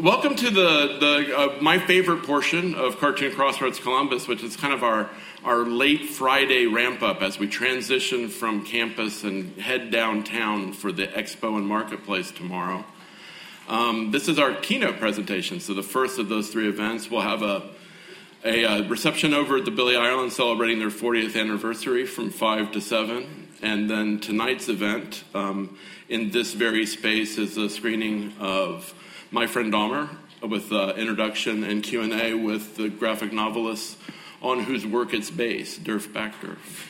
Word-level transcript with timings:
welcome 0.00 0.34
to 0.36 0.50
the, 0.50 0.98
the 1.00 1.38
uh, 1.38 1.62
my 1.62 1.78
favorite 1.78 2.22
portion 2.24 2.74
of 2.74 2.98
Cartoon 2.98 3.32
Crossroads 3.32 3.78
Columbus, 3.78 4.28
which 4.28 4.42
is 4.42 4.56
kind 4.56 4.74
of 4.74 4.82
our, 4.82 5.08
our 5.42 5.64
late 5.64 6.10
Friday 6.10 6.66
ramp 6.66 7.02
up 7.02 7.22
as 7.22 7.38
we 7.38 7.46
transition 7.46 8.28
from 8.28 8.64
campus 8.64 9.24
and 9.24 9.56
head 9.58 9.90
downtown 9.90 10.72
for 10.72 10.92
the 10.92 11.06
expo 11.06 11.56
and 11.56 11.66
marketplace 11.66 12.30
tomorrow. 12.30 12.84
Um, 13.68 14.10
this 14.10 14.28
is 14.28 14.38
our 14.38 14.54
keynote 14.54 14.98
presentation, 14.98 15.60
so 15.60 15.72
the 15.72 15.82
first 15.82 16.18
of 16.18 16.28
those 16.28 16.50
three 16.50 16.68
events. 16.68 17.10
We'll 17.10 17.22
have 17.22 17.42
a, 17.42 17.70
a, 18.44 18.64
uh, 18.64 18.88
reception 18.88 19.32
over 19.32 19.56
at 19.56 19.64
the 19.64 19.70
Billy 19.70 19.96
Ireland 19.96 20.32
celebrating 20.32 20.78
their 20.78 20.90
40th 20.90 21.40
anniversary 21.40 22.06
from 22.06 22.30
5 22.30 22.72
to 22.72 22.80
7. 22.80 23.48
And 23.62 23.88
then 23.90 24.20
tonight's 24.20 24.68
event 24.68 25.24
um, 25.34 25.78
in 26.10 26.30
this 26.30 26.52
very 26.52 26.84
space 26.84 27.38
is 27.38 27.56
a 27.56 27.70
screening 27.70 28.34
of 28.38 28.94
My 29.32 29.48
Friend 29.48 29.72
Dahmer 29.72 30.08
with 30.40 30.70
uh, 30.70 30.94
introduction 30.96 31.64
and 31.64 31.82
Q&A 31.82 32.34
with 32.34 32.76
the 32.76 32.88
graphic 32.88 33.32
novelist 33.32 33.98
on 34.40 34.60
whose 34.60 34.86
work 34.86 35.12
it's 35.12 35.30
based, 35.30 35.82
Derf 35.82 36.12
Backderf. 36.12 36.86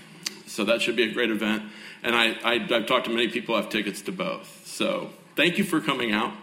So 0.47 0.65
that 0.65 0.83
should 0.83 0.97
be 0.97 1.05
a 1.05 1.13
great 1.13 1.31
event. 1.31 1.63
And 2.03 2.15
I, 2.15 2.37
I, 2.45 2.55
I've 2.71 2.85
talked 2.85 3.07
to 3.07 3.11
many 3.11 3.29
people 3.29 3.55
who 3.55 3.63
have 3.63 3.71
tickets 3.71 4.03
to 4.03 4.13
both. 4.13 4.67
So 4.67 5.11
thank 5.35 5.57
you 5.57 5.65
for 5.65 5.81
coming 5.81 6.13
out. 6.13 6.35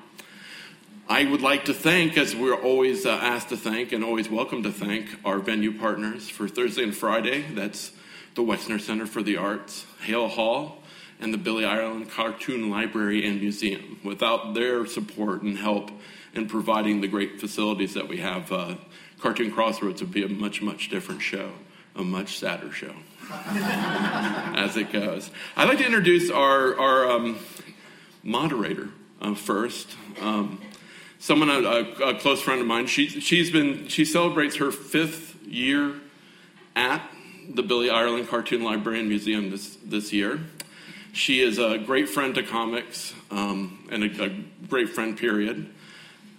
I 1.08 1.26
would 1.26 1.42
like 1.42 1.66
to 1.66 1.76
thank, 1.76 2.18
as 2.18 2.36
we're 2.36 2.60
always 2.60 3.06
uh, 3.06 3.12
asked 3.12 3.50
to 3.50 3.58
thank 3.58 3.92
and 3.92 4.04
always 4.04 4.30
welcome 4.30 4.64
to 4.64 4.72
thank, 4.72 5.16
our 5.24 5.38
venue 5.38 5.78
partners 5.78 6.28
for 6.28 6.48
Thursday 6.48 6.84
and 6.84 6.96
Friday. 6.96 7.42
That's 7.52 7.92
the 8.34 8.42
Wexner 8.42 8.82
Center 8.82 9.06
for 9.06 9.22
the 9.22 9.38
Arts, 9.38 9.86
Hale 10.02 10.28
Hall, 10.28 10.83
and 11.24 11.34
the 11.34 11.38
Billy 11.38 11.64
Ireland 11.64 12.12
Cartoon 12.12 12.70
Library 12.70 13.26
and 13.26 13.40
Museum. 13.40 14.00
Without 14.04 14.54
their 14.54 14.86
support 14.86 15.42
and 15.42 15.58
help 15.58 15.90
in 16.34 16.48
providing 16.48 17.00
the 17.00 17.08
great 17.08 17.40
facilities 17.40 17.94
that 17.94 18.08
we 18.08 18.18
have, 18.18 18.52
uh, 18.52 18.76
Cartoon 19.20 19.52
Crossroads 19.52 20.02
would 20.02 20.12
be 20.12 20.24
a 20.24 20.28
much, 20.28 20.62
much 20.62 20.90
different 20.90 21.22
show, 21.22 21.54
a 21.96 22.04
much 22.04 22.38
sadder 22.38 22.72
show, 22.74 22.94
as 23.32 24.76
it 24.76 24.92
goes. 24.92 25.32
I'd 25.56 25.70
like 25.70 25.78
to 25.78 25.86
introduce 25.86 26.30
our, 26.30 26.78
our 26.78 27.10
um, 27.10 27.40
moderator 28.22 28.90
uh, 29.22 29.34
first. 29.34 29.96
Um, 30.20 30.60
someone, 31.20 31.50
a, 31.50 31.56
a, 32.04 32.16
close 32.20 32.42
friend 32.42 32.60
of 32.60 32.68
mine, 32.68 32.88
she, 32.88 33.08
she's 33.08 33.50
been, 33.50 33.88
she 33.88 34.04
celebrates 34.04 34.58
her 34.58 34.72
fifth 34.72 35.42
year 35.48 35.94
at 36.76 37.02
the 37.50 37.64
Billy 37.64 37.90
Ireland 37.90 38.28
Cartoon 38.28 38.64
Library 38.64 39.00
and 39.00 39.08
Museum 39.08 39.52
this, 39.52 39.78
this 39.86 40.12
year. 40.12 40.42
She 41.14 41.42
is 41.42 41.60
a 41.60 41.78
great 41.78 42.10
friend 42.10 42.34
to 42.36 42.44
comics 42.44 43.14
um, 43.30 43.88
and 43.92 44.04
a, 44.04 44.24
a, 44.24 44.30
great 44.68 44.90
friend, 44.90 45.16
period. 45.16 45.70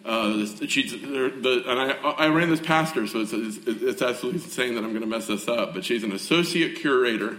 Uh, 0.05 0.44
she's, 0.66 0.91
the, 0.91 1.62
and 1.66 1.81
I, 1.81 1.92
I, 1.92 2.27
ran 2.27 2.50
this 2.50 2.61
past 2.61 2.97
her, 2.97 3.06
so 3.06 3.20
it's, 3.20 3.33
it's, 3.33 3.58
it's 3.66 4.03
absolutely 4.03 4.42
insane 4.42 4.75
that 4.75 4.83
I'm 4.83 4.91
going 4.91 5.03
to 5.03 5.06
mess 5.06 5.28
this 5.28 5.47
up, 5.47 5.75
but 5.75 5.84
she's 5.84 6.03
an 6.03 6.11
associate 6.11 6.77
curator 6.77 7.39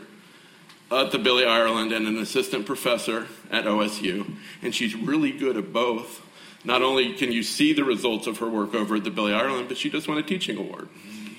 at 0.89 1.11
the 1.11 1.19
Billy 1.19 1.45
Ireland 1.45 1.91
and 1.91 2.07
an 2.07 2.17
assistant 2.17 2.65
professor 2.65 3.27
at 3.51 3.65
OSU, 3.65 4.33
and 4.61 4.73
she's 4.73 4.95
really 4.95 5.31
good 5.31 5.57
at 5.57 5.73
both. 5.73 6.25
Not 6.63 6.81
only 6.81 7.13
can 7.15 7.33
you 7.33 7.43
see 7.43 7.73
the 7.73 7.83
results 7.83 8.27
of 8.27 8.37
her 8.37 8.49
work 8.49 8.73
over 8.73 8.95
at 8.95 9.03
the 9.03 9.11
Billy 9.11 9.33
Ireland, 9.33 9.67
but 9.67 9.77
she 9.77 9.89
just 9.89 10.07
won 10.07 10.17
a 10.17 10.23
teaching 10.23 10.57
award. 10.57 10.87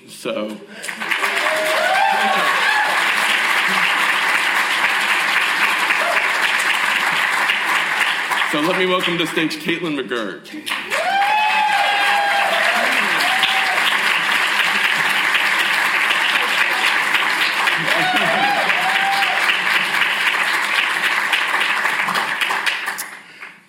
So. 0.07 0.57
Let 8.67 8.77
me 8.77 8.85
welcome 8.85 9.17
to 9.17 9.25
stage 9.25 9.55
Caitlin 9.59 9.97
McGurk. 9.97 10.45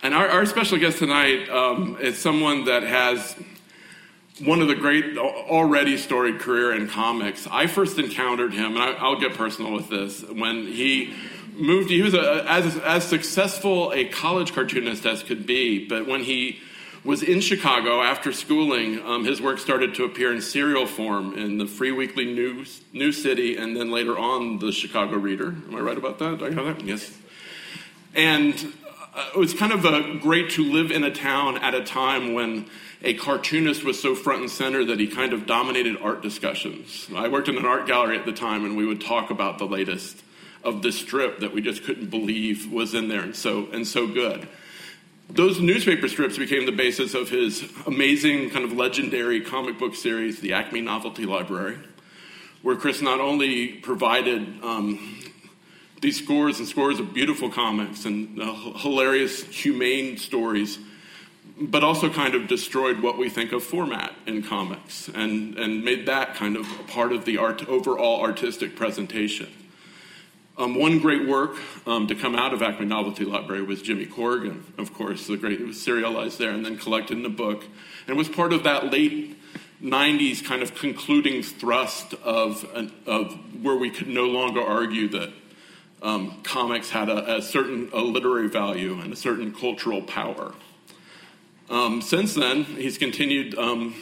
And 0.02 0.14
our, 0.14 0.28
our, 0.28 0.46
special 0.46 0.78
guest 0.78 0.98
tonight 0.98 1.48
um, 1.48 1.96
is 2.00 2.18
someone 2.18 2.64
that 2.64 2.82
has 2.82 3.36
one 4.40 4.60
of 4.60 4.66
the 4.66 4.74
great, 4.74 5.16
already 5.16 5.96
storied 5.96 6.40
career 6.40 6.74
in 6.74 6.88
comics. 6.88 7.46
I 7.48 7.68
first 7.68 8.00
encountered 8.00 8.52
him, 8.52 8.74
and 8.76 8.82
I, 8.82 9.08
will 9.08 9.20
get 9.20 9.34
personal 9.34 9.72
with 9.72 9.88
this, 9.88 10.22
when 10.24 10.66
he 10.66 11.14
moved. 11.58 11.90
He 11.90 12.02
was 12.02 12.14
a, 12.14 12.44
as, 12.48 12.76
as 12.78 13.04
successful 13.04 13.92
a 13.92 14.04
college 14.04 14.52
cartoonist 14.52 15.04
as 15.06 15.22
could 15.22 15.46
be, 15.46 15.86
but 15.86 16.06
when 16.06 16.22
he 16.22 16.60
was 17.04 17.22
in 17.22 17.40
Chicago 17.40 18.02
after 18.02 18.32
schooling, 18.32 19.00
um, 19.02 19.24
his 19.24 19.40
work 19.40 19.58
started 19.58 19.94
to 19.94 20.04
appear 20.04 20.32
in 20.32 20.40
serial 20.40 20.86
form 20.86 21.36
in 21.38 21.58
the 21.58 21.66
Free 21.66 21.92
Weekly 21.92 22.26
News, 22.26 22.82
New 22.92 23.12
City, 23.12 23.56
and 23.56 23.76
then 23.76 23.90
later 23.90 24.18
on 24.18 24.58
the 24.58 24.72
Chicago 24.72 25.16
Reader. 25.16 25.48
Am 25.48 25.74
I 25.74 25.80
right 25.80 25.96
about 25.96 26.18
that? 26.18 26.42
I 26.42 26.50
that? 26.50 26.84
Yes. 26.84 27.16
And 28.14 28.54
uh, 29.14 29.30
it 29.34 29.38
was 29.38 29.54
kind 29.54 29.72
of 29.72 29.84
a, 29.84 30.18
great 30.18 30.50
to 30.50 30.64
live 30.64 30.90
in 30.90 31.04
a 31.04 31.10
town 31.10 31.58
at 31.58 31.74
a 31.74 31.84
time 31.84 32.34
when 32.34 32.66
a 33.02 33.14
cartoonist 33.14 33.84
was 33.84 34.00
so 34.00 34.14
front 34.14 34.40
and 34.40 34.50
center 34.50 34.84
that 34.84 34.98
he 34.98 35.06
kind 35.06 35.32
of 35.32 35.46
dominated 35.46 35.96
art 36.02 36.20
discussions. 36.20 37.08
I 37.14 37.28
worked 37.28 37.48
in 37.48 37.56
an 37.56 37.64
art 37.64 37.86
gallery 37.86 38.18
at 38.18 38.26
the 38.26 38.32
time, 38.32 38.64
and 38.64 38.76
we 38.76 38.84
would 38.84 39.00
talk 39.00 39.30
about 39.30 39.58
the 39.58 39.66
latest 39.66 40.22
of 40.64 40.82
the 40.82 40.92
strip 40.92 41.40
that 41.40 41.52
we 41.52 41.60
just 41.60 41.84
couldn't 41.84 42.10
believe 42.10 42.72
was 42.72 42.94
in 42.94 43.08
there 43.08 43.22
and 43.22 43.36
so 43.36 43.68
and 43.72 43.86
so 43.86 44.06
good. 44.06 44.48
Those 45.30 45.60
newspaper 45.60 46.08
strips 46.08 46.38
became 46.38 46.64
the 46.64 46.72
basis 46.72 47.12
of 47.14 47.28
his 47.28 47.62
amazing, 47.86 48.48
kind 48.50 48.64
of 48.64 48.72
legendary 48.72 49.42
comic 49.42 49.78
book 49.78 49.94
series, 49.94 50.40
the 50.40 50.54
Acme 50.54 50.80
Novelty 50.80 51.26
Library, 51.26 51.76
where 52.62 52.76
Chris 52.76 53.02
not 53.02 53.20
only 53.20 53.68
provided 53.68 54.40
um, 54.62 55.22
these 56.00 56.22
scores 56.22 56.58
and 56.60 56.66
scores 56.66 56.98
of 56.98 57.12
beautiful 57.12 57.50
comics 57.50 58.06
and 58.06 58.40
uh, 58.40 58.54
hilarious, 58.78 59.44
humane 59.44 60.16
stories, 60.16 60.78
but 61.60 61.82
also 61.82 62.08
kind 62.08 62.34
of 62.34 62.46
destroyed 62.46 63.00
what 63.00 63.18
we 63.18 63.28
think 63.28 63.52
of 63.52 63.62
format 63.62 64.14
in 64.26 64.42
comics 64.42 65.08
and, 65.08 65.58
and 65.58 65.84
made 65.84 66.06
that 66.06 66.36
kind 66.36 66.56
of 66.56 66.66
part 66.86 67.12
of 67.12 67.24
the 67.24 67.36
art, 67.36 67.68
overall 67.68 68.22
artistic 68.22 68.76
presentation. 68.76 69.52
Um, 70.58 70.74
one 70.74 70.98
great 70.98 71.28
work 71.28 71.54
um, 71.86 72.08
to 72.08 72.16
come 72.16 72.34
out 72.34 72.52
of 72.52 72.62
Acme 72.62 72.84
Novelty 72.84 73.24
Library 73.24 73.62
was 73.62 73.80
Jimmy 73.80 74.06
Corrigan, 74.06 74.64
of 74.76 74.92
course, 74.92 75.28
the 75.28 75.36
great, 75.36 75.60
it 75.60 75.66
was 75.66 75.80
serialized 75.80 76.40
there 76.40 76.50
and 76.50 76.66
then 76.66 76.76
collected 76.76 77.16
in 77.16 77.24
a 77.24 77.30
book, 77.30 77.64
and 78.08 78.16
was 78.16 78.28
part 78.28 78.52
of 78.52 78.64
that 78.64 78.90
late 78.90 79.38
90s 79.80 80.44
kind 80.44 80.60
of 80.60 80.74
concluding 80.74 81.44
thrust 81.44 82.12
of, 82.24 82.64
of 83.06 83.38
where 83.62 83.76
we 83.76 83.88
could 83.88 84.08
no 84.08 84.26
longer 84.26 84.60
argue 84.60 85.08
that 85.10 85.30
um, 86.02 86.40
comics 86.42 86.90
had 86.90 87.08
a, 87.08 87.36
a, 87.36 87.42
certain 87.42 87.88
a 87.92 88.00
literary 88.00 88.48
value 88.48 89.00
and 89.00 89.12
a 89.12 89.16
certain 89.16 89.54
cultural 89.54 90.02
power. 90.02 90.54
Um, 91.70 92.02
since 92.02 92.34
then, 92.34 92.64
he's 92.64 92.98
continued 92.98 93.56
um, 93.56 93.94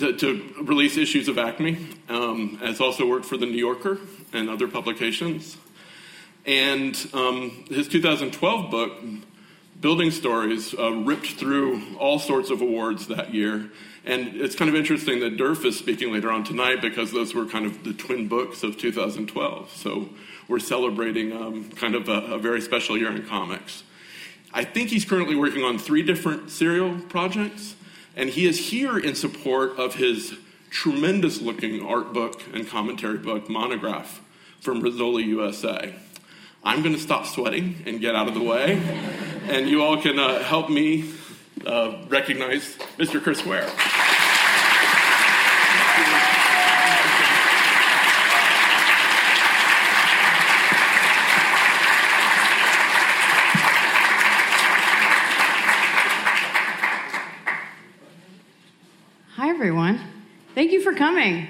to, 0.00 0.12
to, 0.14 0.54
release 0.62 0.96
issues 0.96 1.28
of 1.28 1.38
Acme, 1.38 1.78
um, 2.08 2.56
has 2.58 2.80
also 2.80 3.06
worked 3.06 3.26
for 3.26 3.36
The 3.36 3.46
New 3.46 3.58
Yorker 3.58 3.98
and 4.32 4.48
other 4.48 4.66
publications. 4.66 5.56
And 6.46 6.96
um, 7.12 7.64
his 7.68 7.86
2012 7.88 8.70
book, 8.70 8.92
Building 9.80 10.10
Stories, 10.10 10.74
uh, 10.74 10.92
ripped 10.92 11.32
through 11.32 11.96
all 11.98 12.18
sorts 12.18 12.50
of 12.50 12.60
awards 12.60 13.06
that 13.08 13.34
year. 13.34 13.70
And 14.04 14.40
it's 14.40 14.56
kind 14.56 14.68
of 14.68 14.74
interesting 14.74 15.20
that 15.20 15.36
Derf 15.36 15.64
is 15.64 15.78
speaking 15.78 16.12
later 16.12 16.30
on 16.30 16.44
tonight 16.44 16.80
because 16.80 17.12
those 17.12 17.34
were 17.34 17.44
kind 17.44 17.66
of 17.66 17.84
the 17.84 17.92
twin 17.92 18.28
books 18.28 18.62
of 18.62 18.78
2012. 18.78 19.70
So 19.76 20.08
we're 20.48 20.58
celebrating 20.58 21.32
um, 21.32 21.70
kind 21.70 21.94
of 21.94 22.08
a, 22.08 22.34
a, 22.34 22.38
very 22.38 22.62
special 22.62 22.96
year 22.96 23.12
in 23.12 23.26
comics. 23.26 23.84
I 24.52 24.64
think 24.64 24.88
he's 24.88 25.04
currently 25.04 25.36
working 25.36 25.62
on 25.62 25.78
three 25.78 26.02
different 26.02 26.50
serial 26.50 26.98
projects, 27.08 27.76
and 28.16 28.30
he 28.30 28.46
is 28.46 28.70
here 28.70 28.98
in 28.98 29.14
support 29.14 29.78
of 29.78 29.94
his 29.94 30.34
tremendous 30.70 31.40
looking 31.40 31.84
art 31.84 32.12
book 32.12 32.42
and 32.52 32.68
commentary 32.68 33.18
book, 33.18 33.48
Monograph, 33.48 34.20
from 34.60 34.82
Rizzoli 34.82 35.24
USA. 35.26 35.94
I'm 36.62 36.82
going 36.82 36.94
to 36.94 37.00
stop 37.00 37.26
sweating 37.26 37.82
and 37.86 38.00
get 38.00 38.14
out 38.14 38.28
of 38.28 38.34
the 38.34 38.42
way, 38.42 38.80
and 39.48 39.68
you 39.68 39.82
all 39.82 40.00
can 40.00 40.18
uh, 40.18 40.42
help 40.42 40.68
me 40.68 41.10
uh, 41.66 42.04
recognize 42.08 42.76
Mr. 42.98 43.22
Chris 43.22 43.44
Ware. 43.44 43.70
Everyone. 59.60 60.00
Thank 60.54 60.72
you 60.72 60.80
for 60.80 60.94
coming. 60.94 61.46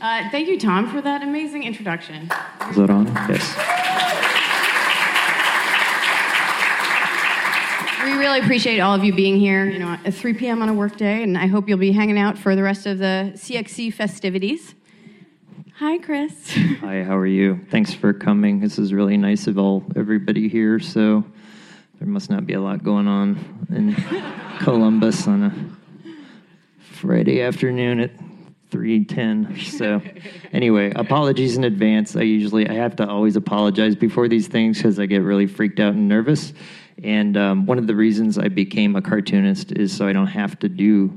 Uh, 0.00 0.28
thank 0.30 0.48
you, 0.48 0.58
Tom, 0.58 0.90
for 0.90 1.00
that 1.00 1.22
amazing 1.22 1.62
introduction. 1.62 2.28
Is 2.68 2.74
that 2.74 2.90
on? 2.90 3.06
Yes. 3.06 3.54
we 8.04 8.18
really 8.18 8.40
appreciate 8.40 8.80
all 8.80 8.92
of 8.92 9.04
you 9.04 9.14
being 9.14 9.36
here, 9.36 9.66
you 9.66 9.78
know, 9.78 9.96
at 10.04 10.12
3 10.12 10.34
p.m. 10.34 10.62
on 10.62 10.68
a 10.68 10.74
work 10.74 10.96
day, 10.96 11.22
and 11.22 11.38
I 11.38 11.46
hope 11.46 11.68
you'll 11.68 11.78
be 11.78 11.92
hanging 11.92 12.18
out 12.18 12.36
for 12.36 12.56
the 12.56 12.62
rest 12.64 12.86
of 12.86 12.98
the 12.98 13.30
CXC 13.36 13.94
festivities. 13.94 14.74
Hi, 15.76 15.98
Chris. 15.98 16.56
Hi, 16.80 17.04
how 17.04 17.16
are 17.16 17.24
you? 17.24 17.64
Thanks 17.70 17.94
for 17.94 18.12
coming. 18.12 18.58
This 18.58 18.80
is 18.80 18.92
really 18.92 19.16
nice 19.16 19.46
of 19.46 19.58
all 19.58 19.84
everybody 19.94 20.48
here. 20.48 20.80
So 20.80 21.22
there 22.00 22.08
must 22.08 22.30
not 22.30 22.46
be 22.46 22.54
a 22.54 22.60
lot 22.60 22.82
going 22.82 23.06
on 23.06 23.68
in 23.70 23.94
Columbus 24.58 25.28
on 25.28 25.44
a 25.44 25.83
Friday 27.04 27.42
afternoon 27.42 28.00
at 28.00 28.12
310. 28.70 29.60
So 29.60 30.00
anyway, 30.54 30.90
apologies 30.96 31.54
in 31.58 31.64
advance. 31.64 32.16
I 32.16 32.22
usually 32.22 32.66
I 32.66 32.72
have 32.74 32.96
to 32.96 33.06
always 33.06 33.36
apologize 33.36 33.94
before 33.94 34.26
these 34.26 34.48
things 34.48 34.78
because 34.78 34.98
I 34.98 35.04
get 35.04 35.18
really 35.18 35.46
freaked 35.46 35.80
out 35.80 35.92
and 35.92 36.08
nervous. 36.08 36.54
And 37.02 37.36
um, 37.36 37.66
one 37.66 37.76
of 37.76 37.86
the 37.86 37.94
reasons 37.94 38.38
I 38.38 38.48
became 38.48 38.96
a 38.96 39.02
cartoonist 39.02 39.72
is 39.72 39.94
so 39.94 40.08
I 40.08 40.14
don't 40.14 40.28
have 40.28 40.58
to 40.60 40.68
do 40.70 41.12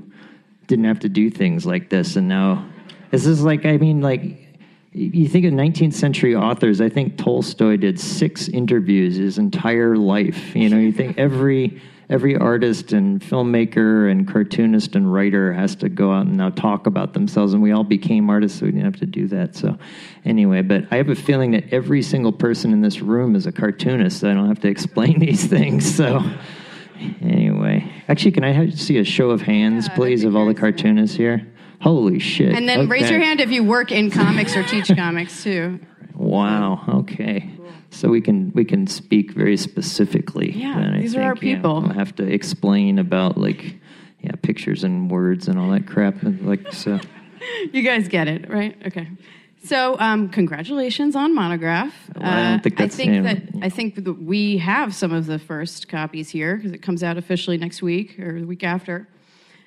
didn't 0.68 0.84
have 0.84 1.00
to 1.00 1.10
do 1.10 1.30
things 1.30 1.66
like 1.66 1.90
this. 1.90 2.18
And 2.18 2.28
now 2.28 2.68
this 3.12 3.26
is 3.26 3.42
like 3.42 3.66
I 3.66 3.78
mean 3.78 4.02
like 4.02 4.47
you 4.92 5.28
think 5.28 5.46
of 5.46 5.54
19th 5.54 5.94
century 5.94 6.36
authors 6.36 6.82
i 6.82 6.90
think 6.90 7.18
tolstoy 7.18 7.78
did 7.78 8.00
six 8.00 8.48
interviews 8.48 9.16
his 9.16 9.38
entire 9.38 9.96
life. 9.96 10.56
You 10.56 10.70
know 10.70 10.78
you 10.78 10.92
think 10.92 11.18
every 11.18 11.82
every 12.10 12.38
artist 12.38 12.94
and 12.94 13.22
filmmaker 13.22 14.10
and 14.10 14.26
cartoonist 14.26 14.96
and 14.96 15.12
writer 15.12 15.52
has 15.52 15.76
to 15.76 15.90
go 15.90 16.14
out 16.14 16.26
and 16.26 16.38
now 16.38 16.50
talk 16.50 16.88
about 16.88 17.14
themselves 17.14 17.54
and 17.54 17.62
we 17.62 17.74
all 17.74 17.84
became 17.84 18.30
artists 18.30 18.60
so 18.60 18.66
we 18.66 18.72
didn't 18.72 18.86
have 18.86 19.00
to 19.02 19.06
do 19.06 19.28
that. 19.28 19.56
So 19.56 19.78
anyway 20.26 20.62
but 20.62 20.86
i 20.92 20.96
have 20.96 21.10
a 21.10 21.16
feeling 21.16 21.52
that 21.52 21.66
every 21.72 22.02
single 22.02 22.32
person 22.32 22.72
in 22.72 22.82
this 22.82 23.02
room 23.02 23.36
is 23.36 23.46
a 23.46 23.52
cartoonist. 23.52 24.22
So 24.22 24.32
i 24.32 24.34
don't 24.34 24.48
have 24.48 24.62
to 24.62 24.70
explain 24.70 25.20
these 25.28 25.46
things 25.46 25.96
so 25.96 26.24
anyway. 27.22 27.92
Actually 28.08 28.32
can 28.32 28.44
i 28.44 28.52
have, 28.52 28.80
see 28.80 28.98
a 28.98 29.04
show 29.04 29.30
of 29.30 29.42
hands 29.42 29.88
Yeah, 29.88 29.96
please 29.96 30.24
of 30.24 30.36
all 30.36 30.46
the 30.46 30.56
cartoonists 30.56 31.16
here 31.16 31.46
holy 31.82 32.20
shit 32.20 32.54
And 32.54 32.68
then 32.68 32.90
raise 32.90 33.10
your 33.10 33.20
hand 33.20 33.40
if 33.40 33.52
you 33.52 33.64
work 33.64 33.92
in 33.92 34.10
comics 34.12 34.56
or 34.56 34.64
teach 34.64 34.88
comics 34.96 35.44
too. 35.44 35.80
Wow. 36.16 36.84
Okay. 36.88 37.52
So 37.90 38.10
we 38.10 38.22
can 38.22 38.52
we 38.54 38.66
can 38.66 38.86
speak 38.88 39.32
very 39.32 39.56
specifically. 39.58 40.52
Yeah, 40.52 40.92
I 40.96 41.00
these 41.00 41.16
are 41.16 41.22
our 41.22 41.36
think, 41.36 41.44
yeah. 41.44 41.56
people. 41.56 41.82
We'll 41.82 41.92
have 41.94 42.16
to 42.16 42.24
explain 42.24 43.00
about 43.00 43.38
like 43.38 43.78
yeah 44.22 44.34
pictures 44.42 44.84
and 44.84 45.10
words 45.10 45.48
and 45.48 45.58
all 45.60 45.70
that 45.72 45.88
crap. 45.88 46.22
And 46.24 46.46
like 46.48 46.74
so. 46.74 47.00
You 47.72 47.82
guys 47.82 48.08
get 48.10 48.28
it, 48.28 48.50
right? 48.50 48.76
Okay. 48.88 49.08
So, 49.64 49.98
um, 50.00 50.28
congratulations 50.30 51.16
on 51.16 51.34
Monograph. 51.34 51.94
Uh, 52.10 52.20
Well, 52.20 52.30
I 52.30 52.50
don't 52.50 52.64
think 52.64 52.78
that's- 52.78 52.94
I 53.00 53.04
think 53.04 53.24
that 53.24 53.66
I 53.66 53.70
think 53.70 53.96
that 53.96 54.22
we 54.22 54.58
have 54.58 54.94
some 54.94 55.14
of 55.14 55.28
the 55.28 55.40
first 55.40 55.88
copies 55.88 56.30
here 56.30 56.58
because 56.58 56.72
it 56.74 56.82
comes 56.82 57.04
out 57.04 57.18
officially 57.18 57.58
next 57.58 57.82
week 57.82 58.20
or 58.20 58.40
the 58.42 58.48
week 58.48 58.64
after. 58.64 59.08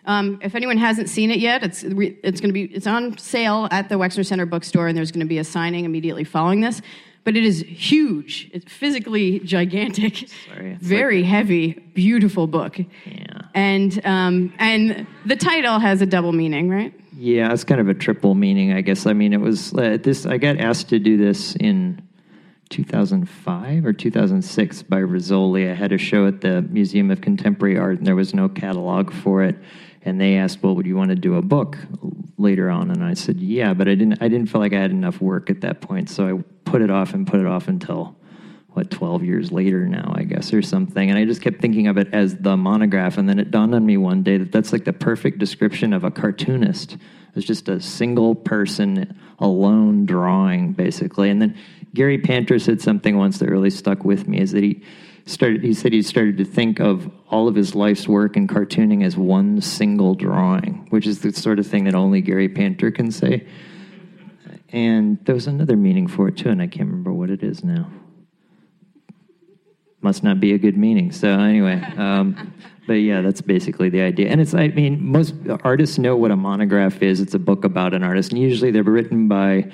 Um, 0.06 0.38
if 0.43 0.55
anyone 0.55 0.79
hasn't 0.79 1.08
seen 1.08 1.31
it 1.31 1.38
yet, 1.38 1.62
it's 1.62 1.82
it's 1.85 2.41
going 2.41 2.49
to 2.49 2.52
be 2.52 2.64
it's 2.64 2.87
on 2.87 3.19
sale 3.19 3.69
at 3.70 3.88
the 3.88 3.97
Wexner 3.97 4.25
Center 4.25 4.47
bookstore, 4.47 4.88
and 4.88 4.97
there's 4.97 5.12
going 5.12 5.20
to 5.20 5.29
be 5.29 5.38
a 5.38 5.44
signing 5.44 5.85
immediately 5.85 6.25
following 6.25 6.61
this. 6.61 6.81
But 7.23 7.37
it 7.37 7.44
is 7.44 7.61
huge. 7.61 8.50
It's 8.55 8.64
physically 8.73 9.41
gigantic, 9.41 10.17
Sorry, 10.49 10.73
it's 10.73 10.82
very 10.87 11.23
heavy, 11.23 11.73
beautiful 11.94 12.47
book, 12.47 12.79
Yeah. 12.79 13.43
and 13.55 14.00
um, 14.06 14.55
and 14.58 15.06
the 15.26 15.37
title 15.37 15.79
has 15.79 16.00
a 16.00 16.06
double 16.06 16.32
meaning, 16.32 16.70
right? 16.70 16.94
Yeah, 17.14 17.52
it's 17.52 17.64
kind 17.64 17.79
of 17.81 17.88
a 17.88 17.94
triple 17.94 18.35
meaning, 18.35 18.73
I 18.73 18.81
guess. 18.81 19.05
I 19.05 19.12
mean, 19.12 19.35
it 19.35 19.41
was 19.41 19.75
uh, 19.75 19.99
this. 20.02 20.25
I 20.25 20.38
got 20.38 20.56
asked 20.58 20.88
to 20.88 20.99
do 20.99 21.19
this 21.19 21.55
in 21.56 22.00
2005 22.70 23.85
or 23.85 23.93
2006 23.93 24.82
by 24.85 25.00
Rizzoli. 25.00 25.70
I 25.70 25.75
had 25.75 25.93
a 25.93 25.99
show 25.99 26.26
at 26.26 26.41
the 26.41 26.62
Museum 26.62 27.11
of 27.11 27.20
Contemporary 27.20 27.76
Art, 27.76 27.99
and 27.99 28.06
there 28.06 28.17
was 28.17 28.32
no 28.32 28.49
catalog 28.49 29.12
for 29.12 29.43
it. 29.43 29.56
And 30.02 30.20
they 30.20 30.37
asked, 30.37 30.62
"Well, 30.62 30.75
would 30.76 30.87
you 30.87 30.97
want 30.97 31.11
to 31.11 31.17
do 31.17 31.35
a 31.35 31.43
book 31.43 31.76
later 32.38 32.70
on?" 32.70 32.91
And 32.91 33.05
I 33.05 33.14
said, 33.14 33.38
"Yeah," 33.38 33.75
but 33.75 33.88
I 33.88 33.94
didn't. 33.94 34.23
I 34.23 34.29
didn't 34.29 34.47
feel 34.47 34.61
like 34.61 34.73
I 34.73 34.81
had 34.81 34.91
enough 34.91 35.20
work 35.20 35.50
at 35.50 35.61
that 35.61 35.81
point, 35.81 36.08
so 36.08 36.26
I 36.26 36.43
put 36.70 36.82
it 36.82 36.91
off 36.91 37.14
and 37.14 37.26
put 37.26 37.41
it 37.41 37.47
off 37.47 37.69
until 37.69 38.17
what 38.73 38.91
12 38.91 39.25
years 39.25 39.50
later 39.50 39.87
now 39.87 40.12
i 40.17 40.23
guess 40.23 40.52
or 40.52 40.62
something 40.62 41.11
and 41.11 41.19
i 41.19 41.25
just 41.25 41.43
kept 41.43 41.61
thinking 41.61 41.88
of 41.88 41.99
it 41.99 42.08
as 42.12 42.37
the 42.37 42.56
monograph 42.56 43.19
and 43.19 43.29
then 43.29 43.38
it 43.38 43.50
dawned 43.50 43.75
on 43.75 43.85
me 43.85 43.97
one 43.97 44.23
day 44.23 44.37
that 44.37 44.52
that's 44.52 44.73
like 44.73 44.85
the 44.85 44.93
perfect 44.93 45.38
description 45.38 45.93
of 45.93 46.05
a 46.05 46.11
cartoonist 46.11 46.97
it's 47.35 47.47
just 47.47 47.69
a 47.69 47.81
single 47.81 48.35
person 48.35 49.19
alone 49.38 50.06
drawing 50.06 50.73
basically 50.73 51.31
and 51.31 51.43
then 51.43 51.56
gary 51.94 52.19
panter 52.19 52.58
said 52.58 52.81
something 52.81 53.16
once 53.16 53.38
that 53.38 53.48
really 53.48 53.70
stuck 53.70 54.04
with 54.04 54.28
me 54.28 54.40
is 54.40 54.52
that 54.52 54.62
he 54.62 54.82
started 55.26 55.62
he 55.62 55.75
said 55.75 55.92
he 55.92 56.02
started 56.02 56.37
to 56.37 56.44
think 56.44 56.81
of 56.81 57.10
all 57.28 57.48
of 57.48 57.54
his 57.54 57.75
life's 57.75 58.08
work 58.08 58.37
in 58.37 58.46
cartooning 58.48 59.04
as 59.04 59.16
one 59.16 59.60
single 59.60 60.14
drawing 60.14 60.87
which 60.90 61.06
is 61.06 61.20
the 61.20 61.32
sort 61.32 61.58
of 61.58 61.66
thing 61.66 61.84
that 61.84 61.94
only 61.94 62.20
gary 62.20 62.48
panter 62.48 62.90
can 62.90 63.10
say 63.10 63.46
and 64.70 65.19
there 65.25 65.34
was 65.34 65.46
another 65.46 65.76
meaning 65.76 66.06
for 66.06 66.28
it 66.28 66.37
too 66.37 66.48
and 66.48 66.62
i 66.62 66.66
can't 66.66 66.88
remember 66.88 67.12
what 67.12 67.31
it 67.31 67.42
is 67.42 67.62
now 67.62 67.90
must 70.02 70.22
not 70.22 70.40
be 70.40 70.52
a 70.52 70.58
good 70.58 70.76
meaning. 70.76 71.12
So 71.12 71.28
anyway, 71.28 71.82
um, 71.96 72.54
but 72.87 72.94
yeah, 72.94 73.20
that's 73.20 73.40
basically 73.40 73.90
the 73.90 74.00
idea. 74.00 74.28
And 74.28 74.40
it's, 74.40 74.54
I 74.54 74.69
mean, 74.69 75.04
most 75.04 75.34
artists 75.62 75.98
know 75.98 76.16
what 76.16 76.31
a 76.31 76.37
monograph 76.37 77.02
is. 77.02 77.20
It's 77.20 77.34
a 77.34 77.38
book 77.38 77.64
about 77.64 77.94
an 77.94 78.02
artist, 78.02 78.32
and 78.32 78.40
usually 78.40 78.70
they're 78.70 78.82
written 78.82 79.28
by 79.28 79.70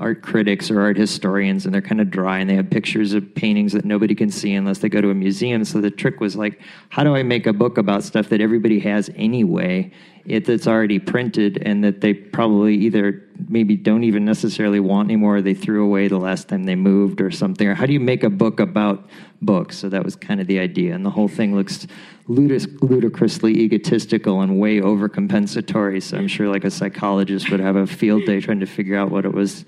art 0.00 0.22
critics 0.22 0.70
or 0.70 0.80
art 0.80 0.96
historians, 0.96 1.66
and 1.66 1.74
they're 1.74 1.82
kind 1.82 2.00
of 2.00 2.10
dry, 2.10 2.38
and 2.38 2.48
they 2.48 2.54
have 2.54 2.70
pictures 2.70 3.12
of 3.12 3.34
paintings 3.34 3.72
that 3.72 3.84
nobody 3.84 4.14
can 4.14 4.30
see 4.30 4.54
unless 4.54 4.78
they 4.78 4.88
go 4.88 5.00
to 5.00 5.10
a 5.10 5.14
museum. 5.14 5.64
So 5.64 5.80
the 5.80 5.90
trick 5.90 6.20
was 6.20 6.34
like, 6.34 6.58
how 6.88 7.04
do 7.04 7.14
I 7.14 7.22
make 7.22 7.46
a 7.46 7.52
book 7.52 7.78
about 7.78 8.02
stuff 8.02 8.30
that 8.30 8.40
everybody 8.40 8.80
has 8.80 9.10
anyway? 9.14 9.92
It, 10.24 10.44
that's 10.44 10.66
already 10.66 10.98
printed 10.98 11.62
and 11.62 11.82
that 11.82 12.00
they 12.00 12.14
probably 12.14 12.74
either 12.76 13.22
maybe 13.48 13.76
don't 13.76 14.04
even 14.04 14.24
necessarily 14.24 14.80
want 14.80 15.06
anymore 15.06 15.36
or 15.36 15.42
they 15.42 15.54
threw 15.54 15.84
away 15.84 16.08
the 16.08 16.18
last 16.18 16.48
time 16.48 16.64
they 16.64 16.74
moved 16.74 17.20
or 17.20 17.30
something? 17.30 17.66
Or 17.66 17.74
how 17.74 17.86
do 17.86 17.92
you 17.92 18.00
make 18.00 18.22
a 18.22 18.30
book 18.30 18.60
about 18.60 19.08
books? 19.40 19.78
So 19.78 19.88
that 19.88 20.04
was 20.04 20.16
kind 20.16 20.40
of 20.40 20.46
the 20.46 20.58
idea. 20.58 20.94
And 20.94 21.04
the 21.04 21.10
whole 21.10 21.28
thing 21.28 21.54
looks 21.54 21.86
ludis- 22.28 22.80
ludicrously 22.82 23.58
egotistical 23.58 24.42
and 24.42 24.60
way 24.60 24.80
overcompensatory. 24.80 26.02
So 26.02 26.18
i'm 26.18 26.28
sure 26.28 26.48
like 26.48 26.64
a 26.64 26.70
psychologist 26.70 27.50
would 27.50 27.60
have 27.60 27.76
a 27.76 27.86
field 27.86 28.24
day 28.26 28.40
trying 28.40 28.60
to 28.60 28.66
figure 28.66 28.96
out 28.96 29.10
what 29.10 29.24
it 29.24 29.32
was 29.32 29.64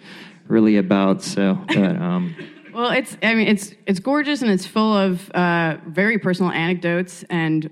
really 0.48 0.76
about. 0.76 1.22
So 1.22 1.58
but 1.68 1.96
um 1.96 2.34
Well, 2.72 2.90
it's 2.90 3.16
I 3.22 3.34
mean 3.34 3.48
it's 3.48 3.74
it's 3.86 4.00
gorgeous 4.00 4.42
and 4.42 4.50
it's 4.50 4.66
full 4.66 4.96
of 4.96 5.30
uh, 5.30 5.76
very 5.86 6.18
personal 6.18 6.50
anecdotes 6.52 7.24
and 7.28 7.70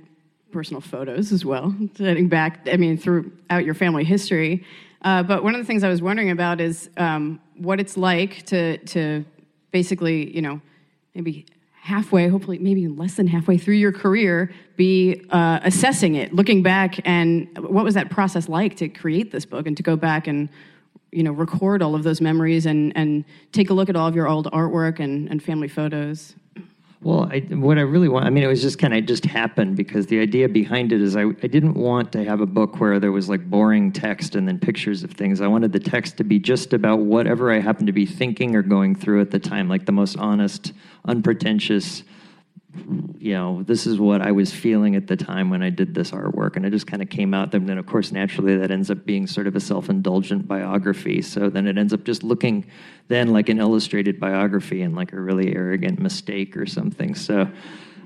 personal 0.52 0.80
photos 0.80 1.32
as 1.32 1.44
well, 1.44 1.74
heading 1.98 2.28
back 2.28 2.68
I 2.70 2.76
mean 2.76 2.96
throughout 2.96 3.64
your 3.64 3.74
family 3.74 4.04
history. 4.04 4.64
Uh, 5.02 5.22
but 5.22 5.42
one 5.42 5.54
of 5.54 5.60
the 5.60 5.64
things 5.64 5.82
I 5.82 5.88
was 5.88 6.02
wondering 6.02 6.30
about 6.30 6.60
is 6.60 6.90
um, 6.96 7.40
what 7.56 7.80
it's 7.80 7.96
like 7.96 8.44
to 8.46 8.78
to 8.78 9.24
basically 9.70 10.34
you 10.34 10.42
know 10.42 10.60
maybe 11.14 11.46
halfway, 11.80 12.28
hopefully 12.28 12.58
maybe 12.58 12.86
less 12.88 13.14
than 13.14 13.26
halfway 13.26 13.56
through 13.56 13.74
your 13.74 13.92
career, 13.92 14.52
be 14.76 15.24
uh, 15.30 15.60
assessing 15.62 16.14
it, 16.14 16.34
looking 16.34 16.62
back, 16.62 17.00
and 17.06 17.48
what 17.58 17.84
was 17.84 17.94
that 17.94 18.10
process 18.10 18.48
like 18.48 18.76
to 18.76 18.88
create 18.88 19.32
this 19.32 19.46
book 19.46 19.66
and 19.66 19.76
to 19.76 19.82
go 19.82 19.96
back 19.96 20.26
and 20.26 20.48
you 21.10 21.22
know 21.22 21.32
record 21.32 21.82
all 21.82 21.94
of 21.94 22.02
those 22.02 22.20
memories 22.20 22.66
and 22.66 22.96
and 22.96 23.24
take 23.52 23.70
a 23.70 23.74
look 23.74 23.88
at 23.88 23.96
all 23.96 24.06
of 24.06 24.14
your 24.14 24.28
old 24.28 24.46
artwork 24.52 25.00
and, 25.00 25.28
and 25.30 25.42
family 25.42 25.68
photos. 25.68 26.34
Well, 27.02 27.30
I, 27.32 27.38
what 27.38 27.78
I 27.78 27.80
really 27.80 28.08
want, 28.08 28.26
I 28.26 28.30
mean, 28.30 28.44
it 28.44 28.46
was 28.46 28.60
just 28.60 28.78
kind 28.78 28.92
of 28.92 29.06
just 29.06 29.24
happened 29.24 29.74
because 29.74 30.06
the 30.08 30.20
idea 30.20 30.50
behind 30.50 30.92
it 30.92 31.00
is 31.00 31.16
I, 31.16 31.22
I 31.22 31.46
didn't 31.46 31.72
want 31.72 32.12
to 32.12 32.24
have 32.24 32.42
a 32.42 32.46
book 32.46 32.78
where 32.78 33.00
there 33.00 33.10
was 33.10 33.26
like 33.26 33.48
boring 33.48 33.90
text 33.90 34.34
and 34.34 34.46
then 34.46 34.58
pictures 34.58 35.02
of 35.02 35.12
things. 35.12 35.40
I 35.40 35.46
wanted 35.46 35.72
the 35.72 35.80
text 35.80 36.18
to 36.18 36.24
be 36.24 36.38
just 36.38 36.74
about 36.74 36.98
whatever 36.98 37.50
I 37.50 37.60
happened 37.60 37.86
to 37.86 37.94
be 37.94 38.04
thinking 38.04 38.54
or 38.54 38.60
going 38.60 38.94
through 38.94 39.22
at 39.22 39.30
the 39.30 39.38
time, 39.38 39.66
like 39.66 39.86
the 39.86 39.92
most 39.92 40.18
honest, 40.18 40.74
unpretentious, 41.06 42.02
you 43.18 43.34
know, 43.34 43.62
this 43.62 43.86
is 43.86 43.98
what 43.98 44.22
I 44.22 44.32
was 44.32 44.52
feeling 44.52 44.96
at 44.96 45.06
the 45.06 45.16
time 45.16 45.50
when 45.50 45.62
I 45.62 45.70
did 45.70 45.94
this 45.94 46.10
artwork. 46.10 46.56
And 46.56 46.64
it 46.64 46.70
just 46.70 46.86
kind 46.86 47.02
of 47.02 47.08
came 47.08 47.34
out. 47.34 47.54
And 47.54 47.68
then, 47.68 47.78
of 47.78 47.86
course, 47.86 48.12
naturally, 48.12 48.56
that 48.56 48.70
ends 48.70 48.90
up 48.90 49.04
being 49.04 49.26
sort 49.26 49.46
of 49.46 49.56
a 49.56 49.60
self 49.60 49.88
indulgent 49.88 50.48
biography. 50.48 51.22
So 51.22 51.50
then 51.50 51.66
it 51.66 51.78
ends 51.78 51.92
up 51.92 52.04
just 52.04 52.22
looking 52.22 52.66
then 53.08 53.32
like 53.32 53.48
an 53.48 53.58
illustrated 53.58 54.20
biography 54.20 54.82
and 54.82 54.94
like 54.94 55.12
a 55.12 55.20
really 55.20 55.54
arrogant 55.54 55.98
mistake 55.98 56.56
or 56.56 56.64
something. 56.66 57.14
So, 57.14 57.48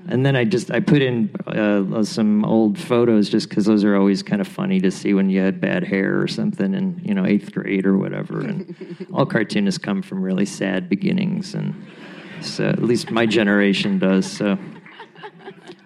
and 0.07 0.25
then 0.25 0.35
I 0.35 0.43
just 0.43 0.71
I 0.71 0.79
put 0.79 1.01
in 1.01 1.33
uh, 1.47 2.03
some 2.03 2.43
old 2.45 2.77
photos 2.77 3.29
just 3.29 3.49
because 3.49 3.65
those 3.65 3.83
are 3.83 3.95
always 3.95 4.21
kind 4.21 4.41
of 4.41 4.47
funny 4.47 4.79
to 4.81 4.91
see 4.91 5.13
when 5.13 5.29
you 5.29 5.41
had 5.41 5.59
bad 5.59 5.83
hair 5.83 6.21
or 6.21 6.27
something 6.27 6.73
in 6.73 7.01
you 7.03 7.13
know 7.13 7.25
eighth 7.25 7.51
grade 7.53 7.85
or 7.85 7.97
whatever. 7.97 8.41
And 8.41 9.07
all 9.13 9.25
cartoonists 9.25 9.77
come 9.77 10.01
from 10.01 10.21
really 10.21 10.45
sad 10.45 10.89
beginnings, 10.89 11.55
and 11.55 11.73
so 12.45 12.67
at 12.67 12.81
least 12.81 13.11
my 13.11 13.25
generation 13.25 13.99
does. 13.99 14.31
So, 14.31 14.57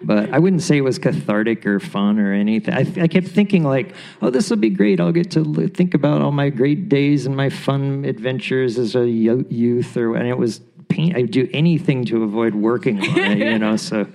but 0.01 0.34
I 0.34 0.39
wouldn't 0.39 0.62
say 0.62 0.78
it 0.78 0.82
was 0.82 0.98
cathartic 0.98 1.66
or 1.66 1.80
fun 1.80 2.20
or 2.20 2.34
anything. 2.34 2.74
I, 2.74 3.04
I 3.04 3.08
kept 3.08 3.28
thinking 3.28 3.63
like, 3.63 3.96
oh, 4.22 4.30
this 4.30 4.50
will 4.50 4.58
be 4.58 4.70
great. 4.70 5.00
I'll 5.00 5.12
get 5.12 5.32
to 5.32 5.68
think 5.70 5.94
about 5.94 6.22
all 6.22 6.32
my 6.32 6.50
great 6.50 6.89
days 6.89 7.25
and 7.25 7.36
my 7.36 7.50
fun 7.50 8.06
adventures 8.06 8.78
as 8.78 8.96
a 8.96 9.08
youth, 9.08 9.98
or 9.98 10.16
and 10.16 10.28
it 10.28 10.38
was 10.38 10.62
pain. 10.89 11.16
I'd 11.16 11.32
do 11.32 11.50
anything 11.54 12.06
to 12.06 12.24
avoid 12.24 12.56
working 12.56 13.00
on 13.00 13.18
it, 13.20 13.38
you 13.39 13.60
know. 13.60 13.75
So, 13.78 14.08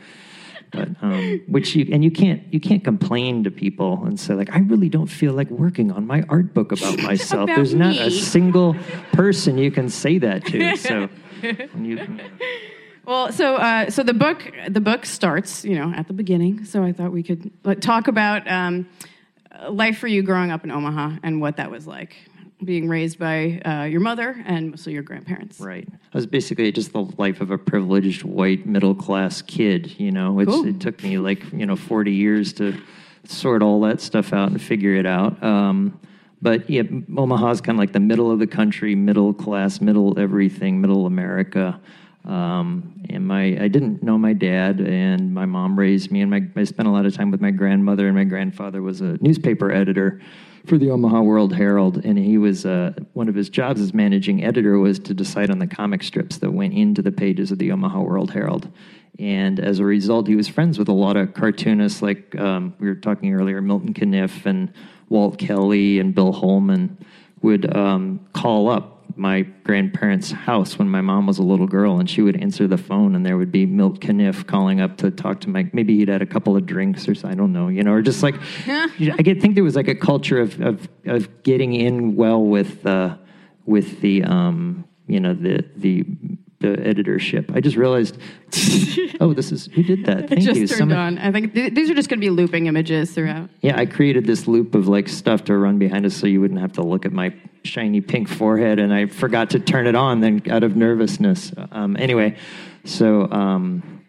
But 0.72 0.88
um, 1.02 1.40
which 1.46 1.76
you 1.76 1.86
and 1.92 2.02
you 2.02 2.10
can't 2.10 2.42
you 2.52 2.60
can't 2.60 2.82
complain 2.82 3.44
to 3.44 3.50
people 3.50 4.04
and 4.04 4.18
say 4.18 4.34
like 4.34 4.52
I 4.52 4.58
really 4.58 4.88
don't 4.88 5.06
feel 5.06 5.32
like 5.32 5.50
working 5.50 5.92
on 5.92 6.06
my 6.06 6.24
art 6.28 6.52
book 6.52 6.72
about 6.72 6.98
myself. 6.98 7.44
About 7.44 7.56
There's 7.56 7.74
not 7.74 7.96
a 7.96 8.10
single 8.10 8.74
person 9.12 9.56
you 9.58 9.70
can 9.70 9.88
say 9.88 10.18
that 10.18 10.46
to. 10.46 10.76
So 10.76 11.08
Well, 13.06 13.32
so 13.32 13.56
uh, 13.56 13.90
so 13.90 14.02
the 14.02 14.14
book 14.14 14.50
the 14.68 14.80
book 14.80 15.04
starts, 15.04 15.62
you 15.64 15.78
know, 15.78 15.92
at 15.94 16.06
the 16.06 16.14
beginning. 16.14 16.64
So 16.64 16.82
I 16.82 16.92
thought 16.92 17.12
we 17.12 17.22
could 17.22 17.50
like, 17.62 17.82
talk 17.82 18.08
about 18.08 18.50
um, 18.50 18.88
life 19.68 19.98
for 19.98 20.06
you 20.06 20.22
growing 20.22 20.50
up 20.50 20.64
in 20.64 20.70
Omaha 20.70 21.18
and 21.22 21.40
what 21.40 21.58
that 21.58 21.70
was 21.70 21.86
like, 21.86 22.16
being 22.64 22.88
raised 22.88 23.18
by 23.18 23.60
uh, 23.64 23.84
your 23.84 24.00
mother 24.00 24.42
and 24.46 24.70
mostly 24.70 24.94
your 24.94 25.02
grandparents. 25.02 25.60
Right. 25.60 25.86
I 25.90 26.16
was 26.16 26.26
basically 26.26 26.72
just 26.72 26.92
the 26.92 27.02
life 27.18 27.40
of 27.40 27.50
a 27.50 27.58
privileged 27.58 28.22
white 28.24 28.64
middle 28.66 28.94
class 28.94 29.42
kid, 29.42 29.98
you 30.00 30.10
know. 30.10 30.42
Cool. 30.44 30.66
It 30.68 30.80
took 30.80 31.02
me 31.02 31.18
like, 31.18 31.52
you 31.52 31.66
know, 31.66 31.76
40 31.76 32.10
years 32.12 32.52
to 32.54 32.80
sort 33.24 33.62
all 33.62 33.80
that 33.82 34.00
stuff 34.00 34.32
out 34.32 34.50
and 34.50 34.60
figure 34.60 34.94
it 34.94 35.06
out. 35.06 35.42
Um, 35.42 36.00
but 36.44 36.68
yeah, 36.68 36.82
Omaha's 37.16 37.62
kind 37.62 37.76
of 37.76 37.80
like 37.80 37.94
the 37.94 38.00
middle 38.00 38.30
of 38.30 38.38
the 38.38 38.46
country, 38.46 38.94
middle 38.94 39.32
class, 39.32 39.80
middle 39.80 40.18
everything, 40.18 40.78
middle 40.78 41.06
America. 41.06 41.80
Um, 42.26 43.02
and 43.08 43.26
my, 43.26 43.44
I 43.58 43.68
didn't 43.68 44.02
know 44.02 44.18
my 44.18 44.34
dad, 44.34 44.78
and 44.80 45.32
my 45.32 45.46
mom 45.46 45.78
raised 45.78 46.10
me, 46.10 46.20
and 46.20 46.30
my, 46.30 46.42
I 46.54 46.64
spent 46.64 46.86
a 46.86 46.90
lot 46.90 47.06
of 47.06 47.14
time 47.14 47.30
with 47.30 47.40
my 47.40 47.50
grandmother, 47.50 48.06
and 48.06 48.14
my 48.14 48.24
grandfather 48.24 48.82
was 48.82 49.00
a 49.00 49.16
newspaper 49.22 49.72
editor 49.72 50.20
for 50.66 50.76
the 50.76 50.90
Omaha 50.90 51.22
World 51.22 51.54
Herald, 51.54 52.04
and 52.04 52.18
he 52.18 52.36
was 52.36 52.66
uh, 52.66 52.92
one 53.14 53.30
of 53.30 53.34
his 53.34 53.48
jobs 53.48 53.80
as 53.80 53.94
managing 53.94 54.44
editor 54.44 54.78
was 54.78 54.98
to 54.98 55.14
decide 55.14 55.50
on 55.50 55.60
the 55.60 55.66
comic 55.66 56.02
strips 56.02 56.36
that 56.38 56.50
went 56.50 56.74
into 56.74 57.00
the 57.00 57.12
pages 57.12 57.52
of 57.52 57.58
the 57.58 57.72
Omaha 57.72 58.02
World 58.02 58.32
Herald. 58.32 58.70
And 59.18 59.60
as 59.60 59.78
a 59.78 59.84
result, 59.84 60.26
he 60.26 60.36
was 60.36 60.48
friends 60.48 60.78
with 60.78 60.88
a 60.88 60.92
lot 60.92 61.16
of 61.16 61.32
cartoonists, 61.32 62.02
like 62.02 62.38
um, 62.38 62.74
we 62.78 62.88
were 62.88 62.96
talking 62.96 63.32
earlier, 63.32 63.62
Milton 63.62 63.94
Caniff 63.94 64.44
and 64.44 64.72
Walt 65.08 65.38
Kelly 65.38 65.98
and 65.98 66.14
Bill 66.14 66.32
Holman 66.32 66.98
would 67.42 67.74
um, 67.76 68.26
call 68.32 68.68
up 68.68 68.94
my 69.16 69.42
grandparents' 69.42 70.30
house 70.30 70.78
when 70.78 70.88
my 70.88 71.00
mom 71.00 71.26
was 71.26 71.38
a 71.38 71.42
little 71.42 71.66
girl, 71.66 72.00
and 72.00 72.08
she 72.08 72.22
would 72.22 72.40
answer 72.40 72.66
the 72.66 72.78
phone, 72.78 73.14
and 73.14 73.24
there 73.24 73.36
would 73.36 73.52
be 73.52 73.66
Milt 73.66 74.00
Caniff 74.00 74.46
calling 74.46 74.80
up 74.80 74.96
to 74.98 75.10
talk 75.10 75.40
to 75.42 75.50
my. 75.50 75.68
Maybe 75.72 75.96
he'd 75.98 76.08
had 76.08 76.22
a 76.22 76.26
couple 76.26 76.56
of 76.56 76.66
drinks 76.66 77.08
or 77.08 77.14
so, 77.14 77.28
I 77.28 77.34
don't 77.34 77.52
know, 77.52 77.68
you 77.68 77.82
know, 77.82 77.92
or 77.92 78.02
just 78.02 78.22
like 78.22 78.34
I 78.66 78.88
get, 78.96 79.40
think 79.40 79.54
there 79.54 79.64
was 79.64 79.76
like 79.76 79.88
a 79.88 79.94
culture 79.94 80.40
of 80.40 80.60
of, 80.60 80.88
of 81.06 81.42
getting 81.42 81.74
in 81.74 82.16
well 82.16 82.42
with 82.42 82.84
uh, 82.86 83.16
with 83.66 84.00
the 84.00 84.24
um, 84.24 84.84
you 85.06 85.20
know 85.20 85.34
the 85.34 85.64
the 85.76 86.04
the 86.64 86.86
editorship. 86.86 87.50
I 87.54 87.60
just 87.60 87.76
realized, 87.76 88.18
oh, 89.20 89.32
this 89.34 89.52
is 89.52 89.66
who 89.66 89.82
did 89.82 90.04
that? 90.06 90.18
It 90.24 90.28
Thank 90.30 90.42
just 90.42 90.60
you. 90.60 90.66
turned 90.66 90.78
Someone- 90.78 90.98
on. 90.98 91.18
I 91.18 91.30
think 91.32 91.54
th- 91.54 91.74
these 91.74 91.90
are 91.90 91.94
just 91.94 92.08
going 92.08 92.20
to 92.20 92.24
be 92.24 92.30
looping 92.30 92.66
images 92.66 93.10
throughout. 93.12 93.50
yeah, 93.60 93.78
I 93.78 93.86
created 93.86 94.26
this 94.26 94.46
loop 94.46 94.74
of 94.74 94.88
like 94.88 95.08
stuff 95.08 95.44
to 95.44 95.56
run 95.56 95.78
behind 95.78 96.06
us 96.06 96.14
so 96.16 96.26
you 96.26 96.40
wouldn't 96.40 96.60
have 96.60 96.72
to 96.74 96.82
look 96.82 97.04
at 97.04 97.12
my 97.12 97.34
shiny 97.64 98.00
pink 98.00 98.28
forehead, 98.28 98.78
and 98.78 98.92
I 98.92 99.06
forgot 99.06 99.50
to 99.50 99.58
turn 99.60 99.86
it 99.86 99.94
on 99.94 100.20
then 100.20 100.42
out 100.50 100.62
of 100.64 100.76
nervousness. 100.76 101.52
Um, 101.72 101.96
anyway, 101.98 102.36
so 102.84 103.30
um, 103.30 104.03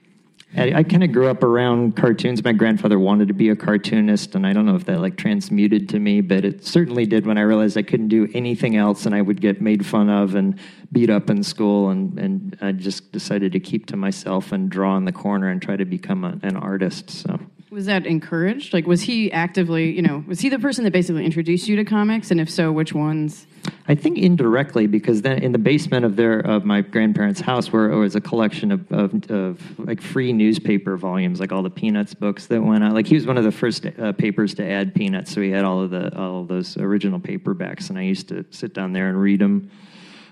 I, 0.58 0.84
kind 0.84 1.04
of 1.04 1.12
grew 1.12 1.28
up 1.28 1.44
around 1.44 1.96
cartoons. 1.96 2.44
My 2.44 2.54
grandfather 2.54 2.98
wanted 2.98 3.28
to 3.28 3.34
be 3.34 3.50
a 3.50 3.56
cartoonist, 3.56 4.36
and 4.36 4.48
I 4.48 4.54
don't 4.54 4.66
know 4.66 4.76
if 4.76 4.86
that 4.86 5.02
like 5.02 5.18
transmuted 5.18 5.90
to 5.90 6.00
me, 6.00 6.22
but 6.22 6.46
it 6.46 6.66
certainly 6.66 7.06
did 7.06 7.26
when 7.26 7.38
I 7.38 7.42
realized 7.42 7.78
I 7.78 7.82
couldn't 7.82 8.08
do 8.08 8.30
anything 8.34 8.78
else, 8.78 9.06
and 9.06 9.14
I 9.14 9.22
would 9.22 9.42
get 9.42 9.62
made 9.62 9.86
fun 9.86 10.10
of 10.10 10.36
and 10.36 10.58
beat 10.92 11.10
up 11.10 11.30
in 11.30 11.44
school, 11.44 11.90
and 11.90 12.18
and 12.18 12.58
I 12.62 12.72
just 12.72 13.12
decided 13.12 13.52
to 13.52 13.60
keep 13.60 13.86
to 13.88 13.98
myself 13.98 14.52
and 14.52 14.70
draw 14.70 14.96
in 14.98 15.06
the 15.06 15.12
corner 15.12 15.50
and 15.50 15.62
try 15.62 15.76
to 15.76 15.86
become 15.86 16.24
a, 16.24 16.40
an 16.42 16.56
artist. 16.56 17.10
So. 17.10 17.40
Was 17.76 17.88
that 17.88 18.06
encouraged? 18.06 18.72
Like, 18.74 18.88
was 18.88 19.02
he 19.02 19.30
actively, 19.34 19.92
you 19.92 20.02
know, 20.02 20.24
was 20.30 20.40
he 20.40 20.48
the 20.48 20.60
person 20.60 20.86
that 20.86 20.92
basically 20.92 21.26
introduced 21.26 21.68
you 21.68 21.76
to 21.76 21.84
comics? 21.84 22.32
And 22.32 22.40
if 22.40 22.50
so, 22.50 22.72
which 22.72 22.94
ones? 22.94 23.48
I 23.90 23.96
think 23.96 24.18
indirectly 24.18 24.88
because 24.88 25.24
then 25.24 25.40
in 25.40 25.52
the 25.52 25.58
basement 25.58 26.06
of 26.06 26.16
their 26.16 26.40
of 26.40 26.64
my 26.64 26.80
grandparents' 26.80 27.42
house 27.42 27.74
where 27.74 27.92
it 27.92 27.98
was 27.98 28.16
a 28.16 28.22
collection 28.22 28.72
of, 28.72 28.90
of, 28.94 29.30
of 29.30 29.78
like 29.78 30.00
free 30.00 30.32
newspaper 30.32 30.96
volumes, 30.96 31.42
like 31.42 31.52
all 31.52 31.64
the 31.64 31.70
Peanuts 31.70 32.14
books 32.14 32.48
that 32.48 32.62
went 32.62 32.82
out. 32.82 32.94
Like 32.94 33.08
he 33.08 33.16
was 33.16 33.28
one 33.28 33.38
of 33.38 33.44
the 33.44 33.52
first 33.52 33.86
uh, 33.86 34.14
papers 34.14 34.54
to 34.54 34.66
add 34.66 34.96
Peanuts, 34.96 35.34
so 35.34 35.42
he 35.42 35.50
had 35.50 35.66
all 35.66 35.82
of 35.82 35.90
the 35.90 36.18
all 36.18 36.44
of 36.44 36.48
those 36.48 36.78
original 36.78 37.20
paperbacks, 37.20 37.90
and 37.90 38.00
I 38.00 38.04
used 38.04 38.30
to 38.30 38.46
sit 38.52 38.74
down 38.74 38.94
there 38.94 39.10
and 39.10 39.20
read 39.20 39.42
them. 39.42 39.70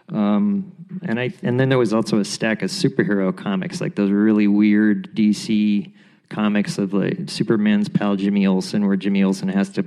Um, 0.07 0.71
and 1.01 1.19
I 1.19 1.33
and 1.43 1.59
then 1.59 1.67
there 1.67 1.77
was 1.77 1.93
also 1.93 2.19
a 2.19 2.25
stack 2.25 2.61
of 2.61 2.69
superhero 2.69 3.35
comics, 3.35 3.81
like 3.81 3.95
those 3.95 4.11
really 4.11 4.47
weird 4.47 5.13
DC 5.13 5.91
comics 6.33 6.77
of 6.77 6.93
like 6.93 7.29
Superman's 7.29 7.89
pal 7.89 8.15
Jimmy 8.15 8.47
Olsen, 8.47 8.85
where 8.87 8.97
Jimmy 8.97 9.23
Olsen 9.23 9.49
has 9.49 9.69
to 9.69 9.85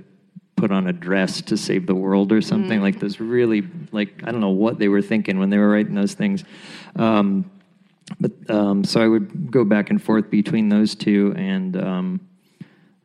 put 0.57 0.71
on 0.71 0.87
a 0.87 0.93
dress 0.93 1.43
to 1.43 1.57
save 1.57 1.87
the 1.87 1.95
world 1.95 2.33
or 2.33 2.41
something 2.41 2.81
like 2.81 2.99
those 2.99 3.21
really 3.21 3.63
like 3.93 4.23
I 4.25 4.33
don't 4.33 4.41
know 4.41 4.49
what 4.51 4.79
they 4.79 4.89
were 4.89 5.03
thinking 5.03 5.39
when 5.39 5.51
they 5.51 5.59
were 5.59 5.69
writing 5.69 5.95
those 5.95 6.15
things. 6.15 6.45
Um, 6.97 7.51
but 8.21 8.33
um, 8.49 8.85
so 8.85 9.03
I 9.03 9.09
would 9.09 9.51
go 9.51 9.65
back 9.65 9.91
and 9.91 10.03
forth 10.03 10.31
between 10.31 10.69
those 10.69 10.95
two, 10.95 11.35
and 11.37 11.77
um, 11.77 12.21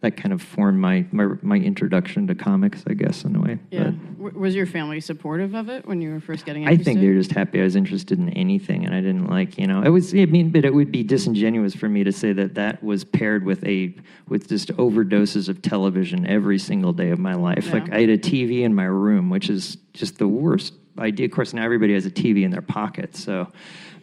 that 0.02 0.18
kind 0.18 0.34
of 0.34 0.42
formed 0.42 0.80
my, 0.80 1.06
my 1.12 1.28
my 1.42 1.58
introduction 1.58 2.26
to 2.28 2.36
comics, 2.36 2.84
I 2.88 2.94
guess, 2.94 3.24
in 3.24 3.36
a 3.36 3.40
way. 3.42 3.60
Yeah. 3.70 3.84
But- 3.86 4.18
W- 4.22 4.40
was 4.40 4.54
your 4.54 4.68
family 4.68 5.00
supportive 5.00 5.56
of 5.56 5.68
it 5.70 5.88
when 5.88 6.00
you 6.00 6.12
were 6.12 6.20
first 6.20 6.46
getting 6.46 6.64
into 6.64 6.76
the 6.76 6.82
I 6.82 6.84
think 6.84 7.00
they're 7.00 7.14
just 7.16 7.32
happy 7.32 7.60
I 7.60 7.64
was 7.64 7.76
interested 7.76 8.20
in 8.20 8.30
anything, 8.30 8.86
and 8.86 8.94
I 8.94 9.02
didn't 9.02 9.28
like, 9.28 9.58
you 9.58 9.66
know, 9.66 9.82
it 9.82 9.90
was. 9.90 10.14
I 10.14 10.26
mean, 10.26 10.52
but 10.52 10.64
it 10.64 10.74
would 10.74 10.92
be 10.92 11.02
disingenuous 11.04 11.74
for 11.76 11.90
me 11.90 12.04
to 12.04 12.12
say 12.12 12.32
that 12.34 12.54
that 12.56 12.84
was 12.84 13.04
paired 13.04 13.46
with 13.46 13.64
a 13.66 13.96
with 14.28 14.48
just 14.48 14.70
overdoses 14.78 15.50
of 15.50 15.62
television 15.64 16.28
every 16.28 16.60
single 16.60 16.94
day 16.94 17.10
of 17.10 17.18
my 17.20 17.34
life. 17.34 17.66
Yeah. 17.68 17.74
Like 17.74 17.92
I 17.92 18.02
had 18.02 18.10
a 18.10 18.18
TV 18.18 18.62
in 18.62 18.76
my 18.76 18.86
room, 18.86 19.30
which 19.32 19.50
is 19.50 19.78
just 19.94 20.20
the 20.20 20.28
worst 20.28 20.74
idea. 21.00 21.26
Of 21.26 21.32
course, 21.32 21.54
now 21.54 21.64
everybody 21.64 21.94
has 21.94 22.06
a 22.06 22.12
TV 22.12 22.44
in 22.44 22.52
their 22.52 22.62
pocket, 22.62 23.16
so. 23.16 23.48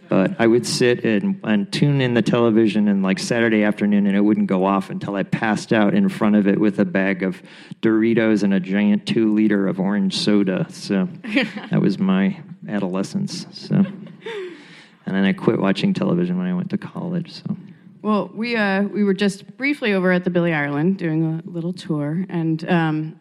But 0.08 0.40
I 0.40 0.46
would 0.46 0.66
sit 0.66 1.04
and, 1.04 1.38
and 1.44 1.70
tune 1.70 2.00
in 2.00 2.14
the 2.14 2.22
television 2.22 2.88
and 2.88 3.02
like 3.02 3.18
Saturday 3.18 3.62
afternoon, 3.62 4.06
and 4.06 4.16
it 4.16 4.20
wouldn't 4.20 4.46
go 4.46 4.64
off 4.64 4.88
until 4.88 5.14
I 5.14 5.22
passed 5.22 5.72
out 5.72 5.94
in 5.94 6.08
front 6.08 6.36
of 6.36 6.46
it 6.46 6.58
with 6.58 6.78
a 6.78 6.84
bag 6.84 7.22
of 7.22 7.42
Doritos 7.82 8.42
and 8.42 8.54
a 8.54 8.60
giant 8.60 9.06
two 9.06 9.34
liter 9.34 9.66
of 9.68 9.78
orange 9.78 10.16
soda. 10.16 10.66
So 10.70 11.08
that 11.70 11.80
was 11.80 11.98
my 11.98 12.40
adolescence. 12.68 13.46
So, 13.52 13.74
and 13.74 15.16
then 15.16 15.24
I 15.24 15.32
quit 15.32 15.58
watching 15.58 15.92
television 15.92 16.38
when 16.38 16.46
I 16.46 16.54
went 16.54 16.70
to 16.70 16.78
college. 16.78 17.32
So, 17.32 17.56
Well, 18.00 18.30
we 18.32 18.56
uh, 18.56 18.82
we 18.84 19.04
were 19.04 19.14
just 19.14 19.56
briefly 19.58 19.92
over 19.92 20.10
at 20.10 20.24
the 20.24 20.30
Billy 20.30 20.54
Ireland 20.54 20.98
doing 20.98 21.42
a 21.46 21.50
little 21.50 21.74
tour, 21.74 22.24
and 22.30 22.66
um, 22.70 23.20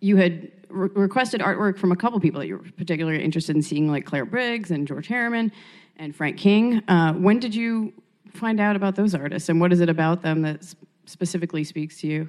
you 0.00 0.16
had 0.16 0.52
re- 0.68 0.90
requested 0.94 1.40
artwork 1.40 1.78
from 1.78 1.90
a 1.90 1.96
couple 1.96 2.20
people 2.20 2.40
that 2.40 2.46
you 2.46 2.58
were 2.58 2.64
particularly 2.76 3.24
interested 3.24 3.56
in 3.56 3.62
seeing, 3.62 3.90
like 3.90 4.04
Clare 4.04 4.24
Briggs 4.24 4.70
and 4.70 4.86
George 4.86 5.08
Herriman 5.08 5.50
and 5.96 6.14
Frank 6.14 6.38
King. 6.38 6.82
Uh, 6.88 7.12
when 7.14 7.38
did 7.38 7.54
you 7.54 7.92
find 8.34 8.60
out 8.60 8.76
about 8.76 8.96
those 8.96 9.14
artists, 9.14 9.48
and 9.48 9.60
what 9.60 9.72
is 9.72 9.80
it 9.80 9.88
about 9.88 10.22
them 10.22 10.42
that 10.42 10.74
specifically 11.06 11.64
speaks 11.64 12.00
to 12.00 12.06
you? 12.06 12.28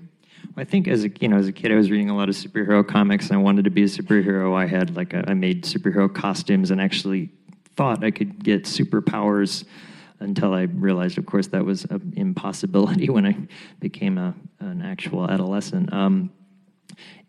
I 0.55 0.63
think 0.63 0.87
as 0.87 1.03
a 1.03 1.09
you 1.19 1.27
know 1.27 1.37
as 1.37 1.47
a 1.47 1.51
kid 1.51 1.71
I 1.71 1.75
was 1.75 1.89
reading 1.89 2.09
a 2.09 2.15
lot 2.15 2.29
of 2.29 2.35
superhero 2.35 2.87
comics 2.87 3.27
and 3.27 3.37
I 3.37 3.41
wanted 3.41 3.65
to 3.65 3.71
be 3.71 3.83
a 3.83 3.87
superhero. 3.87 4.55
I 4.55 4.67
had 4.67 4.95
like 4.95 5.13
a, 5.13 5.23
I 5.27 5.33
made 5.33 5.63
superhero 5.63 6.13
costumes 6.13 6.71
and 6.71 6.79
actually 6.79 7.29
thought 7.75 8.03
I 8.03 8.11
could 8.11 8.43
get 8.43 8.63
superpowers 8.63 9.65
until 10.19 10.53
I 10.53 10.63
realized, 10.63 11.17
of 11.17 11.25
course, 11.25 11.47
that 11.47 11.63
was 11.63 11.85
an 11.85 12.13
impossibility 12.15 13.09
when 13.11 13.25
I 13.25 13.37
became 13.79 14.17
a, 14.17 14.33
an 14.59 14.81
actual 14.81 15.29
adolescent. 15.29 15.93
Um, 15.93 16.31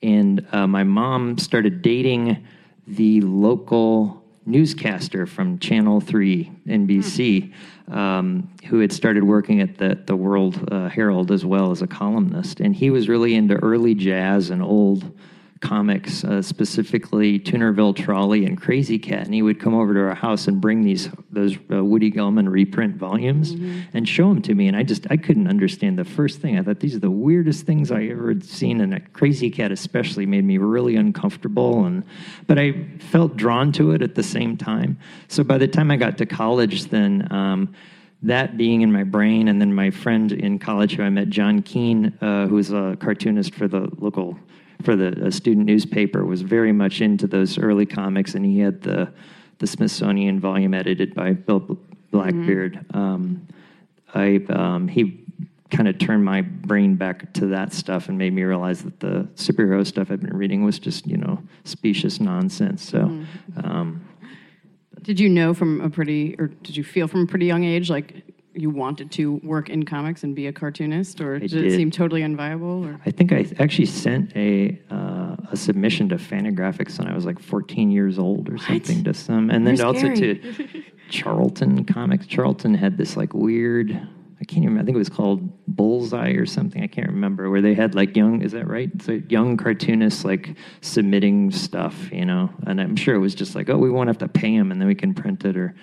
and 0.02 0.46
uh, 0.52 0.66
my 0.66 0.84
mom 0.84 1.38
started 1.38 1.82
dating 1.82 2.46
the 2.86 3.20
local 3.20 4.17
newscaster 4.48 5.26
from 5.26 5.58
Channel 5.58 6.00
3 6.00 6.50
NBC, 6.66 7.52
um, 7.88 8.48
who 8.66 8.80
had 8.80 8.92
started 8.92 9.22
working 9.22 9.60
at 9.60 9.78
the, 9.78 10.02
the 10.06 10.16
World 10.16 10.68
uh, 10.72 10.88
Herald 10.88 11.30
as 11.30 11.44
well 11.44 11.70
as 11.70 11.82
a 11.82 11.86
columnist. 11.86 12.60
And 12.60 12.74
he 12.74 12.90
was 12.90 13.08
really 13.08 13.34
into 13.34 13.54
early 13.56 13.94
jazz 13.94 14.50
and 14.50 14.62
old 14.62 15.12
comics, 15.60 16.24
uh, 16.24 16.42
specifically 16.42 17.38
Toonerville 17.38 17.96
Trolley 17.96 18.44
and 18.44 18.60
Krazy 18.60 19.02
Kat. 19.02 19.24
And 19.24 19.34
he 19.34 19.42
would 19.42 19.60
come 19.60 19.74
over 19.74 19.94
to 19.94 20.00
our 20.00 20.14
house 20.14 20.46
and 20.46 20.60
bring 20.60 20.82
these 20.82 21.08
those 21.30 21.56
uh, 21.70 21.84
Woody 21.84 22.10
Gelman 22.10 22.50
reprint 22.50 22.96
volumes 22.96 23.52
and 23.92 24.08
show 24.08 24.28
them 24.28 24.42
to 24.42 24.54
me. 24.54 24.68
And 24.68 24.76
I 24.76 24.82
just 24.82 25.06
I 25.10 25.16
couldn't 25.16 25.48
understand 25.48 25.98
the 25.98 26.04
first 26.04 26.40
thing. 26.40 26.58
I 26.58 26.62
thought 26.62 26.80
these 26.80 26.94
are 26.94 27.00
the 27.00 27.10
weirdest 27.10 27.66
things 27.66 27.90
I 27.90 28.04
ever 28.04 28.28
had 28.28 28.44
seen, 28.44 28.80
and 28.80 29.12
Krazy 29.12 29.52
Kat 29.52 29.72
especially 29.72 30.26
made 30.26 30.44
me 30.44 30.58
really 30.58 30.96
uncomfortable. 30.96 31.84
And 31.84 32.04
but 32.46 32.58
I 32.58 32.86
felt 32.98 33.36
drawn 33.36 33.72
to 33.72 33.92
it 33.92 34.02
at 34.02 34.14
the 34.14 34.22
same 34.22 34.56
time. 34.56 34.98
So 35.28 35.44
by 35.44 35.58
the 35.58 35.68
time 35.68 35.90
I 35.90 35.96
got 35.96 36.18
to 36.18 36.26
college, 36.26 36.86
then. 36.86 37.30
Um, 37.32 37.74
that 38.22 38.56
being 38.56 38.82
in 38.82 38.92
my 38.92 39.04
brain, 39.04 39.46
and 39.46 39.60
then 39.60 39.72
my 39.72 39.90
friend 39.90 40.32
in 40.32 40.58
college 40.58 40.96
who 40.96 41.04
I 41.04 41.08
met, 41.08 41.28
John 41.28 41.62
Keene, 41.62 42.12
uh, 42.20 42.48
who's 42.48 42.72
a 42.72 42.96
cartoonist 42.98 43.54
for 43.54 43.68
the 43.68 43.88
local 43.98 44.36
for 44.82 44.96
the 44.96 45.30
student 45.32 45.66
newspaper, 45.66 46.24
was 46.24 46.42
very 46.42 46.72
much 46.72 47.00
into 47.00 47.26
those 47.26 47.58
early 47.58 47.86
comics, 47.86 48.34
and 48.34 48.44
he 48.44 48.58
had 48.60 48.82
the 48.82 49.12
the 49.58 49.66
Smithsonian 49.66 50.38
volume 50.38 50.72
edited 50.72 51.14
by 51.14 51.32
Bill 51.32 51.78
Blackbeard. 52.12 52.84
Um, 52.94 53.46
I 54.14 54.40
um, 54.50 54.88
he 54.88 55.24
kind 55.70 55.88
of 55.88 55.98
turned 55.98 56.24
my 56.24 56.40
brain 56.42 56.94
back 56.94 57.32
to 57.34 57.46
that 57.46 57.72
stuff 57.72 58.08
and 58.08 58.16
made 58.16 58.32
me 58.32 58.42
realize 58.42 58.82
that 58.82 59.00
the 59.00 59.28
superhero 59.34 59.86
stuff 59.86 60.10
I've 60.10 60.20
been 60.20 60.36
reading 60.36 60.64
was 60.64 60.78
just 60.78 61.06
you 61.06 61.16
know 61.16 61.42
specious 61.64 62.20
nonsense. 62.20 62.82
So. 62.88 63.00
Mm-hmm. 63.00 63.66
Um, 63.66 64.04
Did 65.02 65.20
you 65.20 65.28
know 65.28 65.54
from 65.54 65.80
a 65.80 65.88
pretty, 65.88 66.34
or 66.38 66.48
did 66.48 66.76
you 66.76 66.84
feel 66.84 67.08
from 67.08 67.22
a 67.22 67.26
pretty 67.26 67.46
young 67.46 67.64
age 67.64 67.88
like 67.88 68.24
you 68.58 68.70
wanted 68.70 69.10
to 69.12 69.34
work 69.44 69.70
in 69.70 69.84
comics 69.84 70.24
and 70.24 70.34
be 70.34 70.46
a 70.46 70.52
cartoonist, 70.52 71.20
or 71.20 71.38
did, 71.38 71.52
it 71.52 71.72
seem 71.72 71.90
totally 71.90 72.22
unviable? 72.22 72.84
Or 72.86 73.00
I 73.06 73.10
think 73.10 73.32
I 73.32 73.46
actually 73.58 73.86
sent 73.86 74.34
a 74.36 74.80
uh, 74.90 75.36
a 75.50 75.56
submission 75.56 76.08
to 76.10 76.16
Fantagraphics 76.16 76.98
when 76.98 77.08
I 77.08 77.14
was 77.14 77.24
like 77.24 77.38
14 77.38 77.90
years 77.90 78.18
old 78.18 78.48
or 78.50 78.58
something 78.58 79.04
to 79.04 79.14
some, 79.14 79.50
and 79.50 79.66
then 79.66 79.76
You're 79.76 79.86
also 79.86 80.14
scary. 80.14 80.38
to 80.38 80.82
Charlton 81.10 81.84
Comics. 81.84 82.26
Charlton 82.26 82.74
had 82.74 82.98
this 82.98 83.16
like 83.16 83.32
weird. 83.32 83.90
I 84.40 84.44
can't 84.44 84.64
even. 84.64 84.78
I 84.78 84.84
think 84.84 84.94
it 84.94 84.98
was 84.98 85.08
called 85.08 85.66
Bullseye 85.66 86.30
or 86.32 86.46
something. 86.46 86.82
I 86.82 86.86
can't 86.86 87.08
remember 87.08 87.50
where 87.50 87.60
they 87.60 87.74
had 87.74 87.94
like 87.94 88.16
young. 88.16 88.42
Is 88.42 88.52
that 88.52 88.68
right? 88.68 88.90
So 89.02 89.20
young 89.28 89.56
cartoonists 89.56 90.24
like 90.24 90.56
submitting 90.80 91.50
stuff, 91.50 92.10
you 92.12 92.24
know. 92.24 92.50
And 92.66 92.80
I'm 92.80 92.96
sure 92.96 93.14
it 93.14 93.20
was 93.20 93.34
just 93.34 93.54
like, 93.54 93.68
oh, 93.68 93.78
we 93.78 93.90
won't 93.90 94.08
have 94.08 94.18
to 94.18 94.28
pay 94.28 94.56
them, 94.56 94.70
and 94.72 94.80
then 94.80 94.88
we 94.88 94.94
can 94.94 95.14
print 95.14 95.44
it 95.44 95.56
or. 95.56 95.74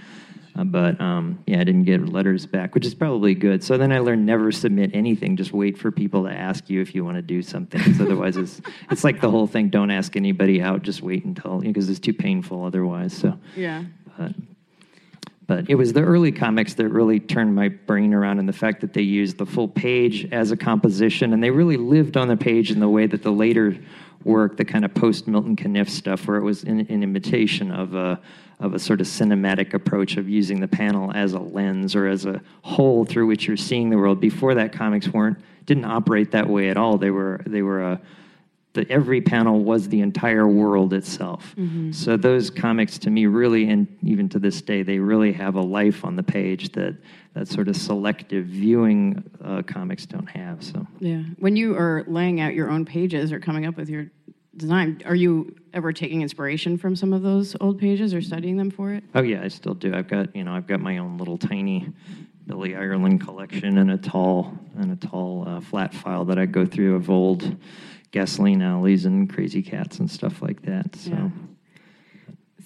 Uh, 0.57 0.63
but 0.63 0.99
um, 1.01 1.39
yeah, 1.45 1.59
I 1.59 1.63
didn't 1.63 1.83
get 1.83 2.07
letters 2.07 2.45
back, 2.45 2.73
which 2.75 2.85
is 2.85 2.95
probably 2.95 3.35
good. 3.35 3.63
So 3.63 3.77
then 3.77 3.91
I 3.91 3.99
learned 3.99 4.25
never 4.25 4.51
submit 4.51 4.91
anything. 4.93 5.35
Just 5.35 5.51
wait 5.51 5.77
for 5.77 5.91
people 5.91 6.23
to 6.23 6.31
ask 6.31 6.69
you 6.69 6.81
if 6.81 6.95
you 6.95 7.03
want 7.03 7.17
to 7.17 7.21
do 7.21 7.41
something. 7.41 7.81
'Cause 7.81 7.99
otherwise, 7.99 8.37
it's 8.37 8.61
it's 8.91 9.03
like 9.03 9.19
the 9.21 9.29
whole 9.29 9.47
thing. 9.47 9.69
Don't 9.69 9.91
ask 9.91 10.15
anybody 10.15 10.61
out. 10.61 10.81
Just 10.83 11.01
wait 11.01 11.25
until 11.25 11.59
because 11.59 11.89
it's 11.89 11.99
too 11.99 12.13
painful 12.13 12.63
otherwise. 12.63 13.13
So, 13.13 13.37
yeah. 13.55 13.83
but 14.17 14.31
but 15.47 15.69
it 15.69 15.75
was 15.75 15.93
the 15.93 16.01
early 16.01 16.31
comics 16.31 16.73
that 16.75 16.87
really 16.89 17.19
turned 17.19 17.53
my 17.53 17.69
brain 17.69 18.13
around, 18.13 18.39
and 18.39 18.49
the 18.49 18.53
fact 18.53 18.81
that 18.81 18.93
they 18.93 19.01
used 19.01 19.37
the 19.37 19.45
full 19.45 19.67
page 19.67 20.27
as 20.31 20.51
a 20.51 20.57
composition, 20.57 21.33
and 21.33 21.43
they 21.43 21.51
really 21.51 21.77
lived 21.77 22.17
on 22.17 22.27
the 22.27 22.37
page 22.37 22.71
in 22.71 22.79
the 22.79 22.89
way 22.89 23.05
that 23.05 23.21
the 23.21 23.31
later 23.31 23.77
work, 24.23 24.57
the 24.57 24.65
kind 24.65 24.83
of 24.83 24.93
post 24.95 25.27
Milton 25.27 25.55
Caniff 25.55 25.87
stuff, 25.89 26.27
where 26.27 26.37
it 26.37 26.43
was 26.43 26.63
in, 26.63 26.79
an 26.79 27.03
imitation 27.03 27.71
of 27.71 27.93
a 27.93 28.19
of 28.59 28.73
a 28.73 28.79
sort 28.79 29.01
of 29.01 29.07
cinematic 29.07 29.73
approach 29.73 30.17
of 30.17 30.29
using 30.29 30.61
the 30.61 30.67
panel 30.67 31.11
as 31.13 31.33
a 31.33 31.39
lens 31.39 31.95
or 31.95 32.07
as 32.07 32.25
a 32.25 32.41
hole 32.61 33.05
through 33.05 33.27
which 33.27 33.47
you're 33.47 33.57
seeing 33.57 33.89
the 33.89 33.97
world. 33.97 34.19
Before 34.19 34.55
that, 34.55 34.71
comics 34.71 35.07
weren't 35.09 35.37
didn't 35.65 35.85
operate 35.85 36.31
that 36.31 36.47
way 36.47 36.69
at 36.69 36.77
all. 36.77 36.97
They 36.97 37.11
were 37.11 37.41
they 37.45 37.61
were 37.61 37.81
a 37.81 38.01
the, 38.75 38.89
every 38.91 39.21
panel 39.21 39.63
was 39.63 39.87
the 39.89 40.01
entire 40.01 40.47
world 40.47 40.93
itself. 40.93 41.55
So 41.93 42.17
those 42.17 42.49
comics, 42.49 42.97
to 42.99 43.09
me, 43.09 43.25
really, 43.25 43.69
and 43.69 43.87
even 44.03 44.27
to 44.29 44.39
this 44.39 44.61
day, 44.61 44.83
they 44.83 44.99
really 44.99 45.31
have 45.31 45.55
a 45.55 45.61
life 45.61 46.03
on 46.03 46.17
the 46.17 46.23
page 46.23 46.73
that 46.73 46.95
that 47.33 47.47
sort 47.47 47.67
of 47.67 47.75
selective 47.75 48.45
viewing 48.45 49.23
uh, 49.43 49.61
comics 49.63 50.05
don't 50.05 50.27
have. 50.27 50.63
So 50.63 50.85
Yeah. 50.99 51.23
When 51.39 51.55
you 51.55 51.75
are 51.75 52.03
laying 52.07 52.39
out 52.39 52.53
your 52.53 52.69
own 52.69 52.85
pages 52.85 53.31
or 53.31 53.39
coming 53.39 53.65
up 53.65 53.75
with 53.75 53.89
your 53.89 54.07
design, 54.57 55.01
are 55.05 55.15
you 55.15 55.55
ever 55.73 55.91
taking 55.93 56.21
inspiration 56.21 56.77
from 56.77 56.95
some 56.95 57.13
of 57.13 57.21
those 57.21 57.55
old 57.61 57.79
pages 57.79 58.13
or 58.13 58.21
studying 58.21 58.57
them 58.57 58.71
for 58.71 58.93
it? 58.93 59.03
Oh 59.13 59.21
yeah, 59.21 59.43
I 59.43 59.49
still 59.49 59.73
do. 59.73 59.93
I've 59.93 60.07
got 60.07 60.35
you 60.35 60.43
know 60.43 60.53
I've 60.53 60.67
got 60.67 60.79
my 60.79 60.97
own 60.97 61.17
little 61.17 61.37
tiny 61.37 61.89
Billy 62.47 62.75
Ireland 62.75 63.21
collection 63.21 63.77
and 63.77 63.91
a 63.91 63.97
tall 63.97 64.57
and 64.77 64.91
a 64.91 65.07
tall 65.07 65.47
uh, 65.47 65.61
flat 65.61 65.93
file 65.93 66.25
that 66.25 66.37
I 66.37 66.45
go 66.45 66.65
through 66.65 66.95
of 66.95 67.09
old 67.09 67.55
gasoline 68.11 68.61
alleys 68.61 69.05
and 69.05 69.31
Krazy 69.31 69.65
Kats 69.65 69.99
and 69.99 70.09
stuff 70.09 70.41
like 70.41 70.61
that. 70.63 70.95
So 70.95 71.11
Yeah. 71.11 71.29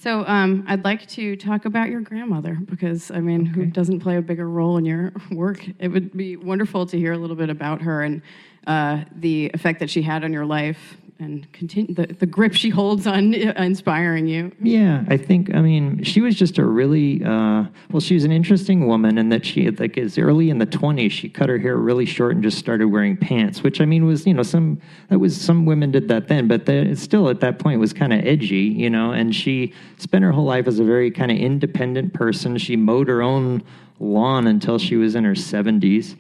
So 0.02 0.26
um, 0.28 0.64
I'd 0.66 0.86
like 0.86 1.06
to 1.10 1.36
talk 1.36 1.66
about 1.66 1.90
your 1.90 2.00
grandmother 2.00 2.58
because 2.64 3.12
I 3.12 3.20
mean, 3.20 3.46
who 3.46 3.66
doesn't 3.66 4.00
play 4.00 4.16
a 4.16 4.22
bigger 4.22 4.50
role 4.50 4.78
in 4.78 4.86
your 4.86 5.12
work? 5.32 5.66
It 5.78 5.90
would 5.90 6.16
be 6.16 6.38
wonderful 6.38 6.86
to 6.86 6.98
hear 6.98 7.12
a 7.12 7.18
little 7.18 7.36
bit 7.36 7.50
about 7.50 7.82
her 7.82 8.02
and 8.04 8.22
uh, 8.66 9.04
the 9.14 9.52
effect 9.54 9.82
that 9.82 9.90
she 9.90 10.02
had 10.02 10.24
on 10.24 10.32
your 10.32 10.46
life 10.46 10.96
and 11.20 11.52
continue 11.52 11.94
the, 11.94 12.08
the 12.08 12.26
grip 12.26 12.54
she 12.54 12.70
holds 12.70 13.06
on 13.06 13.36
uh, 13.36 13.54
inspiring 13.58 14.26
you. 14.26 14.52
yeah, 14.62 15.04
I 15.10 15.18
think 15.18 15.54
I 15.54 15.62
mean 15.62 16.04
she 16.04 16.22
was 16.22 16.36
just 16.36 16.58
a 16.58 16.66
really 16.66 17.24
uh, 17.24 17.66
well. 17.92 18.00
She 18.00 18.14
was 18.14 18.24
an 18.24 18.32
interesting 18.32 18.88
woman 18.88 19.18
in 19.18 19.30
that 19.30 19.46
she 19.46 19.70
like 19.70 19.98
as 19.98 20.18
early 20.18 20.50
in 20.50 20.60
the 20.60 20.66
twenties 20.66 21.12
she 21.12 21.28
cut 21.28 21.50
her 21.50 21.58
hair 21.58 21.76
really 21.78 22.06
short 22.06 22.36
and 22.36 22.44
just 22.44 22.58
started 22.58 22.88
wearing 22.88 23.18
pants, 23.18 23.62
which 23.62 23.82
I 23.82 23.86
mean 23.86 24.06
was 24.06 24.26
you 24.26 24.34
know 24.34 24.44
some 24.44 24.82
that 25.10 25.20
was 25.20 25.40
some 25.40 25.66
women 25.66 25.92
did 25.92 26.08
that 26.08 26.30
then, 26.30 26.48
but 26.48 26.66
the, 26.66 26.96
still 26.96 27.30
at 27.30 27.42
that 27.42 27.60
point 27.60 27.80
was 27.80 27.92
kind 27.92 28.14
of 28.14 28.26
edgy, 28.26 28.56
you 28.56 28.90
know. 28.90 29.12
And 29.12 29.36
she 29.36 29.74
spent 29.98 30.24
her 30.24 30.32
whole 30.32 30.46
life 30.46 30.68
as 30.68 30.80
a 30.80 30.84
very 30.84 31.12
kind 31.12 31.32
of 31.32 31.38
independent 31.38 32.14
person. 32.14 32.58
She 32.58 32.76
mowed 32.78 33.10
her 33.10 33.22
own 33.22 33.64
lawn 34.00 34.48
until 34.48 34.80
she 34.80 34.96
was 34.96 35.16
in 35.16 35.24
her 35.24 35.34
70s. 35.34 36.16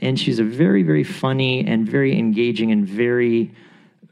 And 0.00 0.18
she's 0.18 0.38
a 0.38 0.44
very, 0.44 0.82
very 0.82 1.04
funny 1.04 1.66
and 1.66 1.88
very 1.88 2.18
engaging 2.18 2.72
and 2.72 2.86
very, 2.86 3.52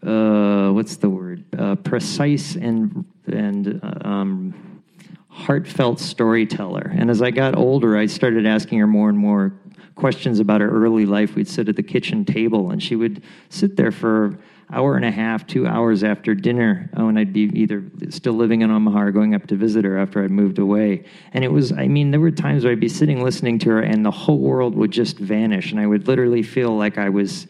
uh, 0.06 0.72
what's 0.72 0.96
the 0.96 1.10
word? 1.10 1.44
Uh, 1.58 1.74
precise 1.74 2.54
and, 2.54 3.04
and 3.26 3.80
uh, 3.82 4.08
um, 4.08 4.82
heartfelt 5.28 6.00
storyteller. 6.00 6.92
And 6.96 7.10
as 7.10 7.20
I 7.20 7.30
got 7.30 7.56
older, 7.56 7.96
I 7.96 8.06
started 8.06 8.46
asking 8.46 8.78
her 8.78 8.86
more 8.86 9.08
and 9.08 9.18
more 9.18 9.52
questions 9.94 10.40
about 10.40 10.60
her 10.60 10.70
early 10.70 11.06
life. 11.06 11.34
We'd 11.34 11.48
sit 11.48 11.68
at 11.68 11.76
the 11.76 11.82
kitchen 11.82 12.24
table, 12.24 12.70
and 12.70 12.82
she 12.82 12.96
would 12.96 13.22
sit 13.48 13.76
there 13.76 13.90
for 13.90 14.38
hour 14.72 14.96
and 14.96 15.04
a 15.04 15.10
half, 15.10 15.46
two 15.46 15.66
hours 15.66 16.02
after 16.02 16.34
dinner, 16.34 16.90
oh, 16.96 17.08
and 17.08 17.18
I'd 17.18 17.32
be 17.32 17.50
either 17.54 17.84
still 18.10 18.32
living 18.32 18.62
in 18.62 18.70
Omaha 18.70 19.00
or 19.00 19.12
going 19.12 19.34
up 19.34 19.46
to 19.48 19.56
visit 19.56 19.84
her 19.84 19.96
after 19.96 20.24
I'd 20.24 20.30
moved 20.30 20.58
away. 20.58 21.04
And 21.32 21.44
it 21.44 21.52
was, 21.52 21.70
I 21.72 21.86
mean, 21.86 22.10
there 22.10 22.20
were 22.20 22.32
times 22.32 22.64
where 22.64 22.72
I'd 22.72 22.80
be 22.80 22.88
sitting 22.88 23.22
listening 23.22 23.58
to 23.60 23.70
her, 23.70 23.80
and 23.80 24.04
the 24.04 24.10
whole 24.10 24.38
world 24.38 24.74
would 24.74 24.90
just 24.90 25.18
vanish, 25.18 25.70
and 25.70 25.80
I 25.80 25.86
would 25.86 26.08
literally 26.08 26.42
feel 26.42 26.76
like 26.76 26.98
I 26.98 27.08
was 27.08 27.46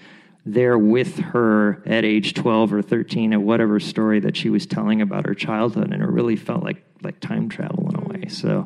there 0.47 0.79
with 0.79 1.19
her 1.19 1.83
at 1.85 2.05
age 2.05 2.35
12 2.35 2.73
or 2.73 2.81
13 2.81 3.33
at 3.33 3.43
whatever 3.43 3.81
story 3.81 4.21
that 4.21 4.37
she 4.37 4.49
was 4.49 4.65
telling 4.65 5.03
about 5.03 5.27
her 5.27 5.35
childhood 5.35 5.93
and 5.93 6.03
it 6.03 6.09
really 6.09 6.37
felt 6.37 6.63
like 6.63 6.83
like 7.03 7.21
time 7.21 7.49
travel 7.49 7.89
in 7.91 7.97
a 7.97 8.09
way. 8.09 8.25
Mm. 8.25 8.31
So 8.31 8.65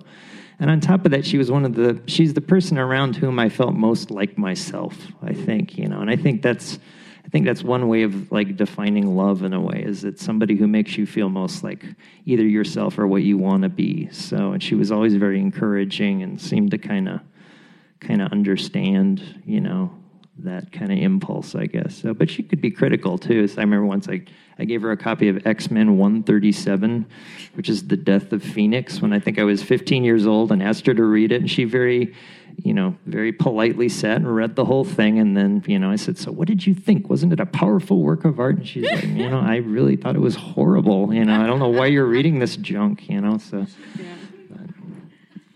and 0.61 0.71
on 0.71 0.81
top 0.81 1.05
of 1.07 1.11
that 1.13 1.25
she 1.25 1.39
was 1.39 1.51
one 1.51 1.65
of 1.65 1.75
the 1.75 2.01
she's 2.07 2.35
the 2.35 2.41
person 2.41 2.79
around 2.79 3.17
whom 3.17 3.39
i 3.39 3.49
felt 3.49 3.75
most 3.75 4.11
like 4.11 4.37
myself 4.37 4.95
i 5.23 5.33
think 5.33 5.79
you 5.79 5.89
know 5.89 6.01
and 6.01 6.11
i 6.11 6.17
think 6.17 6.43
that's 6.43 6.79
i 7.25 7.29
think 7.31 7.47
that's 7.47 7.63
one 7.63 7.89
way 7.89 8.03
of 8.03 8.31
like 8.31 8.57
defining 8.57 9.17
love 9.17 9.43
in 9.43 9.55
a 9.55 9.61
way 9.61 9.83
is 9.83 10.03
that 10.03 10.19
somebody 10.19 10.57
who 10.57 10.67
makes 10.67 10.99
you 10.99 11.07
feel 11.07 11.31
most 11.31 11.65
like 11.65 11.83
either 12.27 12.45
yourself 12.45 12.99
or 12.99 13.07
what 13.07 13.23
you 13.23 13.39
want 13.39 13.63
to 13.63 13.69
be. 13.69 14.09
So 14.13 14.53
and 14.53 14.63
she 14.63 14.75
was 14.75 14.93
always 14.93 15.15
very 15.15 15.41
encouraging 15.41 16.23
and 16.23 16.41
seemed 16.41 16.71
to 16.73 16.79
kind 16.79 17.09
of 17.09 17.21
kind 18.01 18.23
of 18.23 18.33
understand, 18.33 19.43
you 19.45 19.61
know, 19.61 20.00
that 20.45 20.73
kind 20.73 20.93
of 20.93 20.99
impulse, 20.99 21.55
I 21.55 21.67
guess. 21.67 21.97
So, 21.97 22.15
but 22.15 22.31
she 22.31 22.43
could 22.43 22.61
be 22.61 22.71
critical 22.71 23.19
too. 23.19 23.47
So 23.49 23.59
I 23.59 23.63
remember 23.63 23.87
once 23.87 24.09
I, 24.09 24.23
I 24.59 24.65
gave 24.65 24.83
her 24.83 24.91
a 24.91 24.97
copy 24.97 25.29
of 25.29 25.47
X 25.47 25.71
Men 25.71 25.99
137, 25.99 27.07
which 27.55 27.69
is 27.69 27.89
The 27.89 27.97
Death 27.97 28.33
of 28.33 28.43
Phoenix, 28.43 29.01
when 29.01 29.13
I 29.13 29.19
think 29.19 29.39
I 29.39 29.45
was 29.45 29.63
15 29.63 30.05
years 30.05 30.27
old 30.27 30.53
and 30.53 30.63
asked 30.63 30.87
her 30.87 30.95
to 30.95 31.05
read 31.05 31.33
it. 31.33 31.41
And 31.41 31.51
she 31.51 31.65
very, 31.65 32.15
you 32.57 32.75
know, 32.75 32.97
very 33.07 33.33
politely 33.33 33.89
sat 33.89 34.17
and 34.17 34.35
read 34.35 34.57
the 34.57 34.65
whole 34.65 34.85
thing. 34.85 35.19
And 35.19 35.37
then, 35.37 35.63
you 35.67 35.79
know, 35.79 35.91
I 35.91 35.97
said, 35.97 36.19
So 36.19 36.33
what 36.33 36.49
did 36.49 36.67
you 36.67 36.75
think? 36.75 37.09
Wasn't 37.09 37.33
it 37.33 37.41
a 37.41 37.47
powerful 37.47 38.01
work 38.01 38.25
of 38.25 38.39
art? 38.39 38.57
And 38.57 38.69
she's 38.69 38.91
like, 38.91 39.05
You 39.05 39.29
know, 39.31 39.41
I 39.41 39.57
really 39.57 39.97
thought 39.97 40.17
it 40.17 40.21
was 40.21 40.37
horrible. 40.37 41.13
You 41.13 41.25
know, 41.25 41.41
I 41.41 41.47
don't 41.47 41.59
know 41.59 41.69
why 41.69 41.87
you're 41.87 42.07
reading 42.07 42.39
this 42.39 42.57
junk, 42.57 43.09
you 43.09 43.21
know, 43.21 43.39
so. 43.39 43.67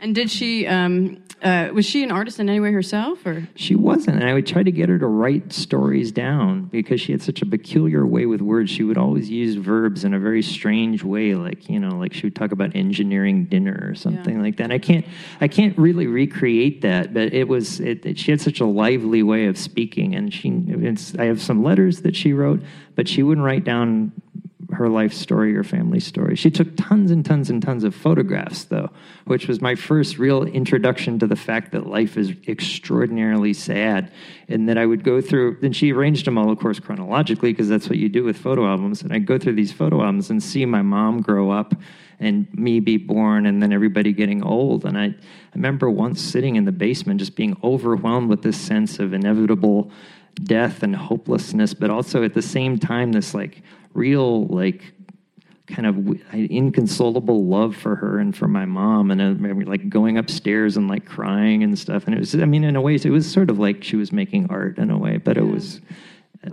And 0.04 0.14
did 0.14 0.30
she? 0.30 0.66
Um, 0.66 1.23
uh, 1.44 1.68
was 1.74 1.84
she 1.84 2.02
an 2.02 2.10
artist 2.10 2.40
in 2.40 2.48
any 2.48 2.58
way 2.58 2.72
herself, 2.72 3.24
or 3.26 3.46
She 3.54 3.74
wasn't, 3.74 4.16
and 4.20 4.28
I 4.28 4.32
would 4.32 4.46
try 4.46 4.62
to 4.62 4.72
get 4.72 4.88
her 4.88 4.98
to 4.98 5.06
write 5.06 5.52
stories 5.52 6.10
down 6.10 6.64
because 6.64 7.00
she 7.00 7.12
had 7.12 7.20
such 7.22 7.42
a 7.42 7.46
peculiar 7.46 8.06
way 8.06 8.26
with 8.26 8.40
words. 8.40 8.70
She 8.70 8.82
would 8.82 8.96
always 8.98 9.28
use 9.30 9.54
verbs 9.56 10.04
in 10.04 10.14
a 10.14 10.18
very 10.18 10.42
strange 10.42 11.04
way, 11.04 11.34
like 11.34 11.68
you 11.68 11.78
know, 11.78 11.96
like 11.96 12.14
she 12.14 12.26
would 12.26 12.34
talk 12.34 12.50
about 12.52 12.74
engineering 12.74 13.44
dinner 13.44 13.78
or 13.88 13.94
something 13.94 14.36
Yeah. 14.36 14.42
like 14.42 14.56
that. 14.56 14.72
I 14.72 14.78
can't, 14.78 15.04
I 15.40 15.48
can't 15.48 15.76
really 15.78 16.06
recreate 16.06 16.80
that, 16.82 17.12
but 17.14 17.32
it 17.34 17.46
was. 17.48 17.78
It, 17.80 18.06
it- 18.06 18.18
she 18.18 18.30
had 18.30 18.40
such 18.40 18.60
a 18.60 18.64
lively 18.66 19.22
way 19.22 19.46
of 19.46 19.58
speaking, 19.58 20.14
and 20.14 20.32
she. 20.32 20.50
It's, 20.68 21.14
I 21.18 21.24
have 21.26 21.42
some 21.42 21.62
letters 21.62 22.00
that 22.02 22.16
she 22.16 22.32
wrote, 22.32 22.62
but 22.94 23.06
she 23.08 23.22
wouldn't 23.22 23.44
write 23.44 23.64
down 23.64 24.12
her 24.74 24.88
life 24.88 25.12
story 25.12 25.56
or 25.56 25.64
family 25.64 26.00
story. 26.00 26.36
She 26.36 26.50
took 26.50 26.76
tons 26.76 27.10
and 27.10 27.24
tons 27.24 27.50
and 27.50 27.62
tons 27.62 27.84
of 27.84 27.94
photographs, 27.94 28.64
though, 28.64 28.90
which 29.24 29.48
was 29.48 29.60
my 29.60 29.74
first 29.74 30.18
real 30.18 30.44
introduction 30.44 31.18
to 31.18 31.26
the 31.26 31.36
fact 31.36 31.72
that 31.72 31.86
life 31.86 32.16
is 32.16 32.32
extraordinarily 32.46 33.52
sad. 33.52 34.12
And 34.46 34.68
that 34.68 34.76
I 34.76 34.84
would 34.84 35.04
go 35.04 35.22
through, 35.22 35.56
and 35.62 35.74
she 35.74 35.92
arranged 35.92 36.26
them 36.26 36.36
all, 36.36 36.50
of 36.50 36.58
course, 36.58 36.78
chronologically, 36.78 37.52
because 37.52 37.68
that's 37.68 37.88
what 37.88 37.98
you 37.98 38.10
do 38.10 38.24
with 38.24 38.36
photo 38.36 38.66
albums. 38.66 39.00
And 39.02 39.12
I'd 39.12 39.24
go 39.24 39.38
through 39.38 39.54
these 39.54 39.72
photo 39.72 40.02
albums 40.02 40.28
and 40.28 40.42
see 40.42 40.66
my 40.66 40.82
mom 40.82 41.22
grow 41.22 41.50
up 41.50 41.74
and 42.20 42.52
me 42.54 42.80
be 42.80 42.96
born 42.96 43.46
and 43.46 43.62
then 43.62 43.72
everybody 43.72 44.12
getting 44.12 44.42
old. 44.42 44.84
And 44.84 44.98
I, 44.98 45.06
I 45.06 45.14
remember 45.54 45.90
once 45.90 46.20
sitting 46.20 46.56
in 46.56 46.64
the 46.64 46.72
basement 46.72 47.20
just 47.20 47.36
being 47.36 47.56
overwhelmed 47.62 48.28
with 48.28 48.42
this 48.42 48.58
sense 48.58 48.98
of 48.98 49.12
inevitable 49.12 49.90
death 50.34 50.82
and 50.82 50.94
hopelessness, 50.94 51.74
but 51.74 51.90
also 51.90 52.24
at 52.24 52.34
the 52.34 52.42
same 52.42 52.78
time, 52.78 53.12
this 53.12 53.34
like 53.34 53.62
real 53.92 54.46
like 54.46 54.92
kind 55.66 55.86
of 55.86 55.96
inconsolable 56.32 57.46
love 57.46 57.74
for 57.74 57.96
her 57.96 58.18
and 58.18 58.36
for 58.36 58.46
my 58.46 58.64
mom, 58.64 59.10
and 59.10 59.22
I 59.22 59.26
remember 59.26 59.64
like 59.64 59.88
going 59.88 60.18
upstairs 60.18 60.76
and 60.76 60.88
like 60.88 61.06
crying 61.06 61.62
and 61.62 61.78
stuff. 61.78 62.04
And 62.06 62.14
it 62.14 62.18
was, 62.18 62.34
I 62.34 62.44
mean, 62.44 62.64
in 62.64 62.76
a 62.76 62.80
way, 62.80 62.96
it 62.96 63.04
was 63.06 63.30
sort 63.30 63.50
of 63.50 63.58
like 63.58 63.82
she 63.82 63.96
was 63.96 64.12
making 64.12 64.48
art 64.50 64.78
in 64.78 64.90
a 64.90 64.98
way, 64.98 65.16
but 65.16 65.38
it 65.38 65.46
was, 65.46 65.80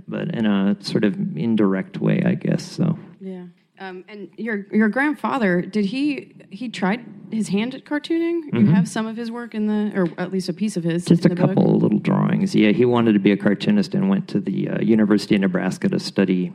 but 0.08 0.34
in 0.34 0.46
a 0.46 0.78
sort 0.82 1.04
of 1.04 1.16
indirect 1.38 1.98
way, 2.00 2.24
I 2.26 2.36
guess. 2.36 2.64
So 2.64 2.98
Yeah. 3.20 3.46
Um, 3.80 4.06
and 4.08 4.30
your 4.38 4.68
your 4.72 4.90
grandfather 4.90 5.62
did 5.62 5.86
he 5.86 6.36
he 6.52 6.70
tried 6.70 7.04
his 7.34 7.50
hand 7.50 7.76
at 7.76 7.86
cartooning? 7.86 8.54
You 8.54 8.68
have 8.68 8.88
some 8.88 9.08
of 9.08 9.18
his 9.18 9.32
work 9.32 9.56
in 9.56 9.68
the, 9.68 9.92
or 9.98 10.08
at 10.18 10.32
least 10.32 10.50
a 10.50 10.54
piece 10.54 10.78
of 10.78 10.84
his. 10.84 11.06
Mm-hmm. 11.06 11.14
just 11.14 11.26
a 11.26 11.30
the 11.30 11.36
book? 11.36 11.48
couple 11.50 11.80
little 11.80 12.00
drawings. 12.00 12.56
Yeah, 12.56 12.72
he 12.72 12.86
wanted 12.86 13.14
to 13.14 13.20
be 13.20 13.32
a 13.32 13.38
cartoonist 13.38 13.94
and 13.94 14.10
went 14.10 14.28
to 14.30 14.40
the 14.40 14.70
uh, 14.70 14.82
University 14.82 15.36
of 15.36 15.42
Nebraska 15.42 15.90
to 15.90 16.00
study 16.00 16.54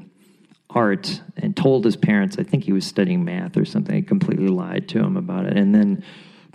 art 0.70 1.22
and 1.36 1.56
told 1.56 1.84
his 1.84 1.96
parents 1.96 2.36
I 2.38 2.42
think 2.42 2.64
he 2.64 2.72
was 2.72 2.86
studying 2.86 3.24
math 3.24 3.56
or 3.56 3.64
something. 3.64 3.94
I 3.94 4.02
completely 4.02 4.48
lied 4.48 4.88
to 4.90 4.98
him 4.98 5.16
about 5.16 5.46
it. 5.46 5.56
And 5.56 5.74
then 5.74 6.04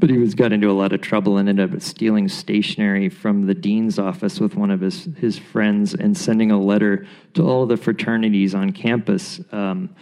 but 0.02 0.10
he 0.10 0.18
was 0.18 0.34
got 0.34 0.52
into 0.52 0.70
a 0.70 0.74
lot 0.74 0.94
of 0.94 1.02
trouble 1.02 1.38
and 1.38 1.48
ended 1.48 1.76
up 1.76 1.82
stealing 1.82 2.28
stationery 2.28 3.08
from 3.08 3.46
the 3.46 3.54
dean's 3.54 4.00
office 4.00 4.40
with 4.40 4.56
one 4.56 4.72
of 4.72 4.82
his 4.82 5.06
his 5.18 5.38
friends 5.38 5.94
and 5.94 6.18
sending 6.18 6.52
a 6.52 6.60
letter 6.60 7.06
to 7.36 7.44
all 7.44 7.68
the 7.68 7.78
fraternities 7.78 8.56
on 8.56 8.72
campus 8.72 9.40
um, 9.52 9.96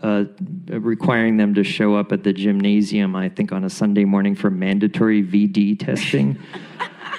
uh, 0.00 0.24
requiring 0.68 1.36
them 1.36 1.54
to 1.54 1.64
show 1.64 1.94
up 1.96 2.12
at 2.12 2.24
the 2.24 2.32
gymnasium, 2.32 3.14
I 3.14 3.28
think, 3.28 3.52
on 3.52 3.64
a 3.64 3.70
Sunday 3.70 4.04
morning 4.04 4.34
for 4.34 4.50
mandatory 4.50 5.22
VD 5.22 5.78
testing. 5.78 6.38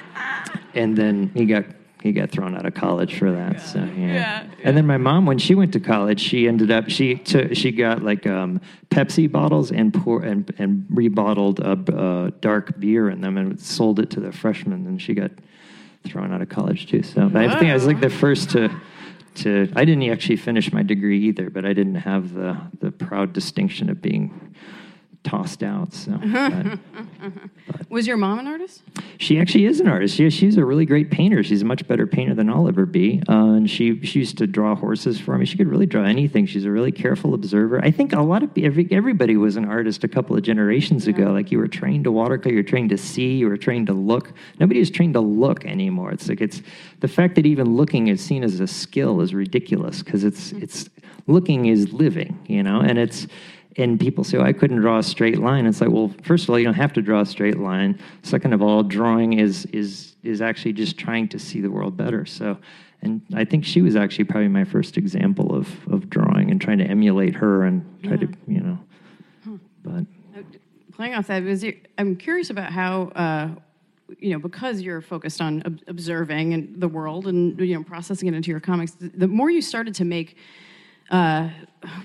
and 0.74 0.96
then 0.96 1.30
he 1.34 1.46
got 1.46 1.64
he 2.02 2.12
got 2.12 2.30
thrown 2.30 2.54
out 2.54 2.66
of 2.66 2.74
college 2.74 3.16
for 3.18 3.32
that. 3.32 3.62
So 3.62 3.78
yeah. 3.78 4.12
Yeah, 4.12 4.46
And 4.62 4.76
then 4.76 4.86
my 4.86 4.98
mom, 4.98 5.24
when 5.24 5.38
she 5.38 5.54
went 5.54 5.72
to 5.72 5.80
college, 5.80 6.20
she 6.20 6.46
ended 6.46 6.70
up 6.70 6.90
she 6.90 7.14
took, 7.14 7.54
she 7.54 7.72
got 7.72 8.02
like 8.02 8.26
um, 8.26 8.60
Pepsi 8.90 9.30
bottles 9.30 9.70
and 9.70 9.94
pour 9.94 10.22
and 10.22 10.52
and 10.58 10.86
rebottled 10.90 11.60
a 11.60 11.96
uh, 11.96 12.30
dark 12.40 12.78
beer 12.78 13.08
in 13.08 13.22
them 13.22 13.38
and 13.38 13.58
sold 13.58 14.00
it 14.00 14.10
to 14.10 14.20
the 14.20 14.32
freshmen, 14.32 14.86
and 14.86 15.00
she 15.00 15.14
got 15.14 15.30
thrown 16.04 16.32
out 16.32 16.42
of 16.42 16.50
college 16.50 16.88
too. 16.88 17.02
So 17.02 17.28
but 17.28 17.46
I 17.46 17.58
think 17.58 17.70
I 17.70 17.74
was 17.74 17.86
like 17.86 18.00
the 18.00 18.10
first 18.10 18.50
to. 18.50 18.70
To, 19.36 19.68
I 19.74 19.84
didn't 19.84 20.08
actually 20.10 20.36
finish 20.36 20.72
my 20.72 20.82
degree 20.82 21.20
either, 21.24 21.50
but 21.50 21.64
I 21.64 21.72
didn't 21.72 21.96
have 21.96 22.34
the, 22.34 22.56
the 22.80 22.92
proud 22.92 23.32
distinction 23.32 23.90
of 23.90 24.00
being 24.00 24.54
tossed 25.24 25.62
out. 25.62 25.92
So, 25.92 26.12
but- 26.22 26.78
Was 27.90 28.06
your 28.06 28.16
mom 28.16 28.38
an 28.38 28.46
artist? 28.46 28.82
she 29.18 29.38
actually 29.38 29.64
is 29.64 29.80
an 29.80 29.88
artist. 29.88 30.16
She, 30.16 30.28
she's 30.30 30.56
a 30.56 30.64
really 30.64 30.84
great 30.84 31.10
painter. 31.10 31.42
She's 31.42 31.62
a 31.62 31.64
much 31.64 31.86
better 31.88 32.06
painter 32.06 32.34
than 32.34 32.50
I'll 32.50 32.68
ever 32.68 32.84
be. 32.84 33.22
Uh, 33.28 33.52
and 33.54 33.70
she 33.70 34.04
she 34.04 34.18
used 34.20 34.36
to 34.38 34.46
draw 34.46 34.74
horses 34.76 35.18
for 35.18 35.36
me. 35.38 35.46
She 35.46 35.56
could 35.56 35.68
really 35.68 35.86
draw 35.86 36.02
anything. 36.04 36.46
She's 36.46 36.64
a 36.64 36.70
really 36.70 36.92
careful 36.92 37.32
observer. 37.34 37.82
I 37.82 37.90
think 37.90 38.12
a 38.12 38.20
lot 38.20 38.42
of 38.42 38.50
every, 38.58 38.86
everybody 38.90 39.36
was 39.36 39.56
an 39.56 39.64
artist 39.64 40.04
a 40.04 40.08
couple 40.08 40.36
of 40.36 40.42
generations 40.42 41.06
ago. 41.06 41.32
Like 41.32 41.50
you 41.50 41.58
were 41.58 41.68
trained 41.68 42.04
to 42.04 42.12
watercolor, 42.12 42.52
you 42.52 42.58
were 42.58 42.68
trained 42.68 42.90
to 42.90 42.98
see, 42.98 43.36
you 43.36 43.48
were 43.48 43.56
trained 43.56 43.86
to 43.88 43.94
look. 43.94 44.32
Nobody 44.60 44.80
is 44.80 44.90
trained 44.90 45.14
to 45.14 45.20
look 45.20 45.64
anymore. 45.64 46.10
It's 46.12 46.28
like 46.28 46.40
it's 46.40 46.60
the 47.00 47.08
fact 47.08 47.34
that 47.36 47.46
even 47.46 47.76
looking 47.76 48.08
is 48.08 48.20
seen 48.22 48.44
as 48.44 48.60
a 48.60 48.66
skill 48.66 49.20
is 49.20 49.32
ridiculous 49.32 50.02
because 50.02 50.22
it's 50.24 50.52
it's 50.52 50.88
looking 51.26 51.66
is 51.66 51.92
living, 51.92 52.38
you 52.46 52.62
know, 52.62 52.80
and 52.80 52.98
it's 52.98 53.26
and 53.76 53.98
people 53.98 54.24
say, 54.24 54.38
oh, 54.38 54.42
I 54.42 54.52
couldn't 54.52 54.80
draw 54.80 54.98
a 54.98 55.02
straight 55.02 55.38
line. 55.38 55.66
It's 55.66 55.80
like, 55.80 55.90
well, 55.90 56.12
first 56.22 56.44
of 56.44 56.50
all, 56.50 56.58
you 56.58 56.64
don't 56.64 56.74
have 56.74 56.92
to 56.94 57.02
draw 57.02 57.20
a 57.20 57.26
straight 57.26 57.58
line. 57.58 57.98
Second 58.22 58.52
of 58.52 58.62
all, 58.62 58.82
drawing 58.82 59.34
is 59.34 59.66
is 59.66 60.16
is 60.22 60.40
actually 60.40 60.72
just 60.72 60.96
trying 60.96 61.28
to 61.28 61.38
see 61.38 61.60
the 61.60 61.70
world 61.70 61.96
better. 61.96 62.24
So, 62.24 62.56
and 63.02 63.20
I 63.34 63.44
think 63.44 63.64
she 63.64 63.82
was 63.82 63.96
actually 63.96 64.24
probably 64.24 64.48
my 64.48 64.64
first 64.64 64.96
example 64.96 65.54
of 65.54 65.68
of 65.88 66.08
drawing 66.08 66.50
and 66.50 66.60
trying 66.60 66.78
to 66.78 66.84
emulate 66.84 67.34
her 67.34 67.64
and 67.64 67.84
try 68.02 68.16
to, 68.16 68.28
you 68.46 68.60
know. 68.60 68.78
But 69.82 70.06
Playing 70.94 71.14
off 71.14 71.26
that, 71.26 71.42
was 71.42 71.64
I'm 71.98 72.14
curious 72.14 72.50
about 72.50 72.70
how, 72.70 73.08
uh, 73.16 73.48
you 74.20 74.30
know, 74.30 74.38
because 74.38 74.80
you're 74.80 75.00
focused 75.00 75.40
on 75.40 75.60
ob- 75.66 75.80
observing 75.88 76.54
and 76.54 76.80
the 76.80 76.86
world 76.86 77.26
and 77.26 77.58
you 77.58 77.74
know 77.74 77.82
processing 77.82 78.28
it 78.28 78.34
into 78.34 78.52
your 78.52 78.60
comics. 78.60 78.96
The 79.00 79.26
more 79.26 79.50
you 79.50 79.60
started 79.60 79.94
to 79.96 80.04
make 80.04 80.36
uh, 81.10 81.50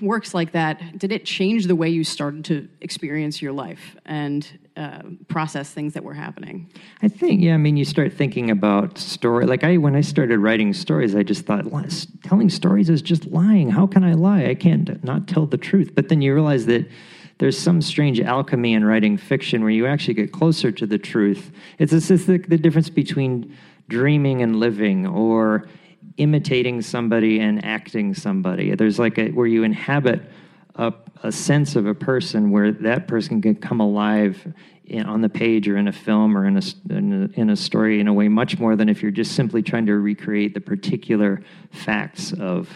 works 0.00 0.34
like 0.34 0.52
that, 0.52 0.98
did 0.98 1.12
it 1.12 1.24
change 1.24 1.66
the 1.66 1.76
way 1.76 1.88
you 1.88 2.04
started 2.04 2.44
to 2.46 2.68
experience 2.80 3.40
your 3.40 3.52
life 3.52 3.96
and 4.06 4.46
uh, 4.76 5.02
process 5.28 5.70
things 5.70 5.94
that 5.94 6.02
were 6.02 6.14
happening? 6.14 6.70
I 7.02 7.08
think, 7.08 7.42
yeah. 7.42 7.54
I 7.54 7.56
mean, 7.56 7.76
you 7.76 7.84
start 7.84 8.12
thinking 8.12 8.50
about 8.50 8.98
story. 8.98 9.46
Like 9.46 9.64
I, 9.64 9.76
when 9.76 9.94
I 9.94 10.00
started 10.00 10.38
writing 10.38 10.72
stories, 10.72 11.14
I 11.14 11.22
just 11.22 11.46
thought 11.46 11.64
telling 12.22 12.50
stories 12.50 12.88
is 12.88 13.02
just 13.02 13.26
lying. 13.26 13.70
How 13.70 13.86
can 13.86 14.04
I 14.04 14.14
lie? 14.14 14.46
I 14.46 14.54
can't 14.54 15.02
not 15.04 15.26
tell 15.26 15.46
the 15.46 15.58
truth. 15.58 15.92
But 15.94 16.08
then 16.08 16.22
you 16.22 16.32
realize 16.34 16.66
that 16.66 16.88
there's 17.38 17.58
some 17.58 17.80
strange 17.80 18.20
alchemy 18.20 18.74
in 18.74 18.84
writing 18.84 19.16
fiction 19.16 19.62
where 19.62 19.70
you 19.70 19.86
actually 19.86 20.14
get 20.14 20.30
closer 20.30 20.70
to 20.70 20.86
the 20.86 20.98
truth. 20.98 21.50
It's, 21.78 21.92
it's, 21.92 22.08
the, 22.08 22.36
the 22.36 22.58
difference 22.58 22.90
between 22.90 23.56
dreaming 23.88 24.42
and 24.42 24.56
living, 24.60 25.06
or 25.06 25.66
imitating 26.20 26.82
somebody 26.82 27.40
and 27.40 27.64
acting 27.64 28.12
somebody. 28.14 28.74
There's 28.74 28.98
like 28.98 29.18
a 29.18 29.30
where 29.30 29.46
you 29.46 29.64
inhabit 29.64 30.20
a, 30.76 30.92
a 31.22 31.32
sense 31.32 31.76
of 31.76 31.86
a 31.86 31.94
person 31.94 32.50
where 32.50 32.70
that 32.72 33.08
person 33.08 33.40
can 33.40 33.54
come 33.54 33.80
alive 33.80 34.46
in, 34.84 35.04
on 35.06 35.22
the 35.22 35.28
page 35.30 35.66
or 35.66 35.78
in 35.78 35.88
a 35.88 35.92
film 35.92 36.36
or 36.36 36.46
in 36.46 36.58
a, 36.58 36.62
in 36.90 37.30
a 37.34 37.40
in 37.40 37.50
a 37.50 37.56
story 37.56 38.00
in 38.00 38.06
a 38.08 38.12
way 38.12 38.28
much 38.28 38.58
more 38.58 38.76
than 38.76 38.88
if 38.90 39.02
you're 39.02 39.10
just 39.10 39.32
simply 39.34 39.62
trying 39.62 39.86
to 39.86 39.94
recreate 39.94 40.52
the 40.52 40.60
particular 40.60 41.42
facts 41.72 42.32
of 42.34 42.68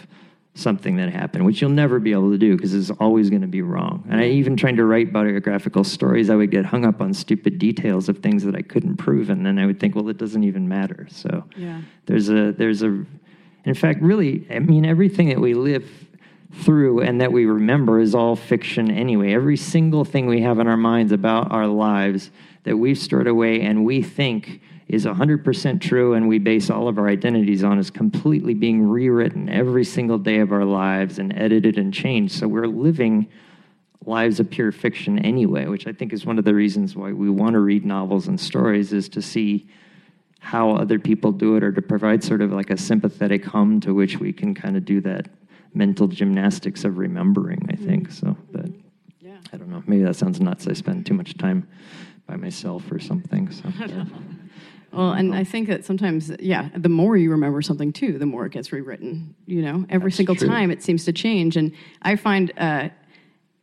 something 0.57 0.95
that 0.95 1.09
happened, 1.09 1.45
which 1.45 1.59
you'll 1.61 1.69
never 1.69 1.99
be 1.99 2.13
able 2.13 2.31
to 2.31 2.37
do 2.37 2.55
because 2.55 2.73
it's 2.73 2.89
always 3.01 3.29
going 3.29 3.41
to 3.41 3.47
be 3.47 3.61
wrong. 3.61 4.05
And 4.09 4.21
I 4.21 4.27
even 4.27 4.55
trying 4.55 4.77
to 4.77 4.85
write 4.85 5.11
biographical 5.11 5.83
stories, 5.83 6.29
I 6.29 6.35
would 6.35 6.49
get 6.49 6.65
hung 6.65 6.85
up 6.85 7.01
on 7.01 7.13
stupid 7.13 7.59
details 7.59 8.07
of 8.07 8.19
things 8.19 8.41
that 8.45 8.55
I 8.55 8.61
couldn't 8.61 8.95
prove, 8.95 9.29
and 9.29 9.45
then 9.45 9.59
I 9.59 9.65
would 9.65 9.81
think, 9.81 9.95
well, 9.95 10.07
it 10.07 10.17
doesn't 10.17 10.43
even 10.45 10.67
matter. 10.67 11.07
So 11.11 11.43
Yeah. 11.57 11.81
there's 12.05 12.29
a 12.29 12.53
there's 12.53 12.83
a 12.83 13.05
in 13.65 13.73
fact 13.73 14.01
really 14.01 14.47
i 14.49 14.59
mean 14.59 14.85
everything 14.85 15.29
that 15.29 15.39
we 15.39 15.53
live 15.53 15.89
through 16.61 17.01
and 17.01 17.19
that 17.21 17.31
we 17.31 17.45
remember 17.45 17.99
is 17.99 18.15
all 18.15 18.35
fiction 18.35 18.89
anyway. 18.89 19.33
Every 19.33 19.57
single 19.57 20.05
thing 20.05 20.25
we 20.27 20.41
have 20.41 20.59
in 20.59 20.67
our 20.67 20.77
minds 20.77 21.11
about 21.11 21.51
our 21.51 21.67
lives 21.67 22.31
that 22.63 22.77
we've 22.77 22.97
stored 22.97 23.27
away 23.27 23.61
and 23.61 23.85
we 23.85 24.01
think 24.01 24.61
is 24.87 25.05
100% 25.05 25.81
true 25.81 26.13
and 26.13 26.27
we 26.27 26.39
base 26.39 26.69
all 26.69 26.87
of 26.87 26.97
our 26.97 27.09
identities 27.09 27.63
on 27.63 27.79
is 27.79 27.89
completely 27.89 28.53
being 28.53 28.87
rewritten 28.87 29.49
every 29.49 29.83
single 29.83 30.17
day 30.17 30.39
of 30.39 30.51
our 30.51 30.65
lives 30.65 31.19
and 31.19 31.35
edited 31.37 31.77
and 31.77 31.93
changed. 31.93 32.33
So 32.35 32.47
we're 32.47 32.67
living 32.67 33.27
lives 34.05 34.39
of 34.39 34.47
pure 34.51 34.71
fiction 34.71 35.17
anyway 35.17 35.65
which 35.65 35.87
i 35.87 35.91
think 35.91 36.13
is 36.13 36.27
one 36.27 36.37
of 36.37 36.45
the 36.45 36.53
reasons 36.53 36.95
why 36.95 37.11
we 37.11 37.27
want 37.27 37.53
to 37.53 37.59
read 37.59 37.83
novels 37.83 38.27
and 38.27 38.39
stories 38.39 38.93
is 38.93 39.09
to 39.09 39.19
see 39.19 39.67
how 40.45 40.69
other 40.71 40.99
people 40.99 41.31
do 41.31 41.55
it 41.55 41.63
or 41.63 41.71
to 41.71 41.81
provide 41.81 42.23
sort 42.23 42.39
of 42.39 42.51
like 42.51 42.69
a 42.69 42.77
sympathetic 42.77 43.43
hum 43.45 43.79
to 43.81 43.95
which 43.95 44.19
we 44.19 44.31
can 44.31 44.53
kind 44.53 44.77
of 44.77 44.85
do 44.85 45.01
that 45.01 45.27
mental 45.73 46.07
gymnastics 46.07 46.83
of 46.85 46.99
remembering 46.99 47.59
i 47.71 47.75
think 47.75 48.11
so 48.11 48.37
but 48.51 48.67
Yeah. 49.19 49.37
i 49.51 49.57
don't 49.57 49.69
know 49.69 49.83
maybe 49.87 50.03
that 50.03 50.15
sounds 50.15 50.39
nuts 50.39 50.67
i 50.67 50.73
spend 50.73 51.05
too 51.07 51.15
much 51.15 51.35
time 51.37 51.67
by 52.27 52.35
myself 52.35 52.91
or 52.91 52.99
something 52.99 53.51
so 53.51 53.69
yeah. 53.87 54.05
Well, 54.91 55.11
and 55.11 55.35
I 55.35 55.43
think 55.43 55.67
that 55.67 55.83
sometimes, 55.83 56.31
yeah, 56.39 56.69
the 56.73 56.87
more 56.87 57.17
you 57.17 57.29
remember 57.31 57.61
something 57.61 57.91
too, 57.91 58.17
the 58.17 58.25
more 58.25 58.45
it 58.45 58.53
gets 58.53 58.71
rewritten. 58.71 59.35
You 59.45 59.61
know, 59.61 59.85
every 59.89 60.09
That's 60.09 60.15
single 60.15 60.35
true. 60.37 60.47
time 60.47 60.71
it 60.71 60.81
seems 60.81 61.03
to 61.03 61.11
change, 61.11 61.57
and 61.57 61.73
I 62.01 62.15
find 62.15 62.53
uh, 62.57 62.87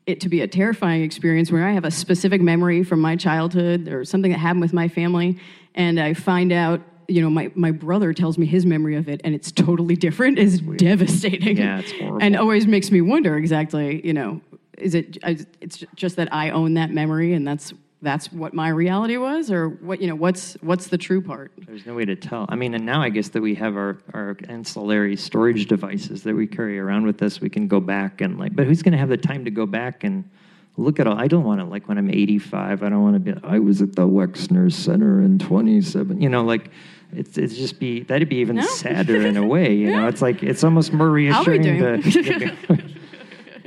it 0.05 0.21
to 0.21 0.29
be 0.29 0.43
a 0.43 0.47
terrifying 0.47 1.03
experience 1.03 1.51
where 1.51 1.67
I 1.67 1.73
have 1.73 1.87
a 1.87 1.91
specific 1.91 2.43
memory 2.43 2.83
from 2.85 3.01
my 3.01 3.17
childhood 3.17 3.89
or 3.89 4.05
something 4.05 4.31
that 4.31 4.39
happened 4.41 4.61
with 4.61 4.75
my 4.75 4.89
family, 4.89 5.39
and 5.75 6.01
I 6.01 6.15
find 6.15 6.53
out. 6.53 6.81
You 7.09 7.21
know, 7.21 7.29
my, 7.29 7.51
my 7.55 7.73
brother 7.73 8.15
tells 8.15 8.39
me 8.39 8.47
his 8.47 8.65
memory 8.65 8.95
of 8.95 9.07
it, 9.07 9.21
and 9.23 9.35
it's 9.35 9.53
totally 9.53 9.97
different. 9.97 10.39
is 10.39 10.61
devastating. 10.61 11.59
Yeah, 11.59 11.81
it's 11.81 11.93
horrible. 11.93 12.23
and 12.23 12.37
always 12.37 12.67
makes 12.67 12.91
me 12.91 13.03
wonder 13.03 13.37
exactly. 13.37 14.07
You 14.07 14.15
know, 14.15 14.41
is 14.79 14.95
it? 14.95 15.19
It's 15.61 15.85
just 15.95 16.17
that 16.17 16.33
I 16.33 16.51
own 16.51 16.75
that 16.75 16.91
memory, 16.91 17.35
and 17.35 17.47
that's 17.47 17.75
that's 18.03 18.33
what 18.33 18.53
my 18.53 18.69
reality 18.69 19.17
was, 19.17 19.51
or 19.51 19.69
what? 19.69 20.01
You 20.01 20.09
know, 20.09 20.15
what's 20.15 20.55
what's 20.61 20.89
the 20.89 20.99
true 20.99 21.23
part? 21.23 21.53
There's 21.67 21.87
no 21.87 21.95
way 21.95 22.05
to 22.05 22.17
tell. 22.17 22.47
I 22.49 22.57
mean, 22.57 22.75
and 22.75 22.85
now 22.85 23.01
I 23.01 23.09
guess 23.09 23.29
that 23.31 23.41
we 23.41 23.55
have 23.55 23.77
our, 23.77 23.99
our 24.13 24.37
ancillary 24.49 25.17
storage 25.17 25.67
devices 25.67 26.23
that 26.25 26.35
we 26.35 26.47
carry 26.47 26.79
around 26.79 27.07
with 27.07 27.23
us. 27.23 27.41
We 27.41 27.49
can 27.49 27.69
go 27.69 27.81
back 27.81 28.21
and 28.21 28.39
like, 28.39 28.57
but 28.57 28.67
who's 28.67 28.83
going 28.83 28.93
to 28.93 28.99
have 28.99 29.09
the 29.09 29.17
time 29.17 29.45
to 29.45 29.51
go 29.51 29.67
back 29.67 30.03
and 30.05 30.29
look 30.77 30.99
at 31.01 31.07
all? 31.07 31.19
I 31.19 31.27
don't 31.29 31.45
want 31.45 31.61
to 31.61 31.65
like 31.67 31.89
when 31.89 31.99
I'm 31.99 32.11
85. 32.11 32.83
I 32.83 32.89
don't 32.89 33.03
want 33.03 33.15
to 33.15 33.21
be. 33.21 33.35
I 33.47 33.59
was 33.59 33.83
at 33.83 33.95
the 33.97 34.07
Wexner 34.09 34.73
Center 34.73 35.21
in 35.21 35.39
27. 35.39 36.21
You 36.21 36.29
know, 36.29 36.45
like 36.45 36.71
it's 37.13 37.37
it's 37.39 37.55
just 37.57 37.79
be 37.79 38.03
that'd 38.03 38.29
be 38.29 38.37
even 38.37 38.57
No. 38.57 38.63
sadder 38.67 39.27
in 39.27 39.37
a 39.37 39.47
way. 39.55 39.75
You 39.75 39.91
know, 39.93 40.09
it's 40.09 40.23
like 40.23 40.43
it's 40.43 40.65
almost 40.65 40.93
more 40.93 41.07
How 41.07 41.13
are 41.13 41.15
we 41.15 41.29
reassuring 41.59 41.63
to. 41.63 42.83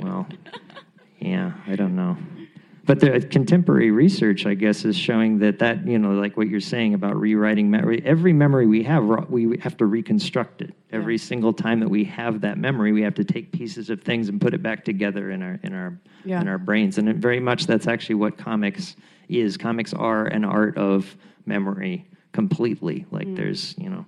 well, 0.00 0.26
yeah, 1.20 1.52
I 1.66 1.76
don't 1.76 1.96
know. 1.96 2.16
But 2.86 3.00
the 3.00 3.20
contemporary 3.20 3.90
research, 3.90 4.46
I 4.46 4.54
guess, 4.54 4.84
is 4.84 4.96
showing 4.96 5.40
that 5.40 5.58
that 5.58 5.86
you 5.86 5.98
know, 5.98 6.12
like 6.12 6.36
what 6.36 6.48
you're 6.48 6.60
saying 6.60 6.94
about 6.94 7.16
rewriting 7.16 7.68
memory. 7.68 8.00
Every 8.04 8.32
memory 8.32 8.66
we 8.66 8.84
have, 8.84 9.04
we 9.28 9.58
have 9.58 9.76
to 9.78 9.86
reconstruct 9.86 10.62
it. 10.62 10.72
Every 10.92 11.16
yeah. 11.16 11.24
single 11.24 11.52
time 11.52 11.80
that 11.80 11.88
we 11.88 12.04
have 12.04 12.40
that 12.42 12.58
memory, 12.58 12.92
we 12.92 13.02
have 13.02 13.14
to 13.14 13.24
take 13.24 13.50
pieces 13.50 13.90
of 13.90 14.02
things 14.02 14.28
and 14.28 14.40
put 14.40 14.54
it 14.54 14.62
back 14.62 14.84
together 14.84 15.32
in 15.32 15.42
our 15.42 15.58
in 15.64 15.74
our 15.74 15.98
yeah. 16.24 16.40
in 16.40 16.46
our 16.46 16.58
brains. 16.58 16.96
And 16.98 17.12
very 17.20 17.40
much 17.40 17.66
that's 17.66 17.88
actually 17.88 18.14
what 18.14 18.38
comics 18.38 18.94
is. 19.28 19.56
Comics 19.56 19.92
are 19.92 20.26
an 20.26 20.44
art 20.44 20.78
of 20.78 21.16
memory 21.44 22.06
completely. 22.32 23.04
Like 23.10 23.26
mm. 23.26 23.34
there's 23.34 23.74
you 23.78 23.90
know 23.90 24.06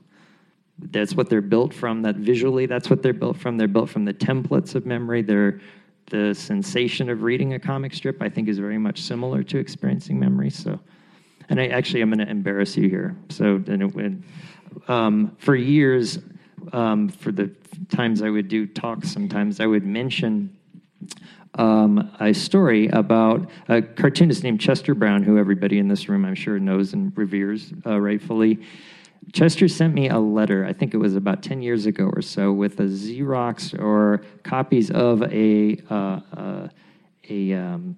that's 0.78 1.14
what 1.14 1.28
they're 1.28 1.40
built 1.40 1.74
from 1.74 2.02
that 2.02 2.14
visually 2.14 2.64
that's 2.66 2.88
what 2.88 3.02
they're 3.02 3.12
built 3.12 3.36
from 3.36 3.56
they're 3.56 3.66
built 3.66 3.90
from 3.90 4.04
the 4.04 4.14
templates 4.14 4.76
of 4.76 4.86
memory 4.86 5.22
they're 5.22 5.60
the 6.10 6.34
sensation 6.34 7.08
of 7.10 7.22
reading 7.22 7.54
a 7.54 7.58
comic 7.58 7.94
strip, 7.94 8.22
I 8.22 8.28
think, 8.28 8.48
is 8.48 8.58
very 8.58 8.78
much 8.78 9.02
similar 9.02 9.42
to 9.44 9.58
experiencing 9.58 10.18
memory. 10.18 10.50
So, 10.50 10.78
and 11.48 11.60
I 11.60 11.68
actually 11.68 12.00
I'm 12.02 12.10
going 12.10 12.24
to 12.24 12.30
embarrass 12.30 12.76
you 12.76 12.88
here. 12.88 13.16
So, 13.28 13.62
and 13.66 13.82
it, 13.82 14.90
um, 14.90 15.36
for 15.38 15.54
years, 15.54 16.18
um, 16.72 17.08
for 17.08 17.32
the 17.32 17.50
times 17.88 18.22
I 18.22 18.30
would 18.30 18.48
do 18.48 18.66
talks, 18.66 19.10
sometimes 19.10 19.60
I 19.60 19.66
would 19.66 19.84
mention 19.84 20.56
um, 21.54 22.14
a 22.20 22.32
story 22.32 22.88
about 22.88 23.48
a 23.68 23.82
cartoonist 23.82 24.42
named 24.42 24.60
Chester 24.60 24.94
Brown, 24.94 25.22
who 25.22 25.38
everybody 25.38 25.78
in 25.78 25.88
this 25.88 26.08
room 26.08 26.24
I'm 26.24 26.34
sure 26.34 26.58
knows 26.58 26.92
and 26.92 27.16
reveres 27.16 27.72
uh, 27.86 28.00
rightfully. 28.00 28.60
Chester 29.32 29.68
sent 29.68 29.94
me 29.94 30.08
a 30.08 30.18
letter, 30.18 30.64
I 30.64 30.72
think 30.72 30.94
it 30.94 30.96
was 30.96 31.14
about 31.14 31.42
10 31.42 31.60
years 31.60 31.86
ago 31.86 32.10
or 32.14 32.22
so, 32.22 32.52
with 32.52 32.80
a 32.80 32.84
Xerox 32.84 33.78
or 33.78 34.22
copies 34.42 34.90
of 34.90 35.22
a, 35.22 35.78
uh, 35.90 36.20
uh, 36.36 36.68
a, 37.28 37.52
um, 37.52 37.96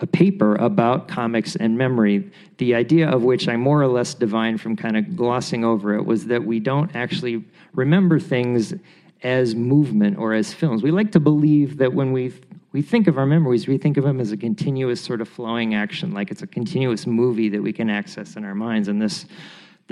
a 0.00 0.06
paper 0.06 0.56
about 0.56 1.06
comics 1.06 1.54
and 1.56 1.78
memory. 1.78 2.30
The 2.58 2.74
idea 2.74 3.08
of 3.08 3.22
which 3.22 3.48
I 3.48 3.56
more 3.56 3.80
or 3.80 3.86
less 3.86 4.14
divined 4.14 4.60
from 4.60 4.76
kind 4.76 4.96
of 4.96 5.16
glossing 5.16 5.64
over 5.64 5.94
it 5.94 6.04
was 6.04 6.26
that 6.26 6.44
we 6.44 6.58
don't 6.58 6.94
actually 6.96 7.44
remember 7.74 8.18
things 8.18 8.74
as 9.22 9.54
movement 9.54 10.18
or 10.18 10.34
as 10.34 10.52
films. 10.52 10.82
We 10.82 10.90
like 10.90 11.12
to 11.12 11.20
believe 11.20 11.78
that 11.78 11.92
when 11.92 12.12
we 12.12 12.32
we 12.72 12.80
think 12.80 13.06
of 13.06 13.18
our 13.18 13.26
memories, 13.26 13.68
we 13.68 13.76
think 13.76 13.98
of 13.98 14.04
them 14.04 14.18
as 14.18 14.32
a 14.32 14.36
continuous 14.36 14.98
sort 14.98 15.20
of 15.20 15.28
flowing 15.28 15.74
action, 15.74 16.12
like 16.12 16.30
it's 16.30 16.40
a 16.40 16.46
continuous 16.46 17.06
movie 17.06 17.50
that 17.50 17.62
we 17.62 17.70
can 17.70 17.90
access 17.90 18.36
in 18.36 18.46
our 18.46 18.54
minds. 18.54 18.88
And 18.88 19.00
this 19.00 19.26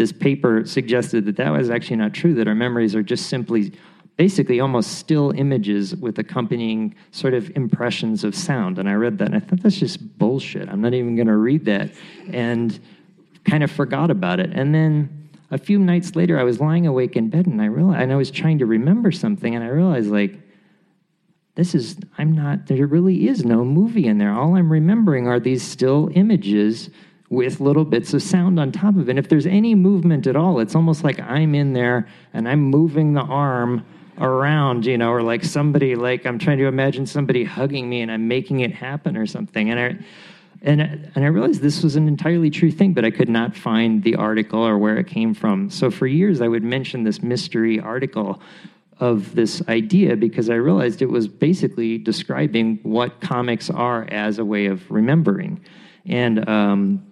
this 0.00 0.12
paper 0.12 0.64
suggested 0.64 1.26
that 1.26 1.36
that 1.36 1.50
was 1.50 1.68
actually 1.68 1.96
not 1.96 2.14
true, 2.14 2.32
that 2.32 2.48
our 2.48 2.54
memories 2.54 2.94
are 2.94 3.02
just 3.02 3.26
simply 3.26 3.70
basically 4.16 4.58
almost 4.58 4.92
still 4.92 5.30
images 5.32 5.94
with 5.94 6.18
accompanying 6.18 6.94
sort 7.10 7.34
of 7.34 7.54
impressions 7.54 8.24
of 8.24 8.34
sound. 8.34 8.78
And 8.78 8.88
I 8.88 8.94
read 8.94 9.18
that 9.18 9.26
and 9.26 9.36
I 9.36 9.40
thought 9.40 9.62
that's 9.62 9.78
just 9.78 10.18
bullshit. 10.18 10.70
I'm 10.70 10.80
not 10.80 10.94
even 10.94 11.16
going 11.16 11.26
to 11.26 11.36
read 11.36 11.66
that. 11.66 11.92
And 12.32 12.80
kind 13.44 13.62
of 13.62 13.70
forgot 13.70 14.10
about 14.10 14.40
it. 14.40 14.50
And 14.54 14.74
then 14.74 15.28
a 15.50 15.58
few 15.58 15.78
nights 15.78 16.16
later, 16.16 16.40
I 16.40 16.44
was 16.44 16.60
lying 16.60 16.86
awake 16.86 17.14
in 17.14 17.28
bed 17.28 17.46
and 17.46 17.60
I 17.60 17.66
realized, 17.66 18.00
and 18.00 18.10
I 18.10 18.16
was 18.16 18.30
trying 18.30 18.58
to 18.60 18.66
remember 18.66 19.12
something, 19.12 19.54
and 19.54 19.62
I 19.62 19.68
realized, 19.68 20.10
like, 20.10 20.40
this 21.56 21.74
is, 21.74 21.98
I'm 22.16 22.32
not, 22.32 22.68
there 22.68 22.86
really 22.86 23.28
is 23.28 23.44
no 23.44 23.66
movie 23.66 24.06
in 24.06 24.16
there. 24.16 24.32
All 24.32 24.56
I'm 24.56 24.72
remembering 24.72 25.28
are 25.28 25.38
these 25.38 25.62
still 25.62 26.08
images 26.14 26.88
with 27.30 27.60
little 27.60 27.84
bits 27.84 28.12
of 28.12 28.22
sound 28.22 28.58
on 28.58 28.72
top 28.72 28.96
of 28.96 29.08
it. 29.08 29.10
And 29.10 29.18
if 29.18 29.28
there's 29.28 29.46
any 29.46 29.74
movement 29.74 30.26
at 30.26 30.34
all, 30.34 30.58
it's 30.58 30.74
almost 30.74 31.04
like 31.04 31.20
I'm 31.20 31.54
in 31.54 31.72
there 31.72 32.08
and 32.34 32.48
I'm 32.48 32.60
moving 32.60 33.14
the 33.14 33.22
arm 33.22 33.86
around, 34.18 34.84
you 34.84 34.98
know, 34.98 35.10
or 35.10 35.22
like 35.22 35.44
somebody, 35.44 35.94
like 35.94 36.26
I'm 36.26 36.40
trying 36.40 36.58
to 36.58 36.66
imagine 36.66 37.06
somebody 37.06 37.44
hugging 37.44 37.88
me 37.88 38.02
and 38.02 38.10
I'm 38.10 38.26
making 38.26 38.60
it 38.60 38.74
happen 38.74 39.16
or 39.16 39.26
something. 39.26 39.70
And 39.70 39.80
I, 39.80 40.04
and, 40.62 40.80
and 41.14 41.24
I 41.24 41.28
realized 41.28 41.62
this 41.62 41.84
was 41.84 41.94
an 41.94 42.08
entirely 42.08 42.50
true 42.50 42.72
thing, 42.72 42.92
but 42.92 43.04
I 43.04 43.12
could 43.12 43.28
not 43.28 43.56
find 43.56 44.02
the 44.02 44.16
article 44.16 44.60
or 44.60 44.76
where 44.76 44.98
it 44.98 45.06
came 45.06 45.32
from. 45.32 45.70
So 45.70 45.88
for 45.88 46.08
years, 46.08 46.40
I 46.40 46.48
would 46.48 46.64
mention 46.64 47.04
this 47.04 47.22
mystery 47.22 47.78
article 47.78 48.42
of 48.98 49.36
this 49.36 49.62
idea 49.68 50.16
because 50.16 50.50
I 50.50 50.56
realized 50.56 51.00
it 51.00 51.08
was 51.08 51.28
basically 51.28 51.96
describing 51.96 52.80
what 52.82 53.20
comics 53.20 53.70
are 53.70 54.04
as 54.10 54.38
a 54.38 54.44
way 54.44 54.66
of 54.66 54.90
remembering. 54.90 55.64
And 56.04 56.46
um, 56.48 57.09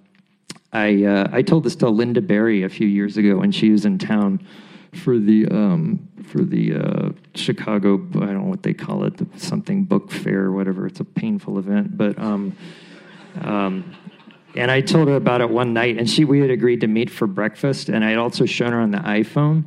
I 0.73 1.05
uh, 1.05 1.29
I 1.33 1.43
told 1.43 1.65
this 1.65 1.77
to 1.77 1.87
Lynda 1.87 2.27
Barry 2.27 2.63
a 2.63 2.69
few 2.69 2.87
years 2.87 3.17
ago 3.17 3.37
when 3.37 3.53
she 3.53 3.71
was 3.71 3.85
in 3.85 3.99
town 3.99 4.47
for 4.93 5.19
the 5.19 5.47
um, 5.49 6.09
for 6.25 6.43
the 6.43 6.75
uh, 6.75 7.11
Chicago 7.35 7.95
I 7.95 8.27
don't 8.27 8.43
know 8.43 8.51
what 8.51 8.63
they 8.63 8.75
call 8.75 9.05
it 9.05 9.15
something 9.37 9.85
book 9.85 10.11
fair 10.11 10.45
or 10.45 10.53
whatever. 10.53 10.87
It's 10.87 11.01
a 11.01 11.05
painful 11.05 11.59
event, 11.59 11.97
but 11.97 12.19
um, 12.19 12.55
um, 13.41 13.95
and 14.57 14.71
I 14.71 14.81
told 14.81 15.09
her 15.09 15.17
about 15.17 15.41
it 15.41 15.49
one 15.49 15.73
night, 15.73 15.99
and 15.99 16.09
she 16.09 16.25
we 16.25 16.41
had 16.41 16.51
agreed 16.51 16.81
to 16.83 16.87
meet 16.87 17.09
for 17.11 17.27
breakfast, 17.27 17.89
and 17.89 18.05
I 18.05 18.11
had 18.11 18.19
also 18.19 18.45
shown 18.45 18.73
her 18.73 18.81
on 18.81 18.91
the 18.91 18.99
iPhone 18.99 19.65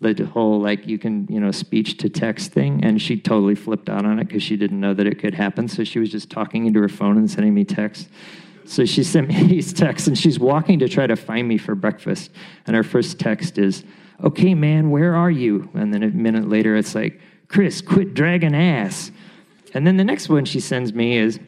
the 0.00 0.24
whole 0.26 0.60
like 0.60 0.86
you 0.86 0.98
can 0.98 1.26
you 1.28 1.40
know 1.40 1.50
speech 1.50 1.96
to 1.98 2.08
text 2.08 2.52
thing 2.52 2.84
and 2.84 3.02
she 3.02 3.18
totally 3.18 3.54
flipped 3.54 3.88
out 3.88 4.04
on 4.04 4.18
it 4.18 4.28
because 4.28 4.42
she 4.42 4.56
didn't 4.56 4.78
know 4.78 4.94
that 4.94 5.06
it 5.06 5.18
could 5.18 5.34
happen 5.34 5.66
so 5.66 5.82
she 5.82 5.98
was 5.98 6.10
just 6.10 6.30
talking 6.30 6.66
into 6.66 6.80
her 6.80 6.88
phone 6.88 7.16
and 7.18 7.28
sending 7.30 7.52
me 7.52 7.64
texts 7.64 8.08
so 8.68 8.84
she 8.84 9.02
sent 9.02 9.28
me 9.28 9.42
these 9.46 9.72
texts, 9.72 10.08
and 10.08 10.18
she's 10.18 10.38
walking 10.38 10.78
to 10.80 10.88
try 10.88 11.06
to 11.06 11.16
find 11.16 11.48
me 11.48 11.58
for 11.58 11.74
breakfast. 11.74 12.30
And 12.66 12.76
her 12.76 12.82
first 12.82 13.18
text 13.18 13.58
is, 13.58 13.84
Okay, 14.22 14.52
man, 14.54 14.90
where 14.90 15.14
are 15.14 15.30
you? 15.30 15.70
And 15.74 15.94
then 15.94 16.02
a 16.02 16.08
minute 16.08 16.48
later, 16.48 16.74
it's 16.76 16.94
like, 16.94 17.20
Chris, 17.46 17.80
quit 17.80 18.14
dragging 18.14 18.54
ass. 18.54 19.12
And 19.74 19.86
then 19.86 19.96
the 19.96 20.04
next 20.04 20.28
one 20.28 20.44
she 20.44 20.58
sends 20.58 20.92
me 20.92 21.16
is, 21.16 21.38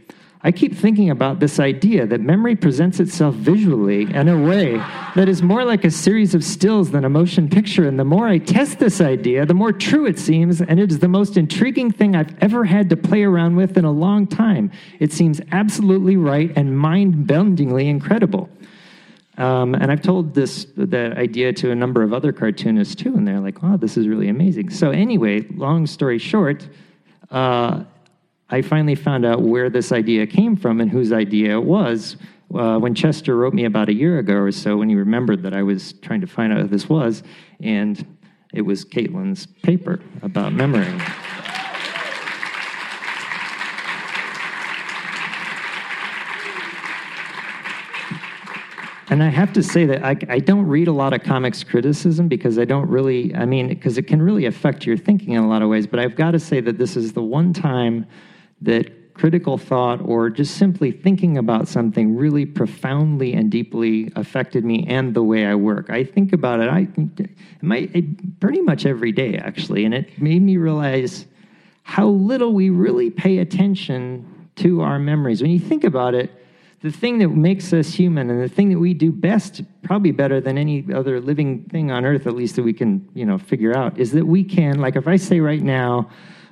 I 0.43 0.53
keep 0.53 0.75
thinking 0.75 1.11
about 1.11 1.39
this 1.39 1.61
idea 1.61 2.07
that 2.07 2.23
memory 2.23 2.57
presents 2.57 2.99
itself 2.99 3.35
visually 3.35 4.03
in 4.03 4.27
a 4.27 4.43
way 4.43 4.77
that 5.15 5.29
is 5.29 5.43
more 5.43 5.65
like 5.65 5.85
a 5.85 5.91
series 5.91 6.35
of 6.35 6.43
stills 6.43 6.93
than 6.93 7.05
a 7.05 7.11
motion 7.11 7.51
picture. 7.51 7.87
And 7.87 7.99
the 7.99 8.07
more 8.07 8.27
I 8.27 8.39
test 8.39 8.79
this 8.79 9.03
idea, 9.03 9.45
the 9.45 9.53
more 9.53 9.71
true 9.71 10.07
it 10.07 10.19
seems, 10.19 10.63
and 10.63 10.81
it 10.81 10.91
is 10.91 11.01
the 11.01 11.09
most 11.09 11.37
intriguing 11.37 11.91
thing 11.91 12.17
I've 12.17 12.35
ever 12.43 12.65
had 12.65 12.89
to 12.89 12.97
play 12.97 13.23
around 13.23 13.57
with 13.57 13.77
in 13.77 13.85
a 13.85 13.93
long 13.93 14.27
time. 14.27 14.71
It 14.99 15.13
seems 15.13 15.43
absolutely 15.53 16.17
right 16.17 16.51
and 16.57 16.79
mind 16.79 17.27
bendingly 17.27 17.89
incredible. 17.89 18.49
Um, 19.37 19.75
and 19.75 19.93
I've 19.93 20.03
told 20.03 20.35
this 20.35 20.67
that 20.77 21.19
idea 21.19 21.53
to 21.55 21.71
a 21.71 21.75
number 21.75 22.03
of 22.03 22.15
other 22.15 22.33
cartoonists 22.33 22.95
too, 22.95 23.15
and 23.15 23.27
they're 23.27 23.41
like, 23.41 23.63
"Wow, 23.63 23.77
this 23.77 23.97
is 23.97 24.07
really 24.07 24.29
amazing." 24.29 24.71
So 24.71 24.91
anyway, 24.91 25.47
long 25.55 25.87
story 25.87 26.19
short, 26.19 26.69
uh, 27.31 27.85
I 28.53 28.63
finally 28.63 28.97
found 28.97 29.25
out 29.25 29.43
where 29.43 29.71
this 29.71 29.93
idea 29.93 30.27
came 30.27 30.57
from 30.57 30.81
and 30.81 30.91
whose 30.91 31.13
idea 31.13 31.57
it 31.57 31.63
was. 31.63 32.17
Uh, 32.53 32.79
when 32.79 32.97
Chester 32.97 33.37
wrote 33.37 33.55
me 33.55 33.65
about 33.65 33.89
a 33.89 33.95
year 33.95 34.19
ago 34.19 34.35
or 34.35 34.51
so, 34.51 34.77
when 34.77 34.89
he 34.89 34.97
remembered 34.97 35.45
that 35.45 35.55
I 35.55 35.63
was 35.63 35.93
trying 36.03 36.21
to 36.23 36.27
find 36.27 36.53
out 36.53 36.61
who 36.61 36.67
this 36.67 36.89
was, 36.89 37.23
and 37.61 38.05
it 38.53 38.63
was 38.63 38.85
Caitlin's 38.85 39.47
paper 39.47 40.01
about 40.23 40.53
memory. 40.53 41.01
And 49.11 49.25
I 49.25 49.29
have 49.29 49.53
to 49.55 49.63
say 49.63 49.87
that 49.87 50.05
I, 50.05 50.17
I, 50.29 50.39
don't 50.39 50.67
read 50.67 50.87
a 50.87 50.93
lot 50.93 51.13
of 51.13 51.25
comics 51.25 51.65
criticism 51.65 52.29
because 52.29 52.61
I 52.61 52.65
don't 52.65 52.89
really, 52.89 53.35
I 53.35 53.45
mean, 53.45 53.67
because 53.67 53.99
it 53.99 54.05
can 54.05 54.23
really 54.23 54.47
affect 54.47 54.87
your 54.87 54.97
thinking 54.97 55.35
in 55.35 55.43
a 55.43 55.49
lot 55.49 55.63
of 55.63 55.69
ways. 55.69 55.89
But 55.89 55.99
I've 55.99 56.15
got 56.15 56.31
to 56.31 56.39
say 56.39 56.61
that 56.61 56.79
this 56.79 56.97
is 56.97 57.13
the 57.13 57.23
one 57.23 57.53
time 57.53 58.07
that 58.63 59.15
critical 59.15 59.59
thought 59.59 60.01
or 60.01 60.31
just 60.31 60.57
simply 60.57 60.91
thinking 60.91 61.37
about 61.37 61.69
something 61.69 62.17
really 62.17 62.47
profoundly 62.47 63.35
and 63.35 63.51
deeply 63.51 64.11
affected 64.17 64.65
me 64.65 64.87
and 64.89 65.13
the 65.15 65.23
way 65.23 65.45
I 65.45 65.55
work. 65.55 65.91
I 65.91 66.05
think 66.05 66.33
about 66.33 66.61
it, 66.61 66.71
I 66.71 66.89
might, 67.61 68.41
pretty 68.41 68.63
much 68.63 68.87
every 68.87 69.13
day, 69.13 69.37
actually, 69.37 69.85
and 69.85 69.93
it 69.93 70.21
made 70.21 70.41
me 70.41 70.57
realize 70.57 71.27
how 71.83 72.09
little 72.09 72.55
we 72.55 72.71
really 72.71 73.11
pay 73.11 73.39
attention 73.39 74.49
to 74.57 74.81
our 74.81 74.99
memories. 74.99 75.43
When 75.43 75.51
you 75.51 75.61
think 75.61 75.85
about 75.85 76.15
it, 76.15 76.31
the 76.83 76.91
thing 76.91 77.19
that 77.19 77.29
makes 77.29 77.75
us 77.75 77.93
human 77.93 78.31
and 78.31 78.43
the 78.43 78.49
thing 78.49 78.71
that 78.71 78.79
we 78.79 78.95
do 78.95 79.13
best, 79.13 79.61
probably 79.83 80.13
better 80.13 80.41
than 80.41 80.57
any 80.57 80.87
other 80.95 81.21
living 81.21 81.65
thing 81.65 81.91
on 81.91 82.07
earth, 82.07 82.27
at 82.27 82.35
least 82.35 82.57
that 82.57 82.63
we 82.63 82.73
can, 82.73 83.07
you 83.13 83.27
know, 83.27 83.37
figure 83.37 83.77
out, 83.77 83.99
is 83.99 84.13
that 84.13 84.27
we 84.27 84.43
can, 84.43 84.81
like 84.81 84.97
if 84.97 85.07
I 85.07 85.17
say 85.17 85.41
right 85.41 85.63
now, 85.63 86.09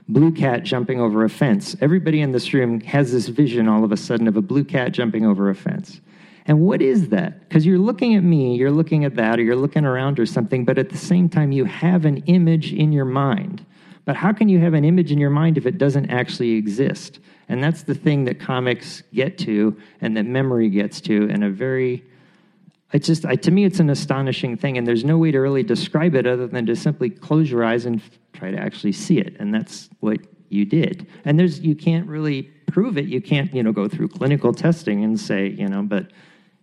blue 0.08 0.32
cat 0.32 0.64
jumping 0.64 1.00
over 1.00 1.24
a 1.24 1.28
fence. 1.28 1.76
Everybody 1.80 2.20
in 2.20 2.32
this 2.32 2.54
room 2.54 2.80
has 2.80 3.12
this 3.12 3.28
vision 3.28 3.68
all 3.68 3.84
of 3.84 3.92
a 3.92 3.96
sudden 3.96 4.26
of 4.26 4.36
a 4.36 4.42
blue 4.42 4.64
cat 4.64 4.92
jumping 4.92 5.26
over 5.26 5.50
a 5.50 5.54
fence. 5.54 6.00
And 6.46 6.60
what 6.60 6.80
is 6.80 7.10
that? 7.10 7.46
Because 7.46 7.66
you're 7.66 7.78
looking 7.78 8.14
at 8.14 8.24
me, 8.24 8.56
you're 8.56 8.70
looking 8.70 9.04
at 9.04 9.16
that, 9.16 9.38
or 9.38 9.42
you're 9.42 9.54
looking 9.54 9.84
around 9.84 10.18
or 10.18 10.24
something, 10.24 10.64
but 10.64 10.78
at 10.78 10.88
the 10.88 10.96
same 10.96 11.28
time, 11.28 11.52
you 11.52 11.66
have 11.66 12.06
an 12.06 12.18
image 12.24 12.72
in 12.72 12.90
your 12.90 13.04
mind. 13.04 13.64
But 14.06 14.16
how 14.16 14.32
can 14.32 14.48
you 14.48 14.58
have 14.60 14.72
an 14.72 14.86
image 14.86 15.12
in 15.12 15.18
your 15.18 15.28
mind 15.28 15.58
if 15.58 15.66
it 15.66 15.76
doesn't 15.76 16.08
actually 16.08 16.52
exist? 16.52 17.20
And 17.50 17.62
that's 17.62 17.82
the 17.82 17.94
thing 17.94 18.24
that 18.24 18.40
comics 18.40 19.02
get 19.12 19.36
to 19.38 19.76
and 20.00 20.16
that 20.16 20.24
memory 20.24 20.70
gets 20.70 21.02
to 21.02 21.28
in 21.28 21.42
a 21.42 21.50
very 21.50 22.02
it's 22.92 23.06
just 23.06 23.26
I, 23.26 23.36
to 23.36 23.50
me 23.50 23.64
it's 23.64 23.80
an 23.80 23.90
astonishing 23.90 24.56
thing 24.56 24.78
and 24.78 24.86
there's 24.86 25.04
no 25.04 25.18
way 25.18 25.30
to 25.30 25.38
really 25.38 25.62
describe 25.62 26.14
it 26.14 26.26
other 26.26 26.46
than 26.46 26.66
to 26.66 26.76
simply 26.76 27.10
close 27.10 27.50
your 27.50 27.64
eyes 27.64 27.86
and 27.86 28.02
try 28.32 28.50
to 28.50 28.58
actually 28.58 28.92
see 28.92 29.18
it 29.18 29.36
and 29.38 29.52
that's 29.52 29.88
what 30.00 30.18
you 30.48 30.64
did 30.64 31.06
and 31.24 31.38
there's 31.38 31.60
you 31.60 31.74
can't 31.74 32.06
really 32.06 32.50
prove 32.68 32.98
it. 32.98 33.06
You 33.06 33.20
can't, 33.20 33.52
you 33.52 33.62
know, 33.62 33.72
go 33.72 33.88
through 33.88 34.08
clinical 34.08 34.52
testing 34.52 35.02
and 35.02 35.18
say, 35.18 35.48
you 35.48 35.68
know, 35.68 35.82
but 35.82 36.12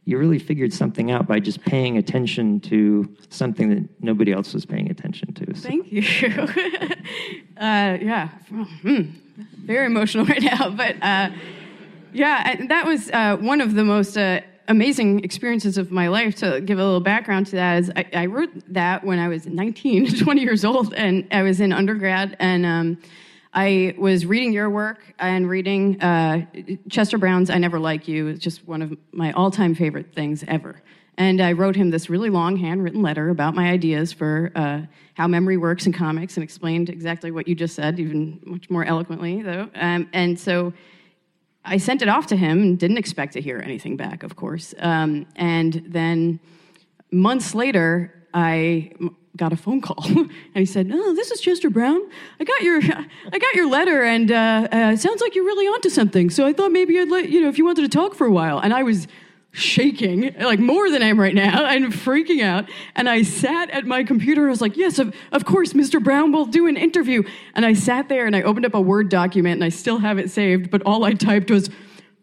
you 0.06 0.18
really 0.18 0.40
figured 0.40 0.72
something 0.72 1.12
out 1.12 1.28
by 1.28 1.40
just 1.40 1.62
paying 1.66 1.98
attention 1.98 2.60
to 2.62 3.14
something 3.30 3.70
that 3.70 4.04
nobody 4.04 4.32
else 4.32 4.54
was 4.54 4.66
paying 4.66 4.90
attention 4.90 5.34
to. 5.34 5.56
So. 5.56 5.68
Thank 5.68 5.92
you. 5.92 6.02
uh, 7.58 7.98
yeah, 8.00 8.30
hmm. 8.82 9.02
very 9.66 9.88
emotional 9.88 10.26
right 10.34 10.42
now, 10.42 10.70
but 10.70 10.96
uh, 11.02 11.32
yeah, 12.14 12.66
that 12.68 12.86
was 12.86 13.10
uh, 13.10 13.38
one 13.38 13.60
of 13.62 13.74
the 13.74 13.84
most 13.84 14.18
uh, 14.18 14.42
amazing 14.68 15.24
experiences 15.24 15.78
of 15.78 15.92
my 15.92 16.08
life. 16.08 16.36
To 16.36 16.62
give 16.62 16.80
a 16.80 16.84
little 16.84 17.00
background 17.00 17.48
to 17.48 17.56
that, 17.56 17.80
is 17.80 17.92
I, 17.96 18.06
I, 18.14 18.26
wrote 18.26 18.52
that 18.74 19.04
when 19.04 19.20
I 19.20 19.28
was 19.28 19.46
19, 19.46 20.18
20 20.24 20.42
years 20.42 20.66
old, 20.66 20.94
and 20.94 21.28
I 21.32 21.44
was 21.44 21.62
in 21.62 21.72
undergrad, 21.72 22.36
and 22.40 22.66
um, 22.66 22.98
I 23.54 23.96
was 23.98 24.26
reading 24.26 24.52
your 24.52 24.70
work 24.70 25.00
and 25.20 25.50
reading 25.50 26.02
uh, 26.02 26.46
Chester 26.90 27.18
Brown's 27.18 27.50
I 27.50 27.58
Never 27.58 27.80
Like 27.80 28.08
You. 28.08 28.28
It's 28.28 28.44
just 28.44 28.68
one 28.68 28.82
of 28.82 28.98
my 29.12 29.32
all 29.32 29.52
time 29.52 29.76
favorite 29.76 30.14
things 30.14 30.44
ever. 30.48 30.82
And 31.18 31.40
I 31.40 31.54
wrote 31.54 31.78
him 31.78 31.92
this 31.92 32.10
really 32.10 32.30
long 32.30 32.58
handwritten 32.58 33.02
letter 33.02 33.30
about 33.30 33.56
my 33.56 33.70
ideas 33.70 34.12
for 34.12 34.52
uh, 34.56 34.82
how 35.14 35.28
memory 35.28 35.56
works 35.56 35.86
in 35.86 35.94
comics 35.94 36.36
and 36.36 36.44
explained 36.44 36.90
exactly 36.90 37.32
what 37.32 37.48
you 37.48 37.56
just 37.56 37.76
said, 37.76 38.00
even 38.00 38.42
much 38.44 38.70
more 38.70 38.84
eloquently, 38.84 39.42
though. 39.42 39.70
Um, 39.76 40.10
and 40.12 40.38
so 40.38 40.74
I 41.66 41.78
sent 41.78 42.02
it 42.02 42.08
off 42.08 42.28
to 42.28 42.38
him 42.38 42.62
and 42.62 42.80
didn't 42.80 42.98
expect 42.98 43.34
to 43.34 43.42
hear 43.42 43.60
anything 43.60 43.98
back, 43.98 44.24
of 44.24 44.36
course. 44.36 44.74
Um, 44.80 45.26
and 45.36 45.84
then 45.88 46.40
months 47.12 47.56
later, 47.56 48.14
I 48.34 48.92
got 49.36 49.52
a 49.52 49.58
phone 49.58 49.82
call, 49.82 50.06
and 50.08 50.30
he 50.54 50.66
said, 50.66 50.92
"Oh, 50.94 51.16
this 51.16 51.32
is 51.32 51.42
Chester 51.42 51.70
Brown. 51.70 52.02
I 52.40 52.44
got 52.44 52.62
your, 52.62 52.82
I 53.34 53.40
got 53.40 53.56
your 53.56 53.70
letter, 53.70 54.04
and 54.04 54.32
uh, 54.32 54.68
uh, 54.72 54.96
sounds 54.96 55.22
like 55.22 55.36
you're 55.36 55.46
really 55.46 55.66
onto 55.66 55.90
something. 55.90 56.30
So 56.30 56.46
I 56.46 56.54
thought 56.54 56.72
maybe 56.72 57.00
I'd 57.00 57.10
let 57.10 57.30
you 57.30 57.42
know 57.42 57.50
if 57.50 57.58
you 57.58 57.66
wanted 57.66 57.82
to 57.82 57.90
talk 57.90 58.16
for 58.16 58.28
a 58.28 58.32
while." 58.32 58.60
And 58.60 58.74
I 58.74 58.84
was 58.84 59.08
shaking, 59.56 60.36
like 60.40 60.60
more 60.60 60.90
than 60.90 61.02
I 61.02 61.08
am 61.08 61.20
right 61.20 61.34
now, 61.34 61.66
and 61.66 61.94
freaking 61.94 62.44
out. 62.44 62.70
And 62.96 63.10
I 63.10 63.24
sat 63.24 63.70
at 63.72 63.86
my 63.86 64.04
computer. 64.04 64.48
I 64.48 64.50
was 64.50 64.62
like, 64.62 64.78
"Yes, 64.78 65.00
of, 65.00 65.16
of 65.32 65.46
course, 65.46 65.74
Mr. 65.74 66.04
Brown 66.04 66.32
will 66.32 66.46
do 66.46 66.68
an 66.68 66.78
interview." 66.78 67.24
And 67.56 67.66
I 67.66 67.74
sat 67.74 68.10
there 68.10 68.26
and 68.26 68.36
I 68.36 68.42
opened 68.42 68.66
up 68.66 68.74
a 68.74 68.82
Word 68.82 69.10
document, 69.10 69.56
and 69.56 69.64
I 69.64 69.70
still 69.70 70.00
have 70.00 70.18
it 70.18 70.30
saved. 70.30 70.70
But 70.70 70.82
all 70.84 71.04
I 71.04 71.14
typed 71.14 71.50
was 71.50 71.70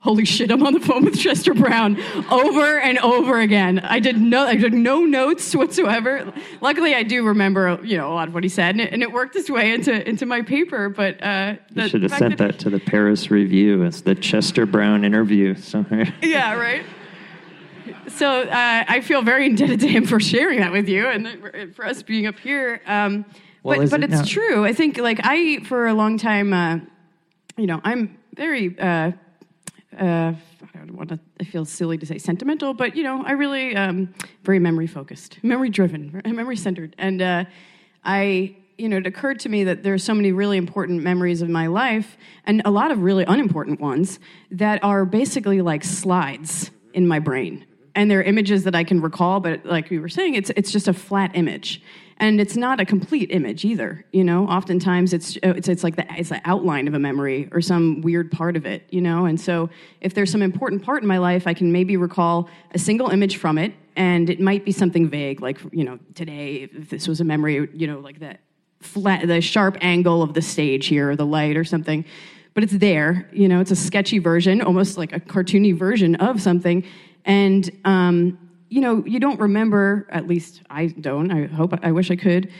holy 0.02 0.24
shit, 0.24 0.50
I'm 0.50 0.62
on 0.64 0.74
the 0.74 0.80
phone 0.80 1.04
with 1.04 1.16
Chester 1.18 1.54
Brown 1.54 1.96
over 2.30 2.78
and 2.78 2.98
over 2.98 3.38
again. 3.40 3.78
I 3.78 4.00
did 4.00 4.20
no, 4.20 4.44
I 4.46 4.56
did 4.56 4.74
no 4.74 5.04
notes 5.04 5.54
whatsoever. 5.54 6.32
Luckily, 6.60 6.94
I 6.94 7.04
do 7.04 7.24
remember, 7.24 7.78
you 7.82 7.96
know, 7.96 8.12
a 8.12 8.14
lot 8.14 8.28
of 8.28 8.34
what 8.34 8.42
he 8.42 8.48
said, 8.48 8.74
and 8.74 8.80
it, 8.80 8.92
and 8.92 9.02
it 9.02 9.12
worked 9.12 9.36
its 9.36 9.48
way 9.48 9.72
into 9.72 10.06
into 10.06 10.26
my 10.26 10.42
paper. 10.42 10.88
But 10.88 11.22
uh, 11.22 11.54
you 11.72 11.88
should 11.88 12.02
have 12.02 12.12
sent 12.12 12.38
that, 12.38 12.52
that, 12.52 12.58
to 12.60 12.70
the 12.70 12.80
Paris 12.80 13.30
Review 13.30 13.84
as 13.84 14.02
the 14.02 14.14
Chester 14.14 14.66
Brown 14.66 15.04
interview 15.04 15.54
somewhere. 15.54 16.12
Yeah, 16.22 16.54
right. 16.54 16.84
So 18.08 18.42
uh, 18.42 18.84
I 18.88 19.00
feel 19.00 19.22
very 19.22 19.46
indebted 19.46 19.80
to 19.80 19.88
him 19.88 20.06
for 20.06 20.20
sharing 20.20 20.60
that 20.60 20.72
with 20.72 20.88
you, 20.88 21.06
and 21.06 21.74
for 21.74 21.86
us 21.86 22.02
being 22.02 22.26
up 22.26 22.38
here. 22.38 22.80
Um, 22.86 23.24
well, 23.62 23.78
but 23.78 23.90
but 23.90 24.02
it 24.02 24.10
it's 24.12 24.20
now? 24.20 24.26
true. 24.26 24.64
I 24.64 24.72
think 24.72 24.98
like 24.98 25.20
I 25.22 25.60
for 25.64 25.86
a 25.86 25.94
long 25.94 26.18
time, 26.18 26.52
uh, 26.52 26.78
you 27.56 27.66
know, 27.66 27.80
I'm 27.84 28.18
very 28.34 28.76
uh, 28.78 29.12
uh, 29.98 30.32
I 30.74 30.78
don't 30.78 30.96
want 30.96 31.10
to, 31.10 31.18
I 31.40 31.44
feel 31.44 31.64
silly 31.64 31.98
to 31.98 32.06
say 32.06 32.18
sentimental, 32.18 32.74
but 32.74 32.96
you 32.96 33.02
know, 33.02 33.22
I 33.24 33.32
really, 33.32 33.76
um, 33.76 34.14
very 34.42 34.58
memory 34.58 34.86
focused, 34.86 35.38
memory 35.42 35.70
driven, 35.70 36.22
memory 36.26 36.56
centered. 36.56 36.94
And 36.98 37.20
uh, 37.20 37.44
I, 38.04 38.56
you 38.78 38.88
know, 38.88 38.96
it 38.96 39.06
occurred 39.06 39.40
to 39.40 39.48
me 39.48 39.64
that 39.64 39.82
there 39.82 39.94
are 39.94 39.98
so 39.98 40.14
many 40.14 40.32
really 40.32 40.56
important 40.56 41.02
memories 41.02 41.42
of 41.42 41.48
my 41.48 41.66
life 41.66 42.16
and 42.46 42.62
a 42.64 42.70
lot 42.70 42.90
of 42.90 43.02
really 43.02 43.24
unimportant 43.24 43.80
ones 43.80 44.18
that 44.50 44.82
are 44.82 45.04
basically 45.04 45.60
like 45.60 45.84
slides 45.84 46.70
in 46.94 47.06
my 47.06 47.18
brain. 47.18 47.66
And 47.94 48.10
they're 48.10 48.22
images 48.22 48.64
that 48.64 48.74
I 48.74 48.84
can 48.84 49.00
recall, 49.00 49.40
but 49.40 49.66
like 49.66 49.90
we 49.90 49.98
were 49.98 50.08
saying, 50.08 50.34
it's, 50.34 50.50
it's 50.56 50.72
just 50.72 50.88
a 50.88 50.94
flat 50.94 51.32
image. 51.34 51.82
And 52.18 52.40
it's 52.40 52.56
not 52.56 52.78
a 52.78 52.84
complete 52.84 53.30
image 53.32 53.64
either 53.64 54.04
you 54.12 54.22
know? 54.22 54.46
Oftentimes 54.46 55.12
it's 55.12 55.36
oh, 55.42 55.50
it's, 55.50 55.66
it's 55.66 55.82
like 55.82 55.96
the 55.96 56.06
it's 56.16 56.28
the 56.28 56.40
outline 56.44 56.86
of 56.86 56.94
a 56.94 56.98
memory 56.98 57.48
or 57.50 57.60
some 57.60 58.00
weird 58.00 58.30
part 58.30 58.56
of 58.56 58.64
it 58.64 58.84
you 58.90 59.00
know? 59.00 59.24
And 59.24 59.40
so 59.40 59.70
if 60.00 60.14
there's 60.14 60.30
some 60.30 60.42
important 60.42 60.84
part 60.84 61.02
in 61.02 61.08
my 61.08 61.18
life 61.18 61.48
i 61.48 61.54
can 61.54 61.72
maybe 61.72 61.96
recall 61.96 62.48
a 62.72 62.78
single 62.78 63.08
image 63.08 63.38
from 63.38 63.58
it 63.58 63.72
and 63.96 64.30
it 64.30 64.38
might 64.38 64.64
be 64.64 64.70
something 64.70 65.08
vague 65.08 65.40
like 65.40 65.58
you 65.72 65.84
know 65.84 65.98
today 66.14 66.68
if 66.72 66.90
this 66.90 67.08
was 67.08 67.20
a 67.20 67.24
memory 67.24 67.68
you 67.74 67.88
know 67.88 67.98
like 67.98 68.20
that 68.20 68.40
flat 68.82 69.26
the 69.26 69.40
sharp 69.40 69.76
angle 69.80 70.22
of 70.22 70.34
the 70.34 70.42
stage 70.42 70.86
here 70.86 71.10
or 71.10 71.16
the 71.16 71.26
light 71.26 71.56
or 71.56 71.64
something. 71.64 72.04
But 72.54 72.64
it's 72.64 72.72
there 72.74 73.28
you 73.32 73.48
know? 73.48 73.60
It's 73.60 73.70
a 73.70 73.76
sketchy 73.76 74.18
version 74.18 74.60
almost 74.60 74.98
like 74.98 75.12
a 75.12 75.20
cartoony 75.20 75.74
version 75.74 76.16
of 76.16 76.42
something 76.42 76.84
and 77.24 77.70
um, 77.84 78.38
you 78.72 78.80
know, 78.80 79.04
you 79.04 79.20
don't 79.20 79.38
remember, 79.38 80.06
at 80.08 80.26
least 80.26 80.62
I 80.70 80.86
don't, 80.86 81.30
I 81.30 81.44
hope, 81.46 81.74
I 81.82 81.92
wish 81.92 82.10
I 82.10 82.16
could, 82.16 82.50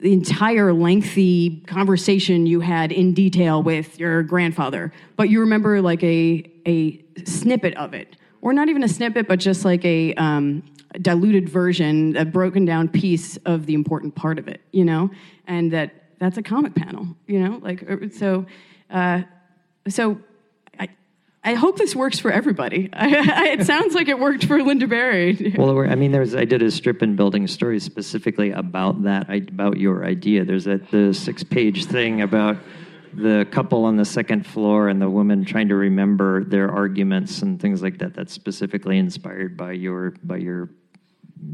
the 0.00 0.12
entire 0.12 0.72
lengthy 0.72 1.60
conversation 1.60 2.44
you 2.44 2.58
had 2.58 2.90
in 2.90 3.14
detail 3.14 3.62
with 3.62 4.00
your 4.00 4.24
grandfather, 4.24 4.92
but 5.14 5.28
you 5.28 5.38
remember 5.38 5.80
like 5.80 6.02
a, 6.02 6.44
a 6.66 7.00
snippet 7.24 7.76
of 7.76 7.94
it. 7.94 8.16
Or 8.42 8.52
not 8.52 8.68
even 8.68 8.82
a 8.82 8.88
snippet, 8.88 9.28
but 9.28 9.38
just 9.38 9.64
like 9.64 9.84
a 9.84 10.12
um, 10.14 10.64
diluted 11.02 11.48
version, 11.48 12.16
a 12.16 12.24
broken 12.24 12.64
down 12.64 12.88
piece 12.88 13.36
of 13.38 13.66
the 13.66 13.74
important 13.74 14.16
part 14.16 14.40
of 14.40 14.48
it, 14.48 14.60
you 14.72 14.84
know? 14.84 15.08
And 15.46 15.72
that 15.72 16.18
that's 16.18 16.36
a 16.36 16.42
comic 16.42 16.74
panel, 16.74 17.06
you 17.28 17.38
know? 17.38 17.60
Like, 17.62 17.88
uh, 17.88 18.08
so, 18.12 18.44
uh, 18.90 19.22
so 19.88 20.18
I 21.48 21.54
hope 21.54 21.78
this 21.78 21.96
works 21.96 22.18
for 22.18 22.30
everybody. 22.30 22.90
it 22.94 23.64
sounds 23.64 23.94
like 23.94 24.08
it 24.08 24.18
worked 24.18 24.44
for 24.44 24.58
Lynda 24.58 24.86
Barry. 24.86 25.54
well, 25.56 25.80
I 25.80 25.94
mean, 25.94 26.12
there's 26.12 26.34
I 26.34 26.44
did 26.44 26.60
a 26.60 26.70
strip 26.70 27.02
in 27.02 27.16
building 27.16 27.46
stories 27.46 27.84
specifically 27.84 28.50
about 28.50 29.04
that, 29.04 29.30
about 29.30 29.78
your 29.78 30.04
idea. 30.04 30.44
There's 30.44 30.64
that 30.64 30.90
the 30.90 31.14
six 31.14 31.42
page 31.42 31.86
thing 31.86 32.20
about 32.20 32.58
the 33.14 33.48
couple 33.50 33.86
on 33.86 33.96
the 33.96 34.04
second 34.04 34.46
floor 34.46 34.90
and 34.90 35.00
the 35.00 35.08
woman 35.08 35.42
trying 35.46 35.68
to 35.68 35.74
remember 35.74 36.44
their 36.44 36.70
arguments 36.70 37.40
and 37.40 37.58
things 37.58 37.80
like 37.80 37.96
that. 38.00 38.12
That's 38.12 38.34
specifically 38.34 38.98
inspired 38.98 39.56
by 39.56 39.72
your 39.72 40.10
by 40.22 40.36
your 40.36 40.68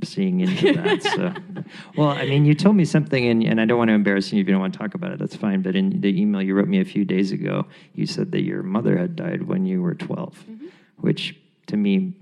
seeing 0.03 0.41
into 0.41 0.73
that. 0.75 1.03
so, 1.03 1.35
well, 1.97 2.09
I 2.09 2.27
mean, 2.27 2.45
you 2.45 2.55
told 2.55 2.77
me 2.77 2.85
something, 2.85 3.27
and, 3.27 3.43
and 3.43 3.61
I 3.61 3.65
don't 3.65 3.79
want 3.79 3.89
to 3.89 3.95
embarrass 3.95 4.33
you 4.33 4.41
if 4.41 4.47
you 4.47 4.53
don't 4.53 4.61
want 4.61 4.73
to 4.73 4.79
talk 4.79 4.95
about 4.95 5.13
it. 5.13 5.19
That's 5.19 5.37
fine. 5.37 5.63
But 5.63 5.77
in 5.77 6.01
the 6.01 6.21
email 6.21 6.43
you 6.43 6.55
wrote 6.55 6.69
me 6.69 6.81
a 6.81 6.85
few 6.85 7.05
days 7.05 7.33
ago, 7.33 7.67
you 7.95 8.07
said 8.07 8.33
that 8.33 8.43
your 8.43 8.63
mother 8.63 8.97
had 8.97 9.17
died 9.17 9.45
when 9.45 9.67
you 9.67 9.83
were 9.83 9.95
12, 9.95 10.35
mm-hmm. 10.35 10.67
which 10.99 11.37
to 11.67 11.77
me 11.77 12.15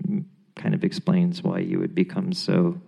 kind 0.55 0.73
of 0.73 0.83
explains 0.83 1.43
why 1.43 1.59
you 1.59 1.79
would 1.79 1.95
become 1.95 2.31
so 2.33 2.79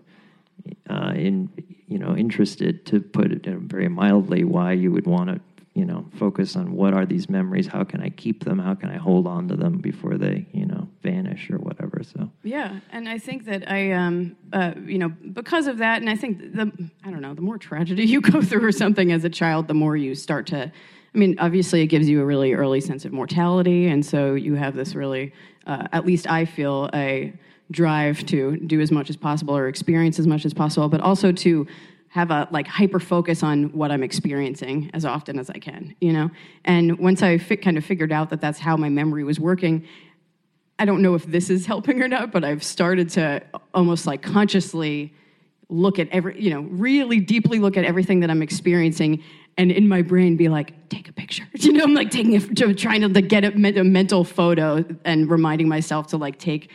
uh, 0.90 1.14
in 1.16 1.50
you 1.88 2.00
know 2.00 2.16
interested 2.16 2.86
to 2.86 3.00
put 3.00 3.32
it 3.32 3.46
very 3.46 3.88
mildly 3.88 4.44
why 4.44 4.72
you 4.72 4.92
would 4.92 5.06
want 5.06 5.30
to 5.30 5.40
you 5.74 5.86
know 5.86 6.06
focus 6.16 6.56
on 6.56 6.72
what 6.72 6.94
are 6.94 7.06
these 7.06 7.30
memories 7.30 7.68
how 7.68 7.84
can 7.84 8.02
i 8.02 8.10
keep 8.10 8.44
them 8.44 8.58
how 8.58 8.74
can 8.74 8.90
i 8.90 8.98
hold 8.98 9.28
on 9.28 9.48
to 9.48 9.56
them 9.56 9.78
before 9.78 10.18
they 10.18 10.46
you 10.52 10.66
know 10.66 10.88
vanish 11.04 11.50
or 11.50 11.58
whatever 11.58 12.02
so 12.04 12.30
yeah 12.46 12.80
and 12.92 13.10
i 13.10 13.18
think 13.18 13.46
that 13.46 13.70
i 13.70 13.92
um 13.92 14.36
uh, 14.54 14.72
you 14.86 14.98
know 14.98 15.10
because 15.10 15.68
of 15.68 15.80
that 15.80 16.00
and 16.00 16.10
i 16.10 16.16
think 16.16 16.40
the 16.54 16.72
i 17.04 17.10
don't 17.10 17.22
know 17.22 17.34
the 17.34 17.42
more 17.42 17.58
tragedy 17.58 18.04
you 18.14 18.22
go 18.22 18.42
through 18.42 18.64
or 18.64 18.72
something 18.72 19.12
as 19.12 19.24
a 19.24 19.30
child 19.30 19.68
the 19.68 19.74
more 19.74 19.98
you 19.98 20.14
start 20.16 20.46
to 20.46 20.72
i 21.14 21.18
mean 21.18 21.36
obviously 21.40 21.82
it 21.82 21.88
gives 21.88 22.08
you 22.08 22.22
a 22.22 22.26
really 22.26 22.54
early 22.54 22.80
sense 22.80 23.04
of 23.04 23.12
mortality 23.12 23.88
and 23.88 24.06
so 24.06 24.36
you 24.36 24.54
have 24.56 24.76
this 24.76 24.96
really 24.96 25.34
uh, 25.66 25.88
at 25.92 26.06
least 26.06 26.30
i 26.30 26.46
feel 26.46 26.90
a 26.94 27.34
drive 27.72 28.24
to 28.28 28.58
do 28.58 28.80
as 28.80 28.92
much 28.92 29.10
as 29.10 29.18
possible 29.18 29.58
or 29.58 29.68
experience 29.68 30.20
as 30.20 30.28
much 30.28 30.46
as 30.46 30.54
possible 30.54 30.88
but 30.88 31.02
also 31.02 31.32
to 31.32 31.68
have 32.10 32.32
a 32.32 32.48
like 32.50 32.66
hyper 32.66 33.00
focus 33.00 33.44
on 33.44 33.66
what 33.74 33.92
I'm 33.92 34.02
experiencing 34.02 34.90
as 34.94 35.04
often 35.04 35.38
as 35.38 35.50
I 35.50 35.60
can, 35.60 35.94
you 36.00 36.14
know. 36.14 36.32
And 36.64 36.98
once 36.98 37.22
I 37.22 37.38
fi- 37.38 37.58
kind 37.58 37.78
of 37.78 37.84
figured 37.84 38.14
out 38.14 38.30
that 38.30 38.40
that's 38.40 38.58
how 38.58 38.78
my 38.78 38.88
memory 38.88 39.26
was 39.26 39.38
working, 39.38 39.86
I 40.78 40.86
don't 40.86 41.02
know 41.02 41.16
if 41.16 41.26
this 41.26 41.50
is 41.50 41.66
helping 41.66 42.02
or 42.02 42.08
not, 42.08 42.32
but 42.32 42.44
I've 42.44 42.64
started 42.64 43.10
to 43.12 43.42
almost 43.74 44.06
like 44.06 44.22
consciously 44.22 45.14
look 45.70 46.00
at 46.00 46.10
every, 46.10 46.40
you 46.42 46.50
know, 46.50 46.62
really 46.62 47.20
deeply 47.20 47.60
look 47.60 47.78
at 47.78 47.86
everything 47.86 48.20
that 48.20 48.30
I'm 48.30 48.42
experiencing 48.42 49.24
and 49.58 49.72
in 49.72 49.88
my 49.88 50.02
brain 50.02 50.36
be 50.36 50.50
like, 50.50 50.90
take 50.90 51.08
a 51.08 51.14
picture. 51.14 51.48
You 51.54 51.74
know, 51.74 51.84
I'm 51.84 51.94
like 51.94 52.12
taking 52.12 52.40
to, 52.56 52.74
trying 52.74 53.02
to 53.02 53.08
like, 53.08 53.28
get 53.28 53.44
a, 53.44 53.48
a 53.80 53.84
mental 53.84 54.24
photo 54.24 54.86
and 55.04 55.30
reminding 55.30 55.68
myself 55.68 56.08
to 56.08 56.18
like 56.18 56.38
take 56.38 56.70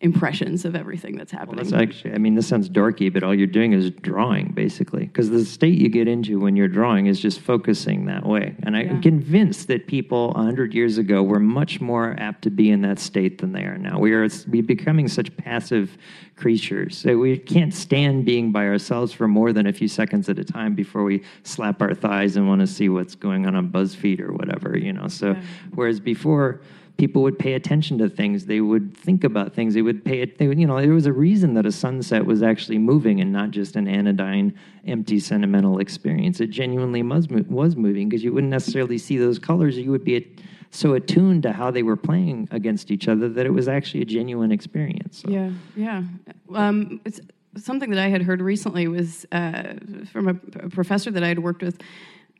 impressions 0.00 0.64
of 0.66 0.76
everything 0.76 1.16
that's 1.16 1.32
Well, 1.32 1.40
happening. 1.40 1.56
that's 1.64 1.72
actually, 1.72 2.12
I 2.14 2.18
mean, 2.18 2.34
this 2.34 2.46
sounds 2.46 2.68
dorky, 2.68 3.10
but 3.12 3.22
all 3.22 3.34
you're 3.34 3.46
doing 3.46 3.72
is 3.72 3.90
drawing, 3.90 4.48
basically. 4.52 5.06
Because 5.06 5.30
the 5.30 5.44
state 5.44 5.78
you 5.80 5.88
get 5.88 6.08
into 6.08 6.38
when 6.38 6.56
you're 6.56 6.68
drawing 6.68 7.06
is 7.06 7.18
just 7.20 7.40
focusing 7.40 8.04
that 8.06 8.26
way. 8.26 8.54
And 8.64 8.76
I'm 8.76 8.86
Yeah. 8.86 9.00
convinced 9.00 9.68
that 9.68 9.86
people 9.86 10.32
100 10.36 10.74
years 10.74 10.98
ago 10.98 11.22
were 11.22 11.40
much 11.40 11.80
more 11.80 12.14
apt 12.18 12.42
to 12.42 12.50
be 12.50 12.70
in 12.70 12.82
that 12.82 12.98
state 12.98 13.38
than 13.38 13.52
they 13.52 13.62
are 13.64 13.78
now. 13.78 13.98
We 13.98 14.12
are 14.12 14.28
we 14.50 14.60
becoming 14.60 15.08
such 15.08 15.34
passive 15.38 15.96
creatures. 16.36 16.96
So 16.98 17.16
we 17.16 17.38
can't 17.38 17.72
stand 17.72 18.24
being 18.24 18.50
by 18.52 18.66
ourselves 18.66 19.12
for 19.12 19.26
more 19.28 19.52
than 19.52 19.66
a 19.66 19.72
few 19.72 19.88
seconds 19.88 20.28
at 20.28 20.38
a 20.38 20.44
time 20.44 20.74
before 20.74 21.04
we 21.04 21.22
slap 21.44 21.80
our 21.80 21.94
thighs 21.94 22.36
and 22.36 22.46
want 22.48 22.60
to 22.60 22.66
see 22.66 22.88
what's 22.88 23.14
going 23.14 23.46
on 23.46 23.54
on 23.54 23.68
BuzzFeed 23.68 24.20
or 24.20 24.32
whatever, 24.32 24.76
you 24.76 24.92
know. 24.92 25.06
So, 25.08 25.36
whereas 25.74 26.00
before, 26.00 26.60
people 26.96 27.22
would 27.22 27.38
pay 27.38 27.54
attention 27.54 27.98
to 27.98 28.08
things. 28.08 28.46
They 28.46 28.60
would 28.60 28.96
think 28.96 29.24
about 29.24 29.52
things. 29.52 29.74
They 29.74 29.82
would 29.82 30.04
pay 30.04 30.20
it. 30.20 30.38
They 30.38 30.46
would, 30.46 30.60
you 30.60 30.66
know, 30.66 30.80
there 30.80 30.92
was 30.92 31.06
a 31.06 31.12
reason 31.12 31.54
that 31.54 31.66
a 31.66 31.72
sunset 31.72 32.24
was 32.24 32.42
actually 32.42 32.78
moving 32.78 33.20
and 33.20 33.32
not 33.32 33.50
just 33.50 33.76
an 33.76 33.88
anodyne, 33.88 34.56
empty, 34.86 35.18
sentimental 35.18 35.78
experience. 35.78 36.40
It 36.40 36.50
genuinely 36.50 37.02
was 37.02 37.28
was 37.28 37.76
moving 37.76 38.08
because 38.08 38.22
you 38.22 38.32
wouldn't 38.32 38.50
necessarily 38.50 38.98
see 38.98 39.18
those 39.18 39.38
colors. 39.38 39.76
You 39.76 39.90
would 39.90 40.04
be 40.04 40.34
so 40.70 40.94
attuned 40.94 41.42
to 41.44 41.52
how 41.52 41.70
they 41.70 41.82
were 41.82 41.96
playing 41.96 42.48
against 42.50 42.90
each 42.90 43.06
other 43.08 43.28
that 43.28 43.46
it 43.46 43.50
was 43.50 43.68
actually 43.68 44.02
a 44.02 44.04
genuine 44.04 44.50
experience. 44.50 45.22
So. 45.22 45.30
Yeah, 45.30 45.50
yeah. 45.76 46.02
Um, 46.52 47.00
it's 47.04 47.20
something 47.56 47.90
that 47.90 47.98
I 47.98 48.08
had 48.08 48.22
heard 48.22 48.40
recently 48.40 48.88
was 48.88 49.24
uh, 49.30 49.74
from 50.10 50.28
a, 50.28 50.64
a 50.64 50.68
professor 50.70 51.10
that 51.12 51.22
I 51.22 51.28
had 51.28 51.38
worked 51.38 51.62
with 51.62 51.80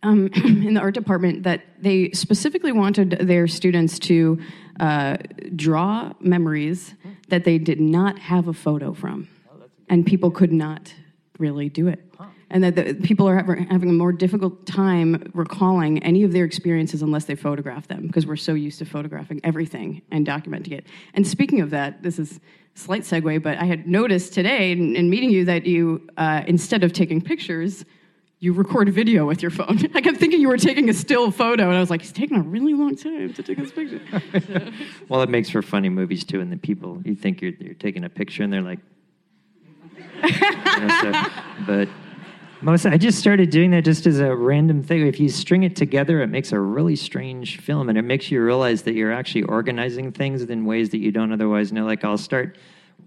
um, 0.05 0.27
in 0.45 0.75
the 0.75 0.81
art 0.81 0.95
department 0.95 1.43
that 1.43 1.63
they 1.81 2.11
specifically 2.13 2.73
wanted 2.73 3.11
their 3.21 3.49
students 3.49 3.99
to 4.01 4.39
uh, 4.81 5.17
draw 5.57 6.13
memories 6.21 6.95
that 7.29 7.45
they 7.45 7.59
did 7.59 7.81
not 7.81 8.19
have 8.19 8.49
a 8.49 8.53
photo 8.53 8.93
from, 8.93 9.29
and 9.89 10.07
people 10.07 10.31
could 10.31 10.53
not 10.53 10.93
really 11.39 11.69
do 11.69 11.89
it. 11.89 12.01
And 12.51 12.63
that 12.63 12.77
the, 12.77 12.95
people 12.95 13.27
are 13.29 13.37
having 13.37 13.89
a 13.89 13.93
more 13.93 14.13
difficult 14.13 14.65
time 14.65 15.29
recalling 15.35 16.01
any 16.05 16.23
of 16.23 16.33
their 16.33 16.45
experiences 16.45 17.03
unless 17.03 17.25
they 17.25 17.35
photograph 17.35 17.89
them 17.89 18.07
because 18.07 18.27
we're 18.27 18.37
so 18.37 18.55
used 18.55 18.79
to 18.79 18.85
photographing 18.85 19.41
everything 19.43 20.03
and 20.13 20.25
documenting 20.25 20.73
it. 20.73 20.87
And 21.15 21.27
speaking 21.27 21.63
of 21.63 21.71
that, 21.71 22.05
this 22.05 22.21
is 22.21 22.39
a 22.77 22.79
slight 22.79 23.03
segue, 23.03 23.43
but 23.43 23.59
I 23.59 23.65
had 23.65 23.89
noticed 23.89 24.35
today 24.35 24.71
in, 24.71 24.95
in 24.95 25.11
meeting 25.11 25.31
you 25.31 25.45
that 25.47 25.67
you, 25.67 26.07
uh, 26.17 26.43
instead 26.47 26.85
of 26.85 26.93
taking 26.93 27.21
pictures, 27.21 27.85
you 28.41 28.53
record 28.53 28.89
a 28.89 28.93
video 28.93 29.27
with 29.27 29.43
your 29.43 29.51
phone. 29.51 29.79
I 29.95 30.01
kept 30.01 30.19
thinking 30.19 30.41
you 30.41 30.49
were 30.49 30.59
taking 30.59 30.89
a 30.91 30.95
still 30.95 31.31
photo, 31.31 31.65
and 31.65 31.77
I 31.77 31.81
was 31.81 31.91
like, 31.91 32.03
he's 32.03 32.13
taking 32.13 32.37
a 32.37 32.43
really 32.43 32.75
long 32.75 32.97
time 32.97 33.33
to 33.33 33.43
take 33.43 33.59
this 33.59 33.73
picture. 33.73 34.01
Well, 35.09 35.23
it 35.23 35.29
makes 35.29 35.51
for 35.51 35.63
funny 35.63 35.89
movies 35.89 36.25
too, 36.25 36.41
and 36.41 36.51
the 36.51 36.57
people 36.57 37.01
you 37.05 37.15
think 37.15 37.41
you're 37.41 37.53
you're 37.61 37.75
taking 37.75 38.05
a 38.05 38.09
picture, 38.09 38.43
and 38.43 38.53
they're 38.53 38.63
like, 38.63 38.81
you 40.23 40.31
know, 40.31 41.01
so, 41.03 41.13
but 41.67 41.89
most 42.63 42.87
I 42.87 42.97
just 42.97 43.19
started 43.19 43.51
doing 43.51 43.71
that 43.73 43.85
just 43.85 44.07
as 44.07 44.19
a 44.19 44.35
random 44.35 44.83
thing. 44.83 45.07
If 45.07 45.21
you 45.21 45.29
string 45.29 45.63
it 45.63 45.77
together, 45.77 46.23
it 46.23 46.29
makes 46.29 46.53
a 46.53 46.59
really 46.59 46.97
strange 46.97 47.61
film, 47.61 47.89
and 47.89 47.99
it 47.99 48.03
makes 48.03 48.31
you 48.31 48.43
realize 48.43 48.83
that 48.83 48.95
you're 48.95 49.13
actually 49.13 49.45
organizing 49.45 50.11
things 50.13 50.43
in 50.43 50.65
ways 50.65 50.91
that 50.91 50.99
you 50.99 51.13
don't 51.13 51.33
otherwise 51.33 51.73
know. 51.73 51.85
Like 51.85 52.05
I'll 52.05 52.19
start 52.19 52.57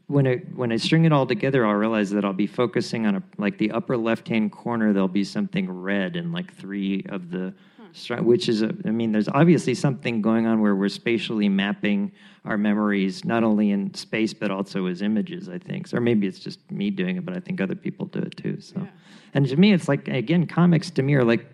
when 0.07 0.25
I 0.25 0.37
when 0.55 0.71
I 0.71 0.77
string 0.77 1.05
it 1.05 1.11
all 1.11 1.25
together, 1.25 1.65
I'll 1.65 1.73
realize 1.73 2.09
that 2.11 2.23
I'll 2.23 2.33
be 2.33 2.47
focusing 2.47 3.05
on 3.05 3.15
a 3.15 3.23
like 3.37 3.57
the 3.57 3.71
upper 3.71 3.97
left 3.97 4.27
hand 4.27 4.51
corner. 4.51 4.93
There'll 4.93 5.09
be 5.09 5.25
something 5.25 5.69
red 5.69 6.15
in 6.15 6.31
like 6.31 6.53
three 6.53 7.05
of 7.09 7.29
the, 7.29 7.53
hmm. 7.75 7.85
stri- 7.93 8.23
which 8.23 8.47
is 8.47 8.61
a, 8.61 8.73
I 8.85 8.91
mean, 8.91 9.11
there's 9.11 9.27
obviously 9.27 9.73
something 9.73 10.21
going 10.21 10.47
on 10.47 10.61
where 10.61 10.75
we're 10.75 10.87
spatially 10.87 11.49
mapping 11.49 12.13
our 12.45 12.57
memories 12.57 13.25
not 13.25 13.43
only 13.43 13.71
in 13.71 13.93
space 13.93 14.33
but 14.33 14.49
also 14.49 14.85
as 14.85 15.01
images. 15.01 15.49
I 15.49 15.57
think, 15.57 15.93
or 15.93 15.99
maybe 15.99 16.25
it's 16.25 16.39
just 16.39 16.71
me 16.71 16.89
doing 16.89 17.17
it, 17.17 17.25
but 17.25 17.35
I 17.35 17.41
think 17.41 17.59
other 17.59 17.75
people 17.75 18.05
do 18.05 18.19
it 18.19 18.37
too. 18.37 18.61
So, 18.61 18.87
and 19.33 19.45
to 19.45 19.57
me, 19.57 19.73
it's 19.73 19.89
like 19.89 20.07
again, 20.07 20.47
comics 20.47 20.89
to 20.91 21.03
me 21.03 21.15
are 21.15 21.25
like 21.25 21.45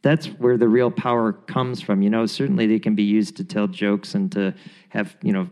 that's 0.00 0.26
where 0.26 0.56
the 0.56 0.68
real 0.68 0.90
power 0.90 1.32
comes 1.32 1.82
from. 1.82 2.00
You 2.00 2.08
know, 2.08 2.24
certainly 2.24 2.66
they 2.66 2.78
can 2.78 2.94
be 2.94 3.02
used 3.02 3.36
to 3.36 3.44
tell 3.44 3.66
jokes 3.66 4.14
and 4.14 4.32
to 4.32 4.54
have, 4.90 5.16
you 5.22 5.32
know, 5.32 5.48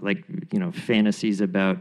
like, 0.00 0.24
you 0.52 0.58
know, 0.58 0.72
fantasies 0.72 1.40
about 1.40 1.78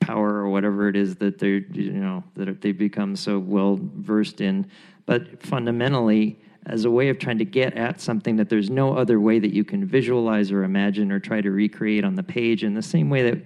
power 0.00 0.34
or 0.34 0.48
whatever 0.48 0.88
it 0.88 0.96
is 0.96 1.16
that 1.16 1.38
they're, 1.38 1.58
you 1.58 1.92
know, 1.92 2.22
that 2.34 2.60
they 2.60 2.72
become 2.72 3.16
so 3.16 3.38
well 3.38 3.78
versed 3.80 4.40
in. 4.40 4.66
But 5.04 5.42
fundamentally, 5.42 6.38
as 6.66 6.84
a 6.84 6.90
way 6.90 7.08
of 7.08 7.18
trying 7.18 7.38
to 7.38 7.44
get 7.44 7.74
at 7.74 8.00
something 8.00 8.36
that 8.36 8.48
there's 8.48 8.70
no 8.70 8.96
other 8.96 9.20
way 9.20 9.38
that 9.38 9.54
you 9.54 9.64
can 9.64 9.84
visualize 9.84 10.50
or 10.50 10.64
imagine 10.64 11.12
or 11.12 11.20
try 11.20 11.40
to 11.40 11.50
recreate 11.50 12.04
on 12.04 12.14
the 12.14 12.22
page 12.22 12.64
in 12.64 12.74
the 12.74 12.82
same 12.82 13.08
way 13.08 13.30
that 13.30 13.38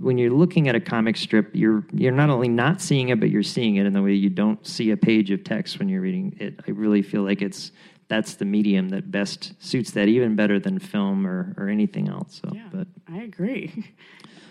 when 0.00 0.18
you're 0.18 0.32
looking 0.32 0.68
at 0.68 0.74
a 0.74 0.80
comic 0.80 1.16
strip, 1.16 1.50
you're 1.54 1.84
you're 1.92 2.12
not 2.12 2.28
only 2.28 2.48
not 2.48 2.80
seeing 2.80 3.08
it, 3.08 3.18
but 3.20 3.30
you're 3.30 3.42
seeing 3.42 3.76
it 3.76 3.86
in 3.86 3.92
the 3.92 4.02
way 4.02 4.12
you 4.12 4.28
don't 4.28 4.66
see 4.66 4.90
a 4.90 4.96
page 4.96 5.30
of 5.30 5.42
text 5.42 5.78
when 5.78 5.88
you're 5.88 6.02
reading 6.02 6.36
it. 6.38 6.60
I 6.66 6.72
really 6.72 7.02
feel 7.02 7.22
like 7.22 7.40
it's 7.40 7.72
that's 8.08 8.34
the 8.34 8.44
medium 8.44 8.90
that 8.90 9.10
best 9.10 9.52
suits 9.58 9.90
that, 9.92 10.08
even 10.08 10.36
better 10.36 10.58
than 10.60 10.78
film 10.78 11.26
or, 11.26 11.54
or 11.58 11.68
anything 11.68 12.08
else. 12.08 12.40
So, 12.42 12.50
Yeah, 12.54 12.68
but 12.72 12.86
I 13.12 13.18
agree. 13.18 13.84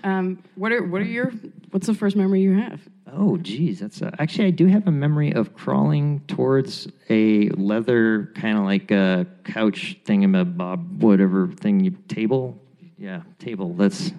Um, 0.03 0.43
what 0.53 0.71
are 0.71 0.83
what 0.85 1.01
are 1.01 1.05
your 1.05 1.31
what's 1.71 1.87
the 1.87 1.95
first 1.95 2.15
memory 2.15 2.41
you 2.41 2.53
have? 2.53 2.79
oh, 3.11 3.37
geez, 3.37 3.79
that's 3.79 4.03
a, 4.03 4.13
actually 4.19 4.45
I 4.45 4.51
do 4.51 4.67
have 4.67 4.85
a 4.87 4.91
memory 4.91 5.33
of 5.33 5.55
crawling 5.55 6.19
towards 6.27 6.87
a 7.09 7.49
leather 7.49 8.31
kind 8.35 8.55
of 8.59 8.65
like 8.65 8.91
a 8.91 9.25
couch 9.45 9.97
thingamabob, 10.05 10.99
whatever 10.99 11.47
thing 11.47 11.79
you 11.79 11.97
table. 12.07 12.61
Yeah, 12.99 13.23
table. 13.39 13.73
That's 13.73 14.11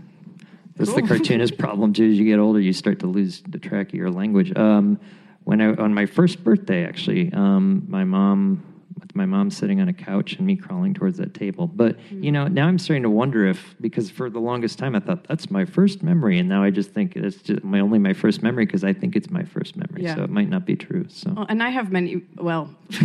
That's 0.77 0.93
the 0.93 1.03
Cool. 1.03 1.09
cartoonist 1.09 1.57
problem 1.65 1.93
too. 1.93 2.11
As 2.11 2.19
you 2.19 2.25
get 2.25 2.41
older, 2.41 2.59
you 2.59 2.73
start 2.73 2.99
to 3.01 3.07
lose 3.07 3.43
the 3.47 3.59
track 3.61 3.91
of 3.91 3.95
your 3.95 4.11
language. 4.11 4.57
Um, 4.57 4.99
when 5.45 5.61
I 5.61 5.73
on 5.75 5.95
my 5.95 6.07
first 6.07 6.43
birthday, 6.43 6.85
actually, 6.85 7.33
um, 7.33 7.85
my 7.89 8.03
mom, 8.03 8.65
my 9.17 9.27
mom 9.27 9.51
sitting 9.51 9.81
on 9.81 9.89
a 9.89 9.93
couch 9.93 10.37
and 10.37 10.47
me 10.47 10.57
crawling 10.57 10.95
towards 10.95 11.19
that 11.19 11.35
table. 11.35 11.67
But 11.67 11.99
mm. 12.11 12.23
you 12.23 12.31
know, 12.31 12.47
now 12.47 12.67
I'm 12.67 12.79
starting 12.79 13.03
to 13.03 13.11
wonder 13.11 13.47
if 13.47 13.75
because 13.81 14.11
for 14.11 14.31
the 14.31 14.41
longest 14.41 14.79
time 14.79 14.95
I 14.95 15.01
thought 15.01 15.27
that's 15.27 15.51
my 15.51 15.65
first 15.65 16.03
memory, 16.03 16.39
and 16.39 16.49
now 16.49 16.63
I 16.63 16.71
just 16.71 16.91
think 16.91 17.17
it's 17.17 17.43
just 17.43 17.65
my 17.65 17.81
only 17.81 17.99
my 17.99 18.13
first 18.13 18.43
memory 18.43 18.67
because 18.67 18.85
I 18.85 18.93
think 18.93 19.17
it's 19.17 19.31
my 19.31 19.45
first 19.45 19.77
memory. 19.77 20.05
Yeah. 20.05 20.15
So 20.15 20.23
it 20.23 20.31
might 20.31 20.49
not 20.49 20.67
be 20.67 20.77
true. 20.77 21.07
So 21.09 21.33
Well, 21.35 21.47
and 21.49 21.63
I 21.63 21.71
have 21.71 21.91
many. 21.91 22.23
Well, 22.37 22.75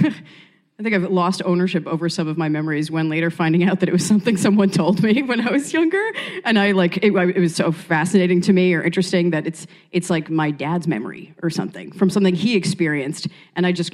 I 0.82 0.84
think 0.84 0.96
I've 0.96 1.12
lost 1.12 1.44
ownership 1.46 1.86
over 1.86 2.10
some 2.10 2.28
of 2.28 2.40
my 2.40 2.50
memories 2.50 2.90
when 2.90 3.08
later 3.08 3.30
finding 3.30 3.64
out 3.64 3.82
that 3.82 3.90
it 3.90 3.92
was 3.92 4.04
something 4.04 4.36
someone 4.36 4.72
told 4.72 5.04
me 5.04 5.22
when 5.28 5.40
I 5.48 5.52
was 5.52 5.72
younger, 5.74 6.04
and 6.44 6.58
I 6.58 6.72
like 6.72 6.98
it, 6.98 7.14
it 7.14 7.40
was 7.40 7.56
so 7.56 7.72
fascinating 7.72 8.42
to 8.42 8.54
me 8.54 8.74
or 8.74 8.82
interesting 8.82 9.30
that 9.30 9.46
it's 9.46 9.68
it's 9.92 10.10
like 10.10 10.32
my 10.32 10.50
dad's 10.50 10.88
memory 10.88 11.36
or 11.44 11.52
something 11.52 11.92
from 11.92 12.10
something 12.10 12.34
he 12.34 12.56
experienced, 12.56 13.28
and 13.56 13.68
I 13.68 13.72
just 13.72 13.94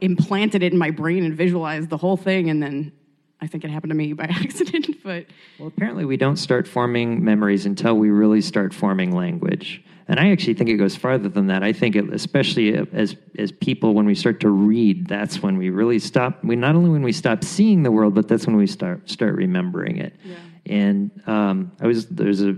implanted 0.00 0.62
it 0.62 0.72
in 0.72 0.78
my 0.78 0.90
brain 0.90 1.24
and 1.24 1.34
visualized 1.34 1.90
the 1.90 1.96
whole 1.96 2.16
thing, 2.16 2.50
and 2.50 2.62
then 2.62 2.92
I 3.40 3.46
think 3.46 3.64
it 3.64 3.70
happened 3.70 3.90
to 3.90 3.96
me 3.96 4.12
by 4.12 4.24
accident, 4.30 5.02
but. 5.02 5.26
Well, 5.58 5.68
apparently, 5.68 6.04
we 6.04 6.16
don't 6.16 6.36
start 6.36 6.68
forming 6.68 7.24
memories 7.24 7.66
until 7.66 7.96
we 7.96 8.10
really 8.10 8.40
start 8.40 8.72
forming 8.72 9.14
language. 9.14 9.82
And 10.08 10.18
I 10.20 10.30
actually 10.30 10.54
think 10.54 10.68
it 10.68 10.76
goes 10.76 10.96
farther 10.96 11.28
than 11.28 11.46
that. 11.46 11.62
I 11.62 11.72
think, 11.72 11.96
it, 11.96 12.12
especially 12.12 12.76
as 12.92 13.16
as 13.38 13.52
people, 13.52 13.94
when 13.94 14.04
we 14.04 14.14
start 14.14 14.40
to 14.40 14.50
read, 14.50 15.06
that's 15.06 15.42
when 15.42 15.56
we 15.56 15.70
really 15.70 15.98
stop. 15.98 16.42
We 16.44 16.56
not 16.56 16.74
only 16.74 16.90
when 16.90 17.02
we 17.02 17.12
stop 17.12 17.44
seeing 17.44 17.82
the 17.82 17.90
world, 17.90 18.14
but 18.14 18.28
that's 18.28 18.46
when 18.46 18.56
we 18.56 18.66
start 18.66 19.08
start 19.08 19.34
remembering 19.34 19.98
it. 19.98 20.14
Yeah. 20.24 20.36
And 20.66 21.10
um, 21.26 21.72
I 21.80 21.86
was 21.86 22.06
there's 22.06 22.42
a 22.42 22.56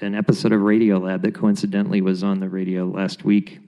an 0.00 0.14
episode 0.14 0.52
of 0.52 0.60
Radio 0.60 0.98
Lab 0.98 1.22
that 1.22 1.34
coincidentally 1.34 2.00
was 2.00 2.22
on 2.22 2.40
the 2.40 2.48
radio 2.48 2.86
last 2.86 3.24
week 3.24 3.58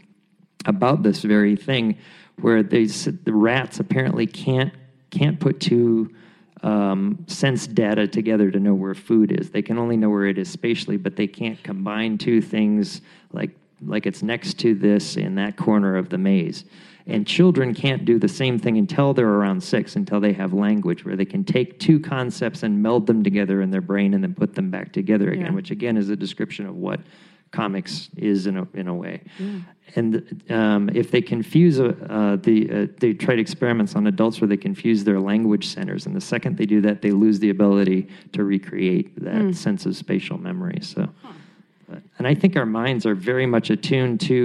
about 0.67 1.03
this 1.03 1.23
very 1.23 1.57
thing, 1.57 1.99
where 2.41 2.63
the 2.63 3.13
rats 3.27 3.81
apparently 3.81 4.27
can't 4.27 4.73
can't 5.11 5.39
put 5.39 5.61
two 5.61 6.13
um, 6.63 7.25
sense 7.29 7.67
data 7.67 8.09
together 8.09 8.51
to 8.51 8.59
know 8.59 8.75
where 8.75 8.95
food 8.95 9.31
is. 9.31 9.51
They 9.51 9.63
can 9.63 9.79
only 9.79 9.97
know 9.97 10.11
where 10.11 10.27
it 10.27 10.39
is 10.39 10.51
spatially, 10.51 10.97
but 10.97 11.15
they 11.15 11.27
can't 11.27 11.63
combine 11.63 12.19
two 12.19 12.41
things 12.41 13.03
like 13.33 13.51
like 13.87 14.07
it's 14.07 14.23
next 14.23 14.59
to 14.61 14.75
this 14.75 15.17
in 15.17 15.35
that 15.35 15.57
corner 15.57 15.97
of 15.97 16.09
the 16.09 16.19
maze. 16.19 16.65
And 17.07 17.27
children 17.27 17.75
can't 17.75 18.07
do 18.07 18.19
the 18.19 18.29
same 18.29 18.59
thing 18.59 18.79
until 18.79 19.13
they're 19.13 19.29
around 19.29 19.63
six, 19.63 19.95
until 19.95 20.21
they 20.21 20.33
have 20.33 20.55
language, 20.55 21.05
where 21.05 21.17
they 21.17 21.27
can 21.27 21.45
take 21.45 21.79
two 21.79 22.01
concepts 22.01 22.63
and 22.63 22.83
meld 22.83 23.07
them 23.07 23.23
together 23.23 23.61
in 23.61 23.71
their 23.71 23.83
brain 23.83 24.15
and 24.15 24.25
then 24.25 24.35
put 24.35 24.55
them 24.55 24.71
back 24.71 24.91
together 24.91 25.31
again, 25.31 25.47
Yeah. 25.47 25.53
which 25.53 25.71
again 25.71 25.99
is 25.99 26.09
a 26.09 26.17
description 26.17 26.65
of 26.65 26.77
what 26.77 27.01
comics 27.55 27.93
is 28.17 28.47
in 28.47 28.57
a, 28.63 28.67
in 28.75 28.87
a 28.89 28.97
way. 29.05 29.17
And 29.97 30.43
um, 30.51 30.91
if 31.03 31.07
they 31.13 31.23
confuse 31.23 31.79
uh, 31.79 31.85
uh, 31.85 32.37
the, 32.47 32.57
uh, 32.71 32.87
they 33.03 33.13
tried 33.13 33.39
experiments 33.39 33.95
on 33.95 34.07
adults 34.07 34.41
where 34.41 34.49
they 34.49 34.57
confuse 34.69 35.05
their 35.05 35.21
language 35.21 35.67
centers, 35.77 36.07
and 36.07 36.15
the 36.17 36.27
second 36.35 36.57
they 36.57 36.67
do 36.67 36.81
that, 36.87 36.97
they 37.01 37.13
lose 37.25 37.39
the 37.39 37.51
ability 37.51 38.09
to 38.33 38.41
recreate 38.45 39.07
that 39.23 39.55
sense 39.55 39.87
of 39.87 39.95
spatial 39.95 40.39
memory. 40.39 40.81
So, 40.83 41.03
but- 41.89 42.03
and 42.19 42.27
I 42.27 42.35
think 42.35 42.57
our 42.57 42.67
minds 42.67 43.07
are 43.07 43.15
very 43.15 43.47
much 43.47 43.71
attuned 43.71 44.21
to, 44.23 44.41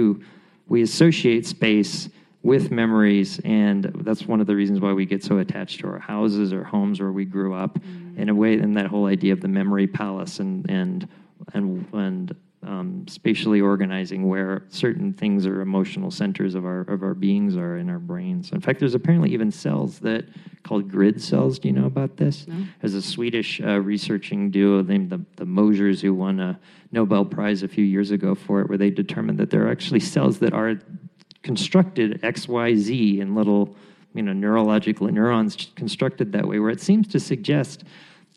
we 0.68 0.82
associate 0.82 1.46
space 1.46 2.08
with 2.42 2.70
memories, 2.70 3.40
and 3.44 3.84
that's 4.06 4.26
one 4.26 4.40
of 4.40 4.46
the 4.46 4.54
reasons 4.54 4.78
why 4.80 4.92
we 4.92 5.04
get 5.04 5.22
so 5.22 5.38
attached 5.38 5.80
to 5.80 5.86
our 5.88 5.98
houses 5.98 6.52
or 6.52 6.62
homes 6.64 7.00
where 7.00 7.12
we 7.12 7.24
grew 7.24 7.52
up, 7.64 7.78
in 8.16 8.28
a 8.28 8.34
way, 8.34 8.54
and 8.54 8.76
that 8.76 8.86
whole 8.86 9.06
idea 9.06 9.32
of 9.32 9.40
the 9.40 9.48
memory 9.48 9.86
palace 9.86 10.40
and 10.40 10.68
and 10.70 11.08
and 11.54 11.86
and 11.92 12.34
um, 12.62 13.06
spatially 13.08 13.60
organizing 13.60 14.28
where 14.28 14.64
certain 14.68 15.14
things 15.14 15.46
or 15.46 15.62
emotional 15.62 16.10
centers 16.10 16.54
of 16.54 16.66
our 16.66 16.82
of 16.82 17.02
our 17.02 17.14
beings 17.14 17.56
are 17.56 17.78
in 17.78 17.88
our 17.88 17.98
brains. 17.98 18.52
In 18.52 18.60
fact, 18.60 18.80
there's 18.80 18.94
apparently 18.94 19.32
even 19.32 19.50
cells 19.50 19.98
that 20.00 20.26
called 20.62 20.90
grid 20.90 21.22
cells. 21.22 21.58
Do 21.58 21.68
you 21.68 21.74
know 21.74 21.86
about 21.86 22.18
this? 22.18 22.46
No. 22.46 22.66
There's 22.80 22.94
a 22.94 23.00
Swedish 23.02 23.60
uh, 23.62 23.80
researching 23.80 24.50
duo 24.50 24.82
named 24.82 25.08
the 25.10 25.24
the 25.36 25.46
Mosers 25.46 26.00
who 26.00 26.12
won 26.12 26.38
a 26.38 26.60
Nobel 26.92 27.24
Prize 27.24 27.62
a 27.62 27.68
few 27.68 27.84
years 27.84 28.10
ago 28.10 28.34
for 28.34 28.60
it, 28.60 28.68
where 28.68 28.78
they 28.78 28.90
determined 28.90 29.38
that 29.38 29.50
there 29.50 29.66
are 29.66 29.70
actually 29.70 30.00
cells 30.00 30.38
that 30.40 30.52
are 30.52 30.74
constructed 31.42 32.20
X 32.22 32.46
Y 32.46 32.74
Z 32.76 33.20
in 33.20 33.34
little 33.34 33.74
you 34.12 34.22
know 34.22 34.34
neurological 34.34 35.06
neurons 35.08 35.70
constructed 35.76 36.32
that 36.32 36.46
way, 36.46 36.58
where 36.58 36.70
it 36.70 36.80
seems 36.82 37.08
to 37.08 37.20
suggest 37.20 37.84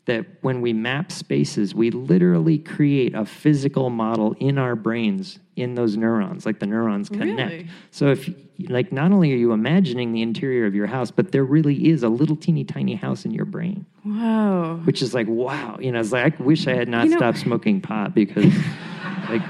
that 0.06 0.26
when 0.42 0.60
we 0.60 0.72
map 0.72 1.10
spaces, 1.10 1.74
we 1.74 1.90
literally 1.90 2.58
create 2.58 3.14
a 3.14 3.24
physical 3.24 3.88
model 3.88 4.34
in 4.38 4.58
our 4.58 4.76
brains 4.76 5.38
in 5.56 5.74
those 5.74 5.96
neurons, 5.96 6.44
like 6.44 6.58
the 6.58 6.66
neurons 6.66 7.08
connect. 7.08 7.52
Really? 7.52 7.68
So 7.90 8.08
if 8.10 8.28
like 8.68 8.92
not 8.92 9.12
only 9.12 9.32
are 9.32 9.36
you 9.36 9.52
imagining 9.52 10.12
the 10.12 10.20
interior 10.22 10.66
of 10.66 10.74
your 10.74 10.86
house, 10.86 11.10
but 11.10 11.32
there 11.32 11.44
really 11.44 11.88
is 11.88 12.02
a 12.02 12.08
little 12.08 12.36
teeny 12.36 12.64
tiny 12.64 12.94
house 12.94 13.24
in 13.24 13.30
your 13.30 13.46
brain. 13.46 13.86
Wow. 14.04 14.76
Which 14.84 15.00
is 15.00 15.14
like 15.14 15.26
wow, 15.26 15.78
you 15.80 15.90
know, 15.90 16.00
it's 16.00 16.12
like 16.12 16.40
I 16.40 16.42
wish 16.44 16.66
I 16.66 16.74
had 16.74 16.88
not 16.88 17.04
You 17.04 17.12
know- 17.12 17.16
stopped 17.16 17.38
smoking 17.38 17.80
pot 17.80 18.14
because 18.14 18.44
like 19.28 19.42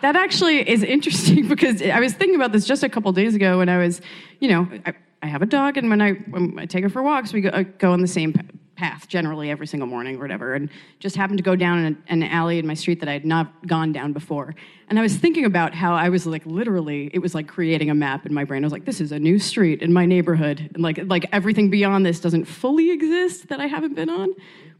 That 0.00 0.16
actually 0.16 0.68
is 0.68 0.82
interesting 0.82 1.46
because 1.54 1.80
I 1.82 2.00
was 2.00 2.12
thinking 2.14 2.34
about 2.36 2.52
this 2.52 2.66
just 2.66 2.82
a 2.82 2.88
couple 2.88 3.12
days 3.12 3.34
ago 3.34 3.58
when 3.58 3.68
I 3.68 3.78
was, 3.78 4.00
you 4.40 4.48
know, 4.48 4.68
I, 4.86 4.94
I 5.22 5.26
have 5.26 5.42
a 5.42 5.46
dog, 5.46 5.76
and 5.76 5.90
when 5.90 6.00
I 6.00 6.12
when 6.12 6.58
I 6.58 6.64
take 6.66 6.82
her 6.82 6.88
for 6.88 7.02
walks, 7.02 7.32
we 7.32 7.42
go, 7.42 7.50
uh, 7.50 7.64
go 7.78 7.92
on 7.92 8.00
the 8.00 8.08
same 8.08 8.32
path 8.80 9.06
generally 9.08 9.50
every 9.50 9.66
single 9.66 9.86
morning 9.86 10.16
or 10.16 10.20
whatever, 10.20 10.54
and 10.54 10.70
just 11.00 11.14
happened 11.14 11.38
to 11.38 11.42
go 11.44 11.54
down 11.54 11.78
an, 11.78 12.02
an 12.08 12.22
alley 12.22 12.58
in 12.58 12.66
my 12.66 12.72
street 12.74 12.98
that 13.00 13.08
I 13.08 13.12
had 13.12 13.26
not 13.26 13.46
gone 13.66 13.92
down 13.92 14.12
before. 14.14 14.54
And 14.88 14.98
I 14.98 15.02
was 15.02 15.14
thinking 15.16 15.44
about 15.44 15.74
how 15.74 15.92
I 15.94 16.08
was 16.08 16.26
like 16.26 16.44
literally, 16.46 17.10
it 17.12 17.18
was 17.18 17.34
like 17.34 17.46
creating 17.46 17.90
a 17.90 17.94
map 17.94 18.24
in 18.26 18.32
my 18.32 18.44
brain. 18.44 18.64
I 18.64 18.66
was 18.66 18.72
like, 18.72 18.86
this 18.86 19.00
is 19.00 19.12
a 19.12 19.18
new 19.18 19.38
street 19.38 19.82
in 19.82 19.92
my 19.92 20.06
neighborhood, 20.06 20.58
and 20.74 20.82
like 20.82 20.98
like 21.14 21.26
everything 21.30 21.68
beyond 21.70 22.06
this 22.06 22.18
doesn't 22.20 22.46
fully 22.46 22.90
exist 22.90 23.48
that 23.48 23.60
I 23.60 23.66
haven't 23.66 23.94
been 23.94 24.08
on. 24.08 24.28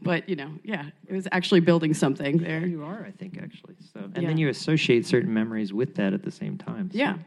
But 0.01 0.27
you 0.27 0.35
know, 0.35 0.49
yeah, 0.63 0.85
it 1.07 1.13
was 1.13 1.27
actually 1.31 1.59
building 1.59 1.93
something 1.93 2.39
there. 2.39 2.65
you 2.65 2.83
are, 2.83 3.05
I 3.05 3.11
think, 3.11 3.37
actually. 3.41 3.75
So 3.93 3.99
and 3.99 4.17
Yeah. 4.23 4.29
then 4.29 4.37
you 4.37 4.49
associate 4.49 5.05
certain 5.05 5.31
memories 5.31 5.71
with 5.73 5.93
that 5.99 6.11
at 6.13 6.23
the 6.23 6.31
same 6.31 6.57
time. 6.57 6.89
So 6.91 6.97
Yeah. 6.97 7.17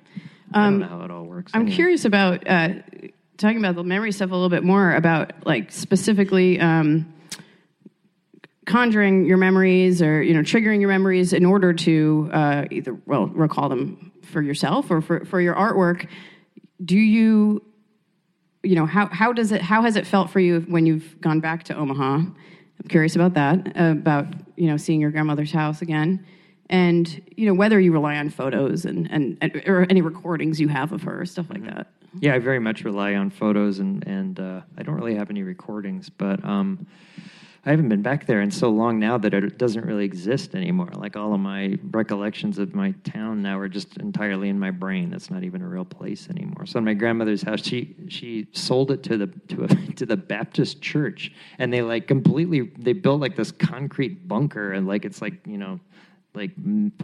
I 0.52 0.64
don't 0.64 0.80
know 0.80 0.88
how 0.88 1.02
it 1.02 1.10
all 1.10 1.24
works. 1.24 1.52
I'm 1.54 1.62
anyway. 1.62 1.76
curious 1.76 2.04
about 2.04 2.46
uh, 2.48 2.68
talking 3.44 3.58
about 3.58 3.74
the 3.74 3.84
memory 3.84 4.10
stuff 4.10 4.30
a 4.30 4.34
little 4.34 4.48
bit 4.48 4.64
more 4.64 4.94
about 4.94 5.32
like 5.44 5.70
specifically 5.70 6.58
um, 6.58 7.12
conjuring 8.64 9.26
your 9.26 9.36
memories 9.36 10.00
or 10.00 10.22
you 10.22 10.32
know 10.32 10.40
triggering 10.40 10.80
your 10.80 10.88
memories 10.88 11.34
in 11.34 11.44
order 11.44 11.74
to 11.74 12.30
uh, 12.32 12.64
either 12.70 12.96
well 13.04 13.26
recall 13.26 13.68
them 13.68 14.12
for 14.22 14.40
yourself 14.40 14.90
or 14.90 15.02
for, 15.02 15.26
for 15.26 15.42
your 15.42 15.54
artwork. 15.54 16.08
Do 16.82 16.96
you 16.96 17.62
you 18.62 18.74
know 18.76 18.86
how 18.86 19.08
how 19.08 19.34
does 19.34 19.52
it 19.52 19.60
how 19.60 19.82
has 19.82 19.96
it 19.96 20.06
felt 20.06 20.30
for 20.30 20.40
you 20.40 20.60
when 20.62 20.86
you've 20.86 21.20
gone 21.20 21.40
back 21.40 21.64
to 21.64 21.76
Omaha? 21.76 22.14
I'm 22.14 22.88
curious 22.88 23.14
about 23.14 23.34
that 23.34 23.72
about 23.76 24.26
you 24.56 24.68
know 24.68 24.78
seeing 24.78 25.02
your 25.02 25.10
grandmother's 25.10 25.52
house 25.52 25.82
again. 25.82 26.24
And 26.70 27.20
you 27.36 27.44
know 27.44 27.52
whether 27.52 27.78
you 27.78 27.92
rely 27.92 28.16
on 28.16 28.30
photos 28.30 28.86
and, 28.86 29.10
and, 29.10 29.36
and 29.42 29.62
or 29.66 29.86
any 29.90 30.00
recordings 30.00 30.58
you 30.58 30.68
have 30.68 30.92
of 30.92 31.02
her, 31.02 31.26
stuff 31.26 31.50
like 31.50 31.62
that. 31.66 31.88
Yeah, 32.20 32.34
I 32.34 32.38
very 32.38 32.58
much 32.58 32.84
rely 32.84 33.14
on 33.14 33.30
photos, 33.30 33.78
and 33.78 34.06
and 34.06 34.38
uh, 34.38 34.60
I 34.78 34.82
don't 34.82 34.94
really 34.94 35.16
have 35.16 35.30
any 35.30 35.42
recordings, 35.42 36.08
but 36.08 36.44
um, 36.44 36.86
I 37.66 37.70
haven't 37.70 37.88
been 37.88 38.02
back 38.02 38.26
there 38.26 38.42
in 38.42 38.50
so 38.50 38.68
long 38.68 38.98
now 38.98 39.16
that 39.16 39.32
it 39.32 39.58
doesn't 39.58 39.86
really 39.86 40.04
exist 40.04 40.54
anymore. 40.54 40.90
Like 40.94 41.16
all 41.16 41.32
of 41.32 41.40
my 41.40 41.78
recollections 41.90 42.58
of 42.58 42.74
my 42.74 42.92
town 43.04 43.40
now 43.40 43.58
are 43.58 43.68
just 43.68 43.96
entirely 43.96 44.50
in 44.50 44.58
my 44.58 44.70
brain. 44.70 45.14
It's 45.14 45.30
not 45.30 45.44
even 45.44 45.62
a 45.62 45.68
real 45.68 45.84
place 45.84 46.28
anymore. 46.28 46.66
So 46.66 46.78
in 46.78 46.84
my 46.84 46.92
grandmother's 46.92 47.42
house, 47.42 47.64
she 47.64 47.96
she 48.08 48.46
sold 48.52 48.90
it 48.90 49.02
to 49.04 49.16
the 49.16 49.26
to 49.48 49.64
a, 49.64 49.68
to 49.96 50.06
the 50.06 50.16
Baptist 50.16 50.82
church, 50.82 51.32
and 51.58 51.72
they 51.72 51.82
like 51.82 52.06
completely 52.06 52.72
they 52.78 52.92
built 52.92 53.20
like 53.20 53.34
this 53.34 53.50
concrete 53.50 54.28
bunker, 54.28 54.72
and 54.72 54.86
like 54.86 55.04
it's 55.04 55.22
like 55.22 55.34
you 55.46 55.58
know 55.58 55.80
like 56.34 56.50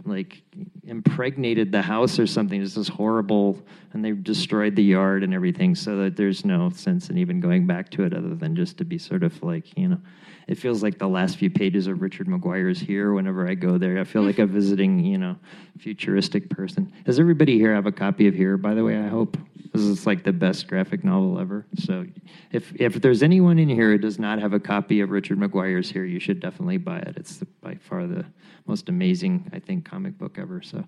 like 0.05 0.41
impregnated 0.83 1.71
the 1.71 1.81
house 1.81 2.19
or 2.19 2.27
something. 2.27 2.59
This 2.61 2.75
horrible, 2.89 3.61
and 3.93 4.03
they 4.03 4.11
destroyed 4.11 4.75
the 4.75 4.83
yard 4.83 5.23
and 5.23 5.33
everything. 5.33 5.73
So 5.75 5.97
that 5.97 6.17
there's 6.17 6.43
no 6.43 6.69
sense 6.71 7.09
in 7.09 7.17
even 7.17 7.39
going 7.39 7.65
back 7.65 7.89
to 7.91 8.03
it, 8.03 8.13
other 8.13 8.35
than 8.35 8.55
just 8.55 8.77
to 8.79 8.85
be 8.85 8.97
sort 8.97 9.23
of 9.23 9.41
like 9.41 9.77
you 9.77 9.87
know, 9.87 10.01
it 10.47 10.55
feels 10.55 10.83
like 10.83 10.97
the 10.97 11.07
last 11.07 11.37
few 11.37 11.49
pages 11.49 11.87
of 11.87 12.01
Richard 12.01 12.27
McGuire's 12.27 12.79
here. 12.79 13.13
Whenever 13.13 13.47
I 13.47 13.53
go 13.53 13.77
there, 13.77 13.99
I 13.99 14.03
feel 14.03 14.23
like 14.23 14.39
a 14.39 14.45
visiting 14.45 15.03
you 15.03 15.17
know, 15.17 15.35
futuristic 15.79 16.49
person. 16.49 16.91
Does 17.05 17.19
everybody 17.19 17.57
here 17.57 17.73
have 17.73 17.85
a 17.85 17.91
copy 17.91 18.27
of 18.27 18.33
Here? 18.33 18.57
By 18.57 18.73
the 18.73 18.83
way, 18.83 18.97
I 18.97 19.07
hope 19.07 19.37
this 19.73 19.81
is 19.81 20.05
like 20.05 20.23
the 20.23 20.33
best 20.33 20.67
graphic 20.67 21.03
novel 21.03 21.39
ever. 21.39 21.65
So 21.77 22.05
if 22.51 22.73
if 22.75 23.01
there's 23.01 23.23
anyone 23.23 23.59
in 23.59 23.69
here 23.69 23.91
who 23.91 23.97
does 23.97 24.19
not 24.19 24.39
have 24.39 24.53
a 24.53 24.59
copy 24.59 25.01
of 25.01 25.11
Richard 25.11 25.39
McGuire's 25.39 25.89
Here, 25.89 26.05
you 26.05 26.19
should 26.19 26.39
definitely 26.39 26.77
buy 26.77 26.99
it. 26.99 27.15
It's 27.17 27.37
the, 27.37 27.45
by 27.61 27.75
far 27.75 28.07
the 28.07 28.25
most 28.65 28.89
amazing, 28.89 29.49
I 29.53 29.59
think, 29.59 29.85
comic 29.85 30.17
book 30.17 30.37
ever. 30.37 30.61
So, 30.61 30.83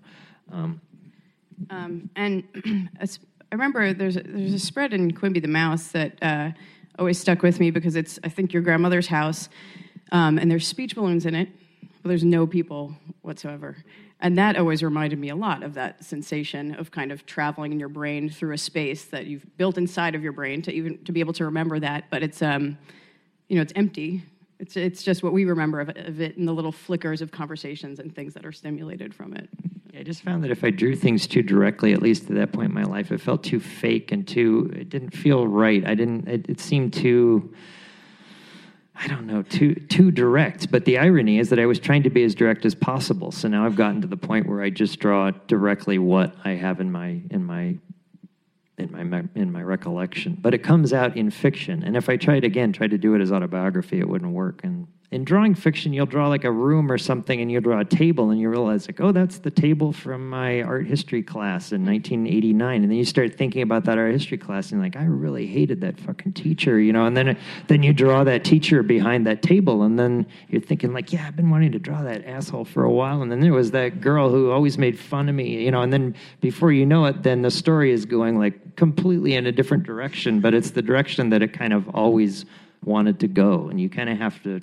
um, 0.52 0.80
Um, 1.70 2.10
and 2.16 2.44
I 3.00 3.06
remember 3.54 3.92
there's 3.92 4.16
a, 4.16 4.22
there's 4.22 4.52
a 4.52 4.58
spread 4.58 4.92
in 4.92 5.12
Quimby 5.12 5.40
the 5.40 5.48
Mouse 5.48 5.88
that 5.88 6.20
uh, 6.22 6.50
always 6.98 7.18
stuck 7.18 7.42
with 7.42 7.60
me 7.60 7.70
because 7.70 7.96
it's 7.96 8.18
I 8.24 8.28
think 8.28 8.52
your 8.52 8.62
grandmother's 8.62 9.06
house, 9.06 9.48
um, 10.12 10.38
and 10.38 10.50
there's 10.50 10.66
speech 10.66 10.94
balloons 10.94 11.26
in 11.26 11.34
it, 11.34 11.48
but 12.02 12.08
there's 12.08 12.24
no 12.24 12.46
people 12.46 12.96
whatsoever. 13.22 13.76
And 14.20 14.38
that 14.38 14.56
always 14.56 14.82
reminded 14.82 15.18
me 15.18 15.28
a 15.28 15.36
lot 15.36 15.62
of 15.62 15.74
that 15.74 16.04
sensation 16.04 16.74
of 16.76 16.90
kind 16.90 17.12
of 17.12 17.26
traveling 17.26 17.72
in 17.72 17.80
your 17.80 17.88
brain 17.88 18.30
through 18.30 18.54
a 18.54 18.58
space 18.58 19.04
that 19.06 19.26
you've 19.26 19.44
built 19.58 19.76
inside 19.76 20.14
of 20.14 20.22
your 20.22 20.32
brain 20.32 20.62
to 20.62 20.72
even 20.72 21.02
to 21.04 21.12
be 21.12 21.20
able 21.20 21.34
to 21.34 21.44
remember 21.44 21.78
that, 21.80 22.04
but 22.10 22.22
it's 22.22 22.40
um, 22.40 22.78
you 23.48 23.56
know 23.56 23.62
it's 23.62 23.72
empty. 23.76 24.24
It's 24.58 24.76
it's 24.76 25.02
just 25.02 25.22
what 25.22 25.32
we 25.32 25.44
remember 25.44 25.80
of 25.80 25.88
it, 25.88 25.96
of 25.96 26.20
it 26.20 26.36
and 26.36 26.46
the 26.46 26.52
little 26.52 26.72
flickers 26.72 27.20
of 27.20 27.30
conversations 27.30 27.98
and 27.98 28.14
things 28.14 28.34
that 28.34 28.46
are 28.46 28.52
stimulated 28.52 29.14
from 29.14 29.34
it. 29.34 29.48
I 29.96 30.02
just 30.02 30.22
found 30.22 30.42
that 30.44 30.50
if 30.50 30.64
I 30.64 30.70
drew 30.70 30.96
things 30.96 31.26
too 31.26 31.42
directly, 31.42 31.92
at 31.92 32.02
least 32.02 32.24
at 32.24 32.36
that 32.36 32.52
point 32.52 32.68
in 32.68 32.74
my 32.74 32.82
life, 32.82 33.12
it 33.12 33.20
felt 33.20 33.44
too 33.44 33.60
fake 33.60 34.10
and 34.10 34.26
too. 34.26 34.72
It 34.74 34.88
didn't 34.88 35.10
feel 35.10 35.46
right. 35.46 35.86
I 35.86 35.94
didn't. 35.94 36.28
It, 36.28 36.46
it 36.48 36.60
seemed 36.60 36.92
too. 36.92 37.54
I 38.96 39.08
don't 39.08 39.26
know, 39.26 39.42
too 39.42 39.74
too 39.74 40.10
direct. 40.10 40.70
But 40.70 40.84
the 40.84 40.98
irony 40.98 41.38
is 41.38 41.50
that 41.50 41.58
I 41.58 41.66
was 41.66 41.78
trying 41.78 42.04
to 42.04 42.10
be 42.10 42.22
as 42.22 42.34
direct 42.34 42.64
as 42.64 42.74
possible. 42.74 43.32
So 43.32 43.48
now 43.48 43.66
I've 43.66 43.76
gotten 43.76 44.00
to 44.02 44.06
the 44.06 44.16
point 44.16 44.48
where 44.48 44.62
I 44.62 44.70
just 44.70 45.00
draw 45.00 45.30
directly 45.48 45.98
what 45.98 46.34
I 46.44 46.52
have 46.52 46.80
in 46.80 46.92
my 46.92 47.20
in 47.30 47.44
my 47.44 47.76
in 48.78 49.10
my 49.10 49.22
in 49.34 49.52
my 49.52 49.62
recollection. 49.62 50.36
But 50.40 50.54
it 50.54 50.58
comes 50.58 50.92
out 50.92 51.16
in 51.16 51.30
fiction. 51.30 51.82
And 51.82 51.96
if 51.96 52.08
I 52.08 52.16
tried 52.16 52.44
again, 52.44 52.72
tried 52.72 52.90
to 52.90 52.98
do 52.98 53.14
it 53.14 53.20
as 53.20 53.32
autobiography, 53.32 54.00
it 54.00 54.08
wouldn't 54.08 54.32
work. 54.32 54.60
And 54.64 54.88
in 55.14 55.22
drawing 55.22 55.54
fiction, 55.54 55.92
you'll 55.92 56.06
draw 56.06 56.26
like 56.26 56.42
a 56.42 56.50
room 56.50 56.90
or 56.90 56.98
something, 56.98 57.40
and 57.40 57.48
you'll 57.48 57.60
draw 57.60 57.78
a 57.78 57.84
table, 57.84 58.30
and 58.30 58.40
you 58.40 58.50
realize 58.50 58.88
like, 58.88 59.00
oh, 59.00 59.12
that's 59.12 59.38
the 59.38 59.50
table 59.50 59.92
from 59.92 60.28
my 60.28 60.60
art 60.62 60.88
history 60.88 61.22
class 61.22 61.70
in 61.70 61.86
1989. 61.86 62.82
And 62.82 62.90
then 62.90 62.98
you 62.98 63.04
start 63.04 63.38
thinking 63.38 63.62
about 63.62 63.84
that 63.84 63.96
art 63.96 64.10
history 64.10 64.38
class, 64.38 64.72
and 64.72 64.80
like, 64.80 64.96
I 64.96 65.04
really 65.04 65.46
hated 65.46 65.80
that 65.82 66.00
fucking 66.00 66.32
teacher, 66.32 66.80
you 66.80 66.92
know. 66.92 67.06
And 67.06 67.16
then 67.16 67.38
then 67.68 67.84
you 67.84 67.92
draw 67.92 68.24
that 68.24 68.42
teacher 68.42 68.82
behind 68.82 69.24
that 69.28 69.40
table, 69.40 69.84
and 69.84 69.96
then 69.96 70.26
you're 70.48 70.60
thinking 70.60 70.92
like, 70.92 71.12
yeah, 71.12 71.28
I've 71.28 71.36
been 71.36 71.48
wanting 71.48 71.70
to 71.70 71.78
draw 71.78 72.02
that 72.02 72.26
asshole 72.26 72.64
for 72.64 72.82
a 72.82 72.90
while. 72.90 73.22
And 73.22 73.30
then 73.30 73.38
there 73.38 73.52
was 73.52 73.70
that 73.70 74.00
girl 74.00 74.30
who 74.30 74.50
always 74.50 74.78
made 74.78 74.98
fun 74.98 75.28
of 75.28 75.36
me, 75.36 75.64
you 75.64 75.70
know. 75.70 75.82
And 75.82 75.92
then 75.92 76.16
before 76.40 76.72
you 76.72 76.84
know 76.84 77.04
it, 77.04 77.22
then 77.22 77.42
the 77.42 77.52
story 77.52 77.92
is 77.92 78.04
going 78.04 78.36
like 78.36 78.74
completely 78.74 79.34
in 79.36 79.46
a 79.46 79.52
different 79.52 79.84
direction, 79.84 80.40
but 80.40 80.54
it's 80.54 80.72
the 80.72 80.82
direction 80.82 81.30
that 81.30 81.40
it 81.40 81.52
kind 81.52 81.72
of 81.72 81.88
always 81.90 82.46
wanted 82.82 83.20
to 83.20 83.28
go, 83.28 83.68
and 83.68 83.80
you 83.80 83.88
kind 83.88 84.10
of 84.10 84.18
have 84.18 84.42
to 84.42 84.60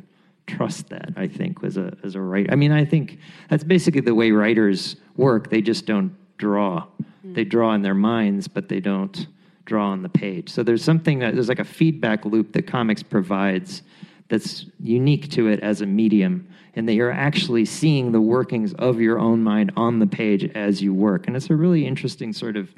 trust 0.47 0.89
that 0.89 1.11
i 1.15 1.27
think 1.27 1.63
as 1.63 1.77
a 1.77 1.95
as 2.03 2.15
a 2.15 2.21
writer 2.21 2.51
i 2.51 2.55
mean 2.55 2.71
i 2.71 2.83
think 2.83 3.19
that's 3.49 3.63
basically 3.63 4.01
the 4.01 4.15
way 4.15 4.31
writers 4.31 4.95
work. 5.21 5.49
They 5.49 5.61
just 5.61 5.85
don't 5.85 6.15
draw. 6.37 6.87
They 7.23 7.43
draw 7.43 7.73
in 7.73 7.81
their 7.81 7.93
minds 7.93 8.47
but 8.47 8.67
they 8.67 8.79
don't 8.79 9.27
draw 9.65 9.89
on 9.91 10.01
the 10.01 10.09
page. 10.09 10.49
So 10.49 10.63
there's 10.63 10.83
something 10.83 11.19
that 11.19 11.35
there's 11.35 11.47
like 11.47 11.59
a 11.59 11.63
feedback 11.63 12.25
loop 12.25 12.53
that 12.53 12.67
comics 12.67 13.03
provides 13.03 13.83
that's 14.27 14.65
unique 14.79 15.29
to 15.31 15.47
it 15.47 15.59
as 15.59 15.81
a 15.81 15.85
medium 15.85 16.47
and 16.75 16.87
that 16.87 16.93
you're 16.93 17.11
actually 17.11 17.65
seeing 17.65 18.11
the 18.11 18.21
workings 18.21 18.73
of 18.75 18.99
your 18.99 19.19
own 19.19 19.43
mind 19.43 19.71
on 19.75 19.99
the 19.99 20.07
page 20.07 20.45
as 20.55 20.81
you 20.81 20.93
work. 20.93 21.27
And 21.27 21.35
it's 21.35 21.49
a 21.49 21.55
really 21.55 21.85
interesting 21.85 22.33
sort 22.33 22.57
of 22.57 22.73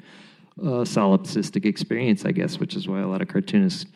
uh, 0.60 0.84
solipsistic 0.84 1.64
experience 1.64 2.24
i 2.24 2.30
guess 2.30 2.60
which 2.60 2.76
is 2.76 2.86
why 2.86 3.00
a 3.00 3.08
lot 3.08 3.20
of 3.20 3.26
cartoonists 3.26 3.86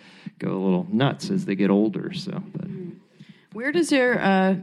go 0.40 0.48
a 0.48 0.58
little 0.58 0.88
nuts 0.90 1.30
as 1.30 1.44
they 1.44 1.54
get 1.54 1.70
older 1.70 2.12
so 2.12 2.42
but 2.52 2.66
Where 3.53 3.72
does 3.72 3.90
your 3.90 4.20
uh, 4.20 4.57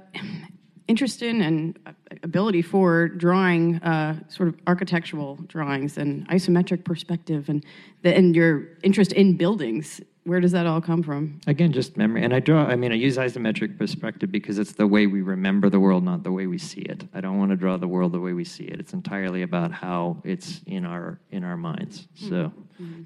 interest 0.87 1.21
in 1.21 1.41
and 1.41 1.79
uh, 1.85 1.91
ability 2.23 2.61
for 2.61 3.07
drawing 3.07 3.77
uh, 3.77 4.19
sort 4.29 4.49
of 4.49 4.55
architectural 4.67 5.35
drawings 5.47 5.97
and 5.97 6.27
isometric 6.29 6.85
perspective 6.85 7.49
and, 7.49 7.65
the, 8.03 8.15
and 8.15 8.35
your 8.35 8.67
interest 8.83 9.11
in 9.13 9.37
buildings 9.37 10.01
where 10.25 10.39
does 10.39 10.51
that 10.53 10.65
all 10.65 10.81
come 10.81 11.03
from? 11.03 11.39
Again, 11.45 11.71
just 11.71 11.97
memory. 11.97 12.23
And 12.23 12.33
I 12.33 12.39
draw, 12.39 12.65
I 12.65 12.75
mean, 12.75 12.91
I 12.91 12.95
use 12.95 13.15
isometric 13.17 13.77
perspective 13.77 14.31
because 14.31 14.57
it's 14.57 14.73
the 14.73 14.87
way 14.87 15.05
we 15.05 15.21
remember 15.21 15.69
the 15.69 15.79
world, 15.79 16.03
not 16.03 16.23
the 16.23 16.31
way 16.31 16.47
we 16.47 16.57
see 16.57 16.81
it. 16.81 17.07
I 17.13 17.21
don't 17.21 17.37
want 17.37 17.51
to 17.51 17.55
draw 17.55 17.77
the 17.77 17.87
world 17.87 18.11
the 18.11 18.19
way 18.19 18.33
we 18.33 18.43
see 18.43 18.63
it. 18.63 18.79
It's 18.79 18.93
entirely 18.93 19.43
about 19.43 19.71
how 19.71 20.21
it's 20.23 20.61
in 20.65 20.83
our 20.83 21.19
in 21.29 21.43
our 21.43 21.55
minds. 21.55 22.07
So 22.15 22.51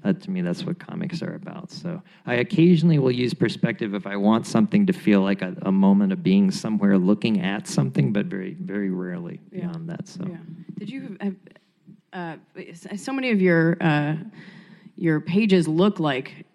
that 0.02 0.22
to 0.22 0.30
me 0.30 0.40
that's 0.40 0.64
what 0.64 0.78
comics 0.78 1.22
are 1.22 1.34
about. 1.34 1.70
So 1.70 2.02
I 2.24 2.36
occasionally 2.36 2.98
will 2.98 3.12
use 3.12 3.34
perspective 3.34 3.92
if 3.94 4.06
I 4.06 4.16
want 4.16 4.46
something 4.46 4.86
to 4.86 4.92
feel 4.94 5.20
like 5.20 5.42
a, 5.42 5.54
a 5.62 5.70
moment 5.72 6.12
of 6.14 6.22
being 6.22 6.50
somewhere 6.50 6.96
looking 6.96 7.42
at 7.42 7.68
something, 7.68 8.12
but 8.14 8.26
very, 8.26 8.54
very 8.54 8.88
rarely 8.90 9.40
Yeah. 9.52 9.66
beyond 9.66 9.90
that. 9.90 10.08
So 10.08 10.24
Yeah. 10.26 10.38
Did 10.78 10.88
you 10.88 11.16
have 11.20 11.36
uh, 12.14 12.36
so 12.96 13.12
many 13.12 13.30
of 13.30 13.42
your 13.42 13.76
uh, 13.82 14.16
your 14.96 15.20
pages 15.20 15.68
look 15.68 16.00
like 16.00 16.46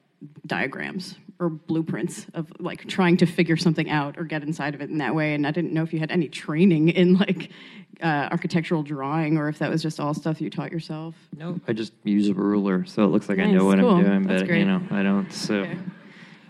diagrams 0.46 1.16
or 1.40 1.50
blueprints 1.50 2.28
of 2.34 2.52
like 2.60 2.88
trying 2.88 3.18
to 3.18 3.26
figure 3.26 3.58
something 3.58 3.90
out 3.90 4.18
or 4.18 4.24
get 4.24 4.42
inside 4.44 4.74
of 4.74 4.82
it 4.82 4.90
in 4.90 4.98
that 5.00 5.14
way? 5.16 5.34
And 5.34 5.46
I 5.46 5.52
didn't 5.52 5.74
know 5.74 5.84
if 5.84 5.94
you 5.94 6.00
had 6.00 6.12
any 6.12 6.28
training 6.28 6.90
in 6.90 7.16
like 7.18 7.52
uh, 8.02 8.30
architectural 8.32 8.84
drawing 8.84 9.38
or 9.38 9.50
if 9.50 9.60
that 9.60 9.70
was 9.70 9.82
just 9.82 10.00
all 10.00 10.14
stuff 10.14 10.42
you 10.42 10.50
taught 10.50 10.72
yourself. 10.72 11.16
no, 11.36 11.60
I 11.68 11.74
just 11.74 11.94
use 12.04 12.30
a 12.30 12.34
ruler, 12.34 12.86
so 12.86 13.04
it 13.04 13.08
looks 13.08 13.30
like 13.30 13.40
I 13.40 13.46
know 13.46 13.66
what 13.66 13.80
cool. 13.80 13.96
I'm 13.96 14.04
doing, 14.04 14.24
That's 14.24 14.42
but 14.42 14.48
great. 14.48 14.60
you 14.60 14.66
know, 14.66 14.82
I 14.92 15.04
don't. 15.04 15.32
So. 15.32 15.56
Okay. 15.62 15.78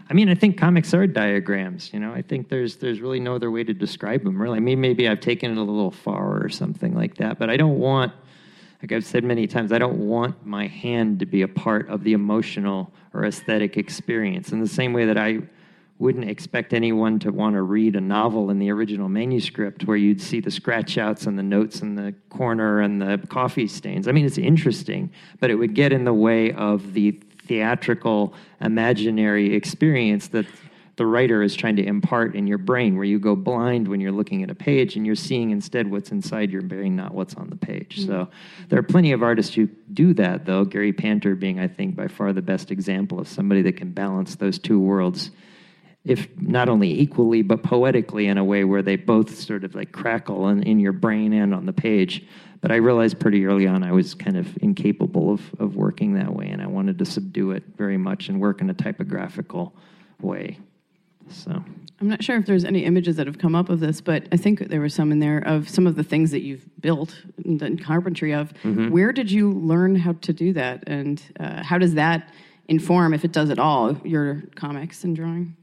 I 0.08 0.14
mean, 0.14 0.30
I 0.30 0.36
think 0.36 0.60
comics 0.60 0.94
are 0.94 1.08
diagrams. 1.08 1.92
You 1.92 2.00
know, 2.00 2.14
I 2.14 2.22
think 2.22 2.50
there's 2.50 2.76
there's 2.78 3.02
really 3.02 3.20
no 3.20 3.36
other 3.36 3.50
way 3.50 3.64
to 3.64 3.74
describe 3.74 4.24
them. 4.24 4.40
Really, 4.40 4.58
I 4.58 4.60
mean, 4.60 4.80
maybe 4.80 5.08
I've 5.10 5.20
taken 5.20 5.52
it 5.52 5.58
a 5.58 5.64
little 5.64 5.90
far 5.92 6.44
or 6.44 6.50
something 6.50 6.94
like 6.94 7.16
that. 7.16 7.40
But 7.40 7.50
I 7.50 7.58
don't 7.58 7.80
want, 7.80 8.14
like 8.84 8.92
I've 8.92 9.06
said 9.06 9.24
many 9.24 9.48
times, 9.48 9.72
I 9.72 9.80
don't 9.80 9.98
want 9.98 10.46
my 10.46 10.68
hand 10.68 11.20
to 11.20 11.26
be 11.26 11.42
a 11.42 11.48
part 11.48 11.90
of 11.90 12.04
the 12.04 12.14
emotional 12.14 12.94
or 13.16 13.26
aesthetic 13.26 13.78
experience. 13.78 14.52
In 14.52 14.60
the 14.60 14.68
same 14.68 14.94
way 14.94 15.06
that 15.06 15.18
I 15.18 15.40
wouldn't 15.98 16.30
expect 16.30 16.74
anyone 16.74 17.20
to 17.20 17.32
want 17.32 17.56
to 17.56 17.62
read 17.62 17.96
a 17.96 18.02
novel 18.02 18.50
in 18.50 18.60
the 18.60 18.70
original 18.70 19.08
manuscript 19.08 19.86
where 19.86 19.96
you'd 19.96 20.22
see 20.22 20.42
the 20.42 20.52
scratch 20.52 20.98
outs 20.98 21.26
and 21.26 21.40
the 21.40 21.44
notes 21.44 21.82
in 21.82 21.96
the 21.96 22.14
corner 22.30 22.82
and 22.82 23.02
the 23.02 23.22
coffee 23.30 23.68
stains. 23.68 24.08
I 24.08 24.12
mean, 24.12 24.26
it's 24.26 24.38
interesting, 24.38 25.10
but 25.40 25.50
it 25.50 25.56
would 25.56 25.74
get 25.74 25.94
in 25.94 26.04
the 26.04 26.14
way 26.14 26.52
of 26.52 26.94
the 26.94 27.12
theatrical, 27.48 28.34
imaginary 28.60 29.56
experience 29.56 30.28
that 30.30 30.46
the 30.98 31.06
writer 31.06 31.42
is 31.42 31.56
trying 31.56 31.76
to 31.76 31.86
impart 31.86 32.36
in 32.36 32.48
your 32.48 32.58
brain, 32.58 32.96
where 32.96 33.06
you 33.06 33.20
go 33.20 33.36
blind 33.36 33.88
when 33.88 34.00
you're 34.00 34.12
looking 34.12 34.44
at 34.44 34.50
a 34.50 34.56
page 34.56 34.96
and 34.96 35.06
you're 35.06 35.16
seeing 35.16 35.52
instead 35.52 35.92
what's 35.92 36.12
inside 36.12 36.52
your 36.52 36.62
brain, 36.62 36.96
not 36.96 37.14
what's 37.14 37.36
on 37.36 37.50
the 37.50 37.58
page. 37.58 37.98
Mm-hmm. 38.00 38.08
So 38.08 38.30
there 38.70 38.80
are 38.80 38.84
plenty 38.84 39.12
of 39.12 39.22
artists 39.22 39.54
who 39.54 39.68
do 39.94 40.14
that, 40.14 40.46
though. 40.46 40.64
Gary 40.64 40.94
Panter 40.94 41.36
being, 41.36 41.60
I 41.60 41.68
think, 41.68 41.96
by 41.96 42.08
far 42.08 42.32
the 42.32 42.42
best 42.42 42.72
example 42.72 43.20
of 43.20 43.28
somebody 43.28 43.62
that 43.64 43.76
can 43.78 43.92
balance 43.92 44.36
those 44.36 44.58
two 44.58 44.80
worlds 44.80 45.32
if 46.06 46.30
not 46.40 46.70
only 46.70 47.00
equally 47.00 47.42
but 47.42 47.64
poetically 47.64 48.28
in 48.28 48.38
a 48.38 48.44
way 48.44 48.64
where 48.64 48.84
they 48.84 48.96
both 48.96 49.36
sort 49.36 49.64
of 49.64 49.74
like 49.76 49.92
crackle 49.92 50.48
in, 50.50 50.62
in 50.64 50.80
your 50.80 50.92
brain 50.92 51.34
and 51.34 51.54
on 51.54 51.66
the 51.66 51.74
page 51.74 52.24
but 52.62 52.72
i 52.72 52.76
realized 52.76 53.20
pretty 53.20 53.46
early 53.46 53.68
on 53.68 53.84
i 53.84 53.92
was 53.92 54.14
kind 54.14 54.38
of 54.38 54.56
incapable 54.62 55.34
of, 55.34 55.42
of 55.60 55.76
working 55.76 56.14
that 56.14 56.34
way 56.34 56.48
and 56.48 56.62
i 56.62 56.68
wanted 56.68 56.98
to 57.00 57.06
subdue 57.06 57.52
it 57.52 57.64
very 57.76 57.98
much 57.98 58.30
and 58.30 58.40
work 58.40 58.62
in 58.62 58.70
a 58.70 58.74
typographical 58.74 59.74
way 60.22 60.58
so 61.30 61.64
I'm 62.02 62.08
not 62.10 62.24
sure 62.24 62.38
if 62.38 62.46
there's 62.46 62.66
any 62.66 62.84
images 62.84 63.16
that 63.16 63.26
have 63.28 63.38
come 63.40 63.56
up 63.56 63.70
of 63.70 63.80
this, 63.80 64.02
but 64.02 64.28
I 64.32 64.38
think 64.38 64.68
there 64.68 64.80
were 64.82 64.90
some 64.90 65.12
in 65.12 65.20
there 65.20 65.40
of 65.40 65.70
some 65.70 65.88
of 65.88 65.96
the 65.96 66.04
things 66.04 66.32
that 66.32 66.42
you've 66.42 66.66
built 66.82 67.24
and 67.46 67.60
done 67.60 67.78
carpentry 67.78 68.34
of. 68.34 68.52
Where 68.92 69.12
did 69.14 69.32
you 69.32 69.52
learn 69.52 69.96
how 69.96 70.14
to 70.14 70.34
do 70.34 70.54
that, 70.54 70.84
and 70.88 71.22
uh, 71.40 71.64
how 71.64 71.78
does 71.78 71.94
that 71.94 72.34
inform, 72.68 73.14
if 73.14 73.24
it 73.24 73.32
does 73.32 73.50
at 73.50 73.60
all, 73.60 73.96
your 74.04 74.44
comics 74.56 75.04
and 75.04 75.16
drawing? 75.16 75.56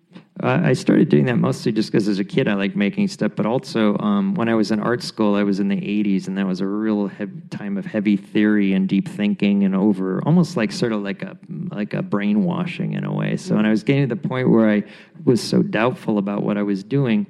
Uh, 0.43 0.61
I 0.65 0.73
started 0.73 1.09
doing 1.09 1.27
that 1.27 1.37
mostly 1.37 1.73
just 1.73 1.93
because 1.93 2.09
as 2.09 2.19
a 2.19 2.25
kid 2.25 2.49
I 2.49 2.55
liked 2.55 2.75
making 2.75 3.09
stuff, 3.09 3.33
but 3.37 3.47
also 3.47 3.97
um, 3.99 4.35
when 4.35 4.49
I 4.49 4.55
was 4.55 4.71
in 4.71 4.81
art 4.81 5.03
school, 5.03 5.35
I 5.35 5.43
was 5.43 5.61
in 5.61 5.69
the 5.69 5.77
80s, 5.77 6.27
and 6.27 6.37
that 6.39 6.47
was 6.47 6.61
a 6.61 6.67
real 6.67 7.11
time 7.51 7.77
of 7.77 7.85
heavy 7.85 8.17
theory 8.17 8.73
and 8.73 8.89
deep 8.89 9.09
thinking 9.09 9.63
and 9.63 9.75
over 9.77 10.23
almost 10.25 10.57
like 10.57 10.73
sort 10.73 10.93
of 10.93 11.03
like 11.03 11.23
a 11.23 11.37
like 11.71 11.95
a 11.95 12.03
brainwashing 12.03 12.95
in 12.95 13.05
a 13.05 13.13
way. 13.13 13.37
So 13.37 13.55
when 13.55 13.67
I 13.67 13.71
was 13.71 13.85
getting 13.85 14.09
to 14.09 14.15
the 14.15 14.29
point 14.29 14.51
where 14.51 14.71
I 14.71 14.85
was 15.25 15.43
so 15.43 15.63
doubtful 15.63 16.19
about 16.19 16.43
what 16.43 16.57
I 16.57 16.63
was 16.63 16.83
doing, 16.83 17.27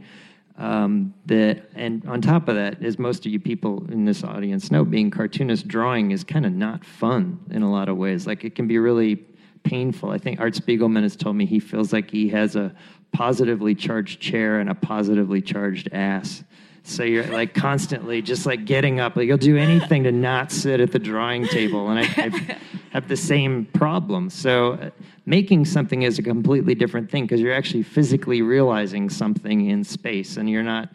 um, 0.57 1.12
that 1.26 1.70
and 1.74 2.07
on 2.07 2.22
top 2.22 2.49
of 2.49 2.55
that, 2.55 2.83
as 2.85 2.99
most 2.99 3.26
of 3.26 3.33
you 3.33 3.41
people 3.41 3.85
in 3.91 4.05
this 4.05 4.22
audience 4.22 4.70
know, 4.70 4.85
being 4.85 5.11
cartoonist 5.11 5.66
drawing 5.66 6.12
is 6.12 6.24
kind 6.24 6.47
of 6.47 6.53
not 6.53 6.85
fun 6.85 7.41
in 7.51 7.62
a 7.62 7.70
lot 7.70 7.89
of 7.89 7.97
ways. 7.97 8.26
Like 8.26 8.45
it 8.45 8.55
can 8.55 8.68
be 8.68 8.78
really 8.78 9.24
painful. 9.63 10.11
I 10.11 10.19
think 10.19 10.41
Art 10.41 10.55
Spiegelman 10.55 11.03
has 11.03 11.17
told 11.17 11.37
me 11.37 11.47
he 11.47 11.61
feels 11.61 11.93
like 11.93 12.11
he 12.11 12.29
has 12.31 12.57
a 12.57 12.75
positively 13.13 13.75
charged 13.75 14.21
chair 14.21 14.61
and 14.61 14.71
a 14.71 14.75
positively 14.75 15.41
charged 15.41 15.89
ass. 15.93 16.45
So 16.85 17.05
you're 17.05 17.27
like 17.27 17.55
constantly 17.55 18.23
just 18.23 18.45
like 18.45 18.65
getting 18.65 18.99
up. 18.99 19.17
Like 19.17 19.29
you'll 19.29 19.37
do 19.39 19.57
anything 19.57 20.03
to 20.05 20.13
not 20.13 20.51
sit 20.51 20.81
at 20.81 20.91
the 20.91 20.99
drawing 20.99 21.47
table, 21.47 21.89
and 21.91 22.01
I, 22.01 22.03
I 22.03 22.59
have 22.91 23.09
the 23.09 23.17
same 23.17 23.67
problem. 23.67 24.29
So 24.31 24.73
uh, 24.73 24.91
making 25.25 25.67
something 25.67 26.03
is 26.03 26.19
a 26.19 26.23
completely 26.23 26.75
different 26.75 27.09
thing 27.11 27.25
because 27.25 27.41
you're 27.41 27.55
actually 27.55 27.85
physically 27.85 28.43
realizing 28.43 29.09
something 29.11 29.71
in 29.71 29.85
space, 29.85 30.37
and 30.37 30.51
you're 30.51 30.65
not 30.65 30.89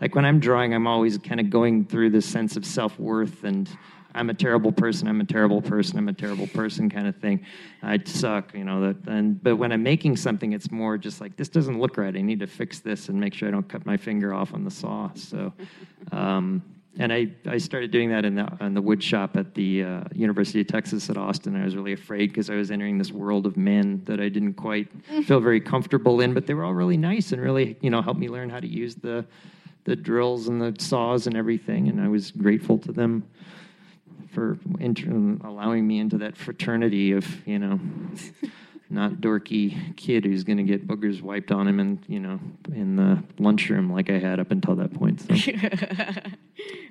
like 0.00 0.14
when 0.14 0.24
I'm 0.24 0.40
drawing. 0.40 0.72
I'm 0.72 0.86
always 0.86 1.18
kind 1.18 1.40
of 1.40 1.50
going 1.50 1.84
through 1.84 2.10
this 2.10 2.26
sense 2.26 2.56
of 2.56 2.64
self 2.64 2.98
worth 2.98 3.44
and 3.44 3.68
I'm 4.14 4.30
a 4.30 4.34
terrible 4.34 4.72
person. 4.72 5.08
I'm 5.08 5.20
a 5.20 5.24
terrible 5.24 5.60
person. 5.60 5.98
I'm 5.98 6.08
a 6.08 6.12
terrible 6.12 6.46
person, 6.46 6.88
kind 6.88 7.06
of 7.06 7.16
thing. 7.16 7.44
I 7.82 8.00
suck, 8.04 8.54
you 8.54 8.64
know. 8.64 8.80
That 8.80 9.08
and 9.08 9.42
but 9.42 9.56
when 9.56 9.72
I'm 9.72 9.82
making 9.82 10.16
something, 10.16 10.52
it's 10.52 10.70
more 10.70 10.96
just 10.96 11.20
like 11.20 11.36
this 11.36 11.48
doesn't 11.48 11.78
look 11.78 11.96
right. 11.96 12.14
I 12.14 12.20
need 12.20 12.40
to 12.40 12.46
fix 12.46 12.80
this 12.80 13.08
and 13.08 13.18
make 13.18 13.34
sure 13.34 13.48
I 13.48 13.50
don't 13.50 13.68
cut 13.68 13.84
my 13.84 13.96
finger 13.96 14.32
off 14.32 14.54
on 14.54 14.64
the 14.64 14.70
saw. 14.70 15.10
So, 15.14 15.52
um, 16.12 16.62
and 16.96 17.12
I, 17.12 17.32
I 17.46 17.58
started 17.58 17.90
doing 17.90 18.10
that 18.10 18.24
in 18.24 18.36
the 18.36 18.48
in 18.60 18.74
the 18.74 18.82
wood 18.82 19.02
shop 19.02 19.36
at 19.36 19.54
the 19.54 19.82
uh, 19.82 20.04
University 20.14 20.60
of 20.60 20.68
Texas 20.68 21.10
at 21.10 21.16
Austin. 21.16 21.60
I 21.60 21.64
was 21.64 21.74
really 21.74 21.92
afraid 21.92 22.28
because 22.28 22.50
I 22.50 22.54
was 22.54 22.70
entering 22.70 22.98
this 22.98 23.10
world 23.10 23.46
of 23.46 23.56
men 23.56 24.02
that 24.04 24.20
I 24.20 24.28
didn't 24.28 24.54
quite 24.54 24.88
feel 25.24 25.40
very 25.40 25.60
comfortable 25.60 26.20
in, 26.20 26.34
but 26.34 26.46
they 26.46 26.54
were 26.54 26.64
all 26.64 26.74
really 26.74 26.96
nice 26.96 27.32
and 27.32 27.42
really 27.42 27.76
you 27.80 27.90
know 27.90 28.00
helped 28.00 28.20
me 28.20 28.28
learn 28.28 28.48
how 28.48 28.60
to 28.60 28.68
use 28.68 28.94
the 28.94 29.24
the 29.84 29.96
drills 29.96 30.48
and 30.48 30.62
the 30.62 30.74
saws 30.78 31.26
and 31.26 31.36
everything, 31.36 31.88
and 31.88 32.00
I 32.00 32.08
was 32.08 32.30
grateful 32.30 32.78
to 32.78 32.92
them 32.92 33.24
for 34.34 34.58
inter- 34.80 35.38
allowing 35.46 35.86
me 35.86 35.98
into 35.98 36.18
that 36.18 36.36
fraternity 36.36 37.12
of 37.12 37.24
you 37.46 37.58
know 37.58 37.80
not 38.90 39.12
dorky 39.14 39.96
kid 39.96 40.24
who's 40.24 40.44
going 40.44 40.58
to 40.58 40.62
get 40.62 40.86
boogers 40.86 41.22
wiped 41.22 41.50
on 41.50 41.66
him 41.66 41.80
and 41.80 42.04
you 42.06 42.20
know 42.20 42.38
in 42.72 42.96
the 42.96 43.22
lunchroom 43.38 43.90
like 43.92 44.10
I 44.10 44.18
had 44.18 44.38
up 44.40 44.50
until 44.50 44.74
that 44.76 44.92
point. 44.94 45.20
So. 45.20 45.34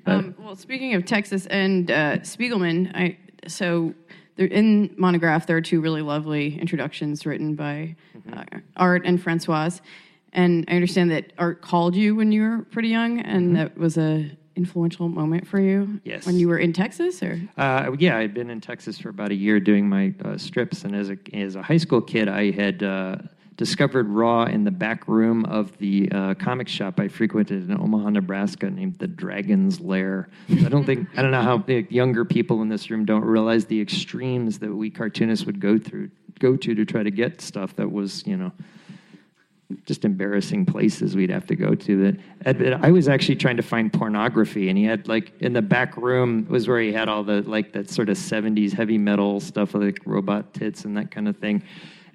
Um, 0.06 0.36
well, 0.38 0.58
speaking 0.58 0.96
of 0.96 1.06
Texas 1.06 1.46
and 1.46 1.90
uh, 1.90 2.18
Spiegelman, 2.18 2.92
I 2.94 3.18
so 3.48 3.94
there, 4.36 4.48
in 4.48 4.94
Monograph 4.98 5.48
there 5.48 5.56
are 5.56 5.62
two 5.62 5.80
really 5.80 6.02
lovely 6.02 6.60
introductions 6.60 7.26
written 7.26 7.56
by 7.56 7.96
Mm-hmm. 8.18 8.40
uh, 8.58 8.60
Art 8.78 9.04
and 9.06 9.22
Francoise, 9.22 9.82
and 10.34 10.66
I 10.68 10.74
understand 10.76 11.12
that 11.12 11.32
Art 11.38 11.62
called 11.62 11.96
you 11.96 12.16
when 12.16 12.32
you 12.34 12.42
were 12.44 12.60
pretty 12.64 12.90
young, 12.90 13.20
and 13.22 13.56
that 13.56 13.78
was 13.78 13.98
a 13.98 14.30
influential 14.56 15.10
moment 15.10 15.48
for 15.48 15.60
you. 15.60 16.00
Yes. 16.04 16.26
when 16.26 16.38
you 16.38 16.48
were 16.48 16.58
in 16.58 16.74
Texas, 16.74 17.22
or 17.24 17.40
Uh, 17.58 17.92
yeah, 17.98 18.18
I'd 18.18 18.34
been 18.34 18.50
in 18.50 18.62
Texas 18.62 19.00
for 19.00 19.10
about 19.10 19.32
a 19.32 19.36
year 19.36 19.60
doing 19.60 19.88
my 19.88 20.14
uh, 20.24 20.38
strips, 20.38 20.84
and 20.84 20.96
as 20.96 21.10
a 21.10 21.18
as 21.34 21.56
a 21.56 21.62
high 21.62 21.78
school 21.78 22.02
kid, 22.02 22.28
I 22.28 22.52
had 22.52 22.84
uh, 22.84 23.18
discovered 23.58 24.10
Raw 24.10 24.46
in 24.46 24.64
the 24.64 24.72
back 24.72 25.08
room 25.08 25.46
of 25.46 25.78
the 25.78 26.10
uh, 26.12 26.34
comic 26.36 26.68
shop 26.68 27.00
I 27.00 27.08
frequented 27.08 27.70
in 27.70 27.80
Omaha, 27.80 28.10
Nebraska, 28.10 28.70
named 28.70 28.98
the 29.00 29.08
Dragon's 29.08 29.80
Lair. 29.80 30.30
I 30.50 30.70
don't 30.70 30.86
think 30.86 31.08
I 31.18 31.22
don't 31.22 31.32
know 31.32 31.42
how 31.42 31.58
the 31.58 31.86
younger 31.90 32.26
people 32.26 32.62
in 32.62 32.70
this 32.70 32.90
room 32.90 33.06
don't 33.06 33.26
realize 33.26 33.66
the 33.66 33.82
extremes 33.82 34.60
that 34.60 34.74
we 34.74 34.90
cartoonists 34.90 35.46
would 35.46 35.60
go 35.60 35.78
through 35.78 36.10
go 36.40 36.56
to 36.58 36.74
to 36.76 36.84
try 36.84 37.04
to 37.04 37.12
get 37.12 37.42
stuff 37.42 37.76
that 37.76 37.92
was 37.92 38.26
you 38.26 38.36
know 38.36 38.52
just 39.86 40.06
embarrassing 40.06 40.66
places 40.66 41.16
we'd 41.16 41.30
have 41.30 41.46
to 41.48 41.56
go 41.56 41.76
to. 41.76 42.18
That 42.44 42.80
I 42.84 42.92
was 42.92 43.08
actually 43.08 43.38
trying 43.38 43.58
to 43.58 43.64
find 43.64 43.92
pornography, 43.92 44.70
and 44.70 44.78
he 44.78 44.84
had 44.84 45.08
like 45.08 45.34
in 45.40 45.54
the 45.54 45.62
back 45.62 45.98
room 45.98 46.46
was 46.50 46.68
where 46.68 46.82
he 46.82 46.92
had 46.92 47.10
all 47.10 47.24
the 47.24 47.42
like 47.42 47.74
that 47.74 47.90
sort 47.90 48.10
of 48.10 48.18
'70s 48.18 48.74
heavy 48.74 48.98
metal 48.98 49.40
stuff, 49.40 49.74
like 49.74 50.00
robot 50.06 50.54
tits 50.54 50.86
and 50.86 50.98
that 50.98 51.12
kind 51.12 51.28
of 51.28 51.38
thing. 51.38 51.64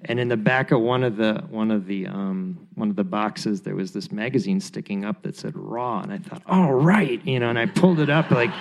And 0.05 0.19
in 0.19 0.29
the 0.29 0.37
back 0.37 0.71
of 0.71 0.79
one 0.79 1.03
of 1.03 1.17
the 1.17 1.43
one 1.49 1.71
of 1.71 1.85
the 1.85 2.07
um, 2.07 2.67
one 2.75 2.89
of 2.89 2.95
the 2.95 3.03
boxes, 3.03 3.61
there 3.61 3.75
was 3.75 3.91
this 3.91 4.13
magazine 4.13 4.61
sticking 4.61 5.03
up 5.03 5.21
that 5.23 5.35
said 5.35 5.53
Raw, 5.55 5.99
and 5.99 6.13
I 6.13 6.19
thought, 6.19 6.41
oh 6.47 6.69
right, 6.71 7.25
you 7.25 7.39
know, 7.39 7.49
and 7.49 7.59
I 7.59 7.65
pulled 7.65 7.99
it 7.99 8.09
up 8.09 8.31
like, 8.31 8.51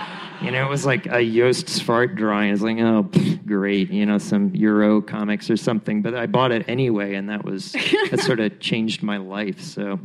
you 0.42 0.50
know, 0.50 0.66
it 0.66 0.68
was 0.68 0.84
like 0.84 1.06
a 1.06 1.22
Joost 1.22 1.68
Swarte 1.68 2.16
drawing. 2.16 2.52
It's 2.52 2.62
like, 2.62 2.78
oh, 2.78 3.04
pff, 3.04 3.46
great, 3.46 3.90
you 3.90 4.04
know, 4.04 4.18
some 4.18 4.52
Euro 4.56 5.00
comics 5.00 5.48
or 5.48 5.56
something. 5.56 6.02
But 6.02 6.16
I 6.16 6.26
bought 6.26 6.50
it 6.50 6.68
anyway, 6.68 7.14
and 7.14 7.28
that 7.28 7.44
was 7.44 7.72
that 8.10 8.18
sort 8.20 8.40
of 8.40 8.58
changed 8.58 9.02
my 9.02 9.18
life. 9.18 9.60
So. 9.60 10.00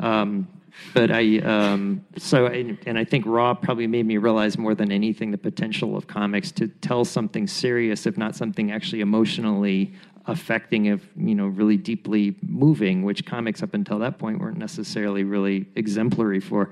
Um, 0.00 0.48
but 0.94 1.10
I, 1.10 1.38
um, 1.40 2.04
so, 2.16 2.46
I, 2.46 2.76
and 2.86 2.98
I 2.98 3.04
think 3.04 3.26
Raw 3.26 3.54
probably 3.54 3.86
made 3.86 4.06
me 4.06 4.16
realize 4.16 4.56
more 4.56 4.74
than 4.74 4.90
anything 4.90 5.30
the 5.30 5.38
potential 5.38 5.96
of 5.96 6.06
comics 6.06 6.50
to 6.52 6.68
tell 6.68 7.04
something 7.04 7.46
serious, 7.46 8.06
if 8.06 8.16
not 8.16 8.34
something 8.34 8.72
actually 8.72 9.00
emotionally 9.00 9.92
affecting, 10.26 10.86
if 10.86 11.06
you 11.16 11.34
know, 11.34 11.46
really 11.46 11.76
deeply 11.76 12.36
moving, 12.42 13.02
which 13.02 13.26
comics 13.26 13.62
up 13.62 13.74
until 13.74 13.98
that 14.00 14.18
point 14.18 14.40
weren't 14.40 14.58
necessarily 14.58 15.24
really 15.24 15.66
exemplary 15.76 16.40
for. 16.40 16.70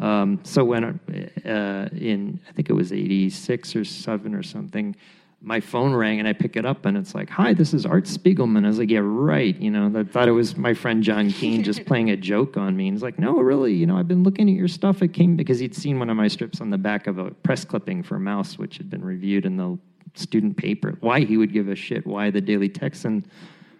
Um, 0.00 0.40
so 0.42 0.64
when 0.64 0.84
uh, 0.84 1.88
in 1.92 2.40
I 2.48 2.52
think 2.52 2.68
it 2.68 2.72
was 2.72 2.92
'86 2.92 3.76
or 3.76 3.84
seven 3.84 4.34
or 4.34 4.42
something, 4.42 4.96
my 5.40 5.60
phone 5.60 5.94
rang 5.94 6.18
and 6.18 6.26
I 6.26 6.32
pick 6.32 6.56
it 6.56 6.64
up 6.64 6.84
and 6.84 6.96
it's 6.96 7.14
like, 7.14 7.30
"Hi, 7.30 7.54
this 7.54 7.72
is 7.72 7.86
Art 7.86 8.04
Spiegelman." 8.04 8.64
I 8.64 8.68
was 8.68 8.78
like, 8.78 8.90
"Yeah, 8.90 9.02
right." 9.02 9.56
You 9.56 9.70
know, 9.70 9.92
I 9.98 10.04
thought 10.04 10.26
it 10.26 10.32
was 10.32 10.56
my 10.56 10.74
friend 10.74 11.02
John 11.02 11.30
Keene 11.30 11.62
just 11.62 11.84
playing 11.86 12.10
a 12.10 12.16
joke 12.16 12.56
on 12.56 12.76
me. 12.76 12.88
And 12.88 12.96
he's 12.96 13.02
like, 13.02 13.18
"No, 13.18 13.38
really. 13.38 13.72
You 13.72 13.86
know, 13.86 13.96
I've 13.96 14.08
been 14.08 14.24
looking 14.24 14.48
at 14.48 14.56
your 14.56 14.68
stuff. 14.68 15.02
It 15.02 15.08
came 15.08 15.36
because 15.36 15.58
he'd 15.58 15.74
seen 15.74 15.98
one 15.98 16.10
of 16.10 16.16
my 16.16 16.28
strips 16.28 16.60
on 16.60 16.70
the 16.70 16.78
back 16.78 17.06
of 17.06 17.18
a 17.18 17.30
press 17.30 17.64
clipping 17.64 18.02
for 18.02 18.18
Maus 18.18 18.58
which 18.58 18.78
had 18.78 18.90
been 18.90 19.04
reviewed 19.04 19.46
in 19.46 19.56
the 19.56 19.78
student 20.14 20.56
paper. 20.56 20.96
Why 21.00 21.20
he 21.20 21.36
would 21.36 21.52
give 21.52 21.68
a 21.68 21.74
shit? 21.74 22.06
Why 22.06 22.30
the 22.30 22.40
Daily 22.40 22.68
Texan 22.68 23.26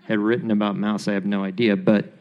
had 0.04 0.18
written 0.18 0.50
about 0.50 0.76
Maus, 0.76 1.08
I 1.08 1.14
have 1.14 1.26
no 1.26 1.44
idea. 1.44 1.76
But 1.76 2.12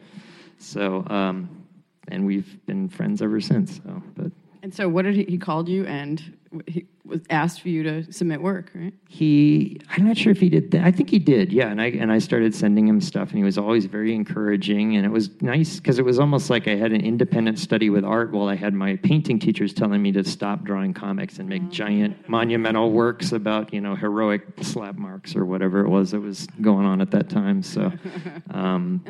so, 0.58 1.04
um, 1.08 1.66
and 2.08 2.24
we've 2.24 2.64
been 2.66 2.88
friends 2.88 3.20
ever 3.22 3.40
since. 3.40 3.76
So, 3.76 4.02
but 4.16 4.32
And 4.64 4.72
so, 4.72 4.88
what 4.88 5.04
did 5.04 5.14
he, 5.14 5.24
he 5.24 5.36
called 5.36 5.68
you 5.68 5.84
and 5.84 6.38
he 6.66 6.86
was 7.04 7.20
asked 7.28 7.60
for 7.60 7.68
you 7.68 7.82
to 7.82 8.10
submit 8.10 8.40
work, 8.40 8.70
right? 8.74 8.94
he 9.08 9.78
i'm 9.90 10.06
not 10.06 10.16
sure 10.16 10.32
if 10.32 10.40
he 10.40 10.48
did 10.48 10.70
that. 10.70 10.84
I 10.84 10.90
think 10.90 11.10
he 11.10 11.18
did 11.18 11.52
yeah. 11.52 11.68
And 11.68 11.82
i 11.82 11.86
and 11.90 12.10
i 12.10 12.18
started 12.18 12.54
sending 12.54 12.88
him 12.88 12.98
stuff 13.02 13.28
and 13.28 13.36
he 13.36 13.44
was 13.44 13.58
always 13.58 13.84
very 13.84 14.14
encouraging. 14.14 14.96
And 14.96 15.04
it 15.04 15.10
was 15.10 15.28
nice 15.42 15.76
because 15.76 15.98
it 15.98 16.04
was 16.04 16.18
almost 16.18 16.48
like 16.48 16.66
i 16.66 16.76
had 16.76 16.92
an 16.92 17.02
independent 17.02 17.58
study 17.58 17.90
with 17.90 18.04
art 18.04 18.32
while 18.32 18.48
i 18.48 18.54
had 18.54 18.72
my 18.72 18.96
painting 18.96 19.38
teachers 19.38 19.74
telling 19.74 20.00
me 20.00 20.12
to 20.12 20.24
stop 20.24 20.64
drawing 20.64 20.94
comics 20.94 21.38
and 21.38 21.46
make 21.46 21.68
giant 21.68 22.26
monumental 22.26 22.90
works 22.90 23.32
about 23.32 23.74
you 23.74 23.82
know 23.82 23.94
heroic 23.94 24.46
slap 24.62 24.94
marks 24.94 25.36
or 25.36 25.44
whatever 25.44 25.80
it 25.80 25.90
was 25.90 26.12
that 26.12 26.20
was 26.20 26.46
going 26.62 26.86
on 26.86 27.02
at 27.02 27.10
that 27.10 27.28
time. 27.28 27.62
So 27.62 27.92
um, 28.50 29.04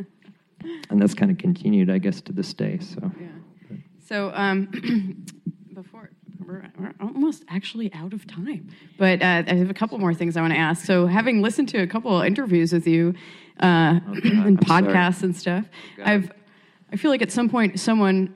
and 0.90 1.00
that's 1.00 1.14
kind 1.14 1.30
of 1.30 1.38
continued 1.38 1.90
i 1.90 1.98
guess 1.98 2.20
to 2.22 2.32
this 2.32 2.52
day 2.54 2.80
so. 2.80 3.12
Yeah. 3.20 3.28
So 4.04 4.32
um, 4.34 5.24
we're, 6.84 7.06
almost 7.06 7.44
actually 7.48 7.92
out 7.94 8.12
of 8.12 8.26
time, 8.26 8.68
but 8.98 9.22
uh, 9.22 9.42
I 9.46 9.54
have 9.54 9.70
a 9.70 9.74
couple 9.74 9.98
more 9.98 10.14
things 10.14 10.36
I 10.36 10.40
want 10.40 10.52
to 10.52 10.58
ask. 10.58 10.84
So 10.84 11.06
having 11.06 11.42
listened 11.42 11.68
to 11.70 11.78
a 11.78 11.86
couple 11.86 12.18
of 12.18 12.26
interviews 12.26 12.72
with 12.72 12.86
you 12.86 13.14
uh, 13.60 13.64
and 13.64 14.04
Oh, 14.06 14.40
I'm 14.46 14.56
podcasts 14.56 15.22
and 15.22 15.36
stuff, 15.36 15.66
God. 15.96 16.06
I've 16.06 16.32
I 16.92 16.96
feel 16.96 17.10
like 17.10 17.22
at 17.22 17.32
some 17.32 17.48
point 17.48 17.80
someone 17.80 18.34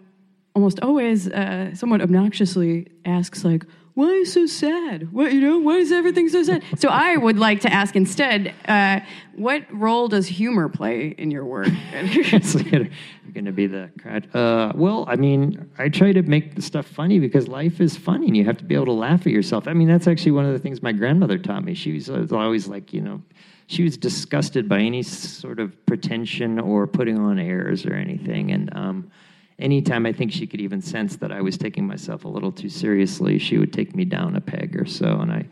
almost 0.54 0.80
always 0.80 1.28
uh, 1.28 1.74
somewhat 1.74 2.00
obnoxiously 2.00 2.88
asks 3.04 3.44
like. 3.44 3.64
Why 3.94 4.10
is 4.10 4.32
so 4.32 4.46
sad? 4.46 5.12
What 5.12 5.32
you 5.32 5.40
know? 5.40 5.58
Why 5.58 5.78
is 5.78 5.90
everything 5.90 6.28
so 6.28 6.44
sad? 6.44 6.62
So 6.76 6.88
I 6.88 7.16
would 7.16 7.36
like 7.36 7.62
to 7.62 7.72
ask 7.72 7.96
instead, 7.96 8.54
uh, 8.68 9.00
what 9.34 9.64
role 9.72 10.06
does 10.06 10.28
humor 10.28 10.68
play 10.68 11.08
in 11.18 11.32
your 11.32 11.44
work? 11.44 11.66
it's 13.28 13.34
going 13.34 13.44
to 13.44 13.52
be 13.52 13.66
the 13.66 13.90
crowd. 14.00 14.34
Uh, 14.34 14.72
well, 14.74 15.04
I 15.06 15.16
mean, 15.16 15.70
I 15.78 15.90
try 15.90 16.12
to 16.12 16.22
make 16.22 16.54
the 16.54 16.62
stuff 16.62 16.86
funny 16.86 17.18
because 17.18 17.46
life 17.46 17.78
is 17.80 17.94
funny 17.96 18.26
and 18.26 18.36
you 18.36 18.44
have 18.44 18.56
to 18.58 18.64
be 18.64 18.74
able 18.74 18.86
to 18.86 18.92
laugh 18.92 19.26
at 19.26 19.32
yourself. 19.32 19.68
I 19.68 19.74
mean, 19.74 19.86
that's 19.86 20.06
actually 20.06 20.32
one 20.32 20.46
of 20.46 20.52
the 20.52 20.58
things 20.58 20.82
my 20.82 20.92
grandmother 20.92 21.36
taught 21.36 21.62
me. 21.62 21.74
She 21.74 21.92
was 21.92 22.08
was 22.08 22.32
always 22.32 22.68
like, 22.68 22.94
you 22.94 23.02
know, 23.02 23.22
she 23.66 23.82
was 23.82 23.98
disgusted 23.98 24.66
by 24.66 24.78
any 24.80 25.02
sort 25.02 25.60
of 25.60 25.74
pretension 25.84 26.58
or 26.58 26.86
putting 26.86 27.18
on 27.18 27.38
airs 27.38 27.84
or 27.84 27.94
anything. 27.94 28.50
And 28.50 28.74
um, 28.74 29.10
anytime 29.58 30.06
I 30.06 30.12
think 30.12 30.32
she 30.32 30.46
could 30.46 30.62
even 30.62 30.80
sense 30.80 31.16
that 31.16 31.30
I 31.30 31.42
was 31.42 31.58
taking 31.58 31.86
myself 31.86 32.24
a 32.24 32.28
little 32.28 32.50
too 32.50 32.70
seriously, 32.70 33.38
she 33.38 33.58
would 33.58 33.74
take 33.74 33.94
me 33.94 34.06
down 34.06 34.36
a 34.36 34.40
peg 34.40 34.74
or 34.80 34.86
so. 34.86 35.18
And 35.20 35.30
I, 35.30 35.46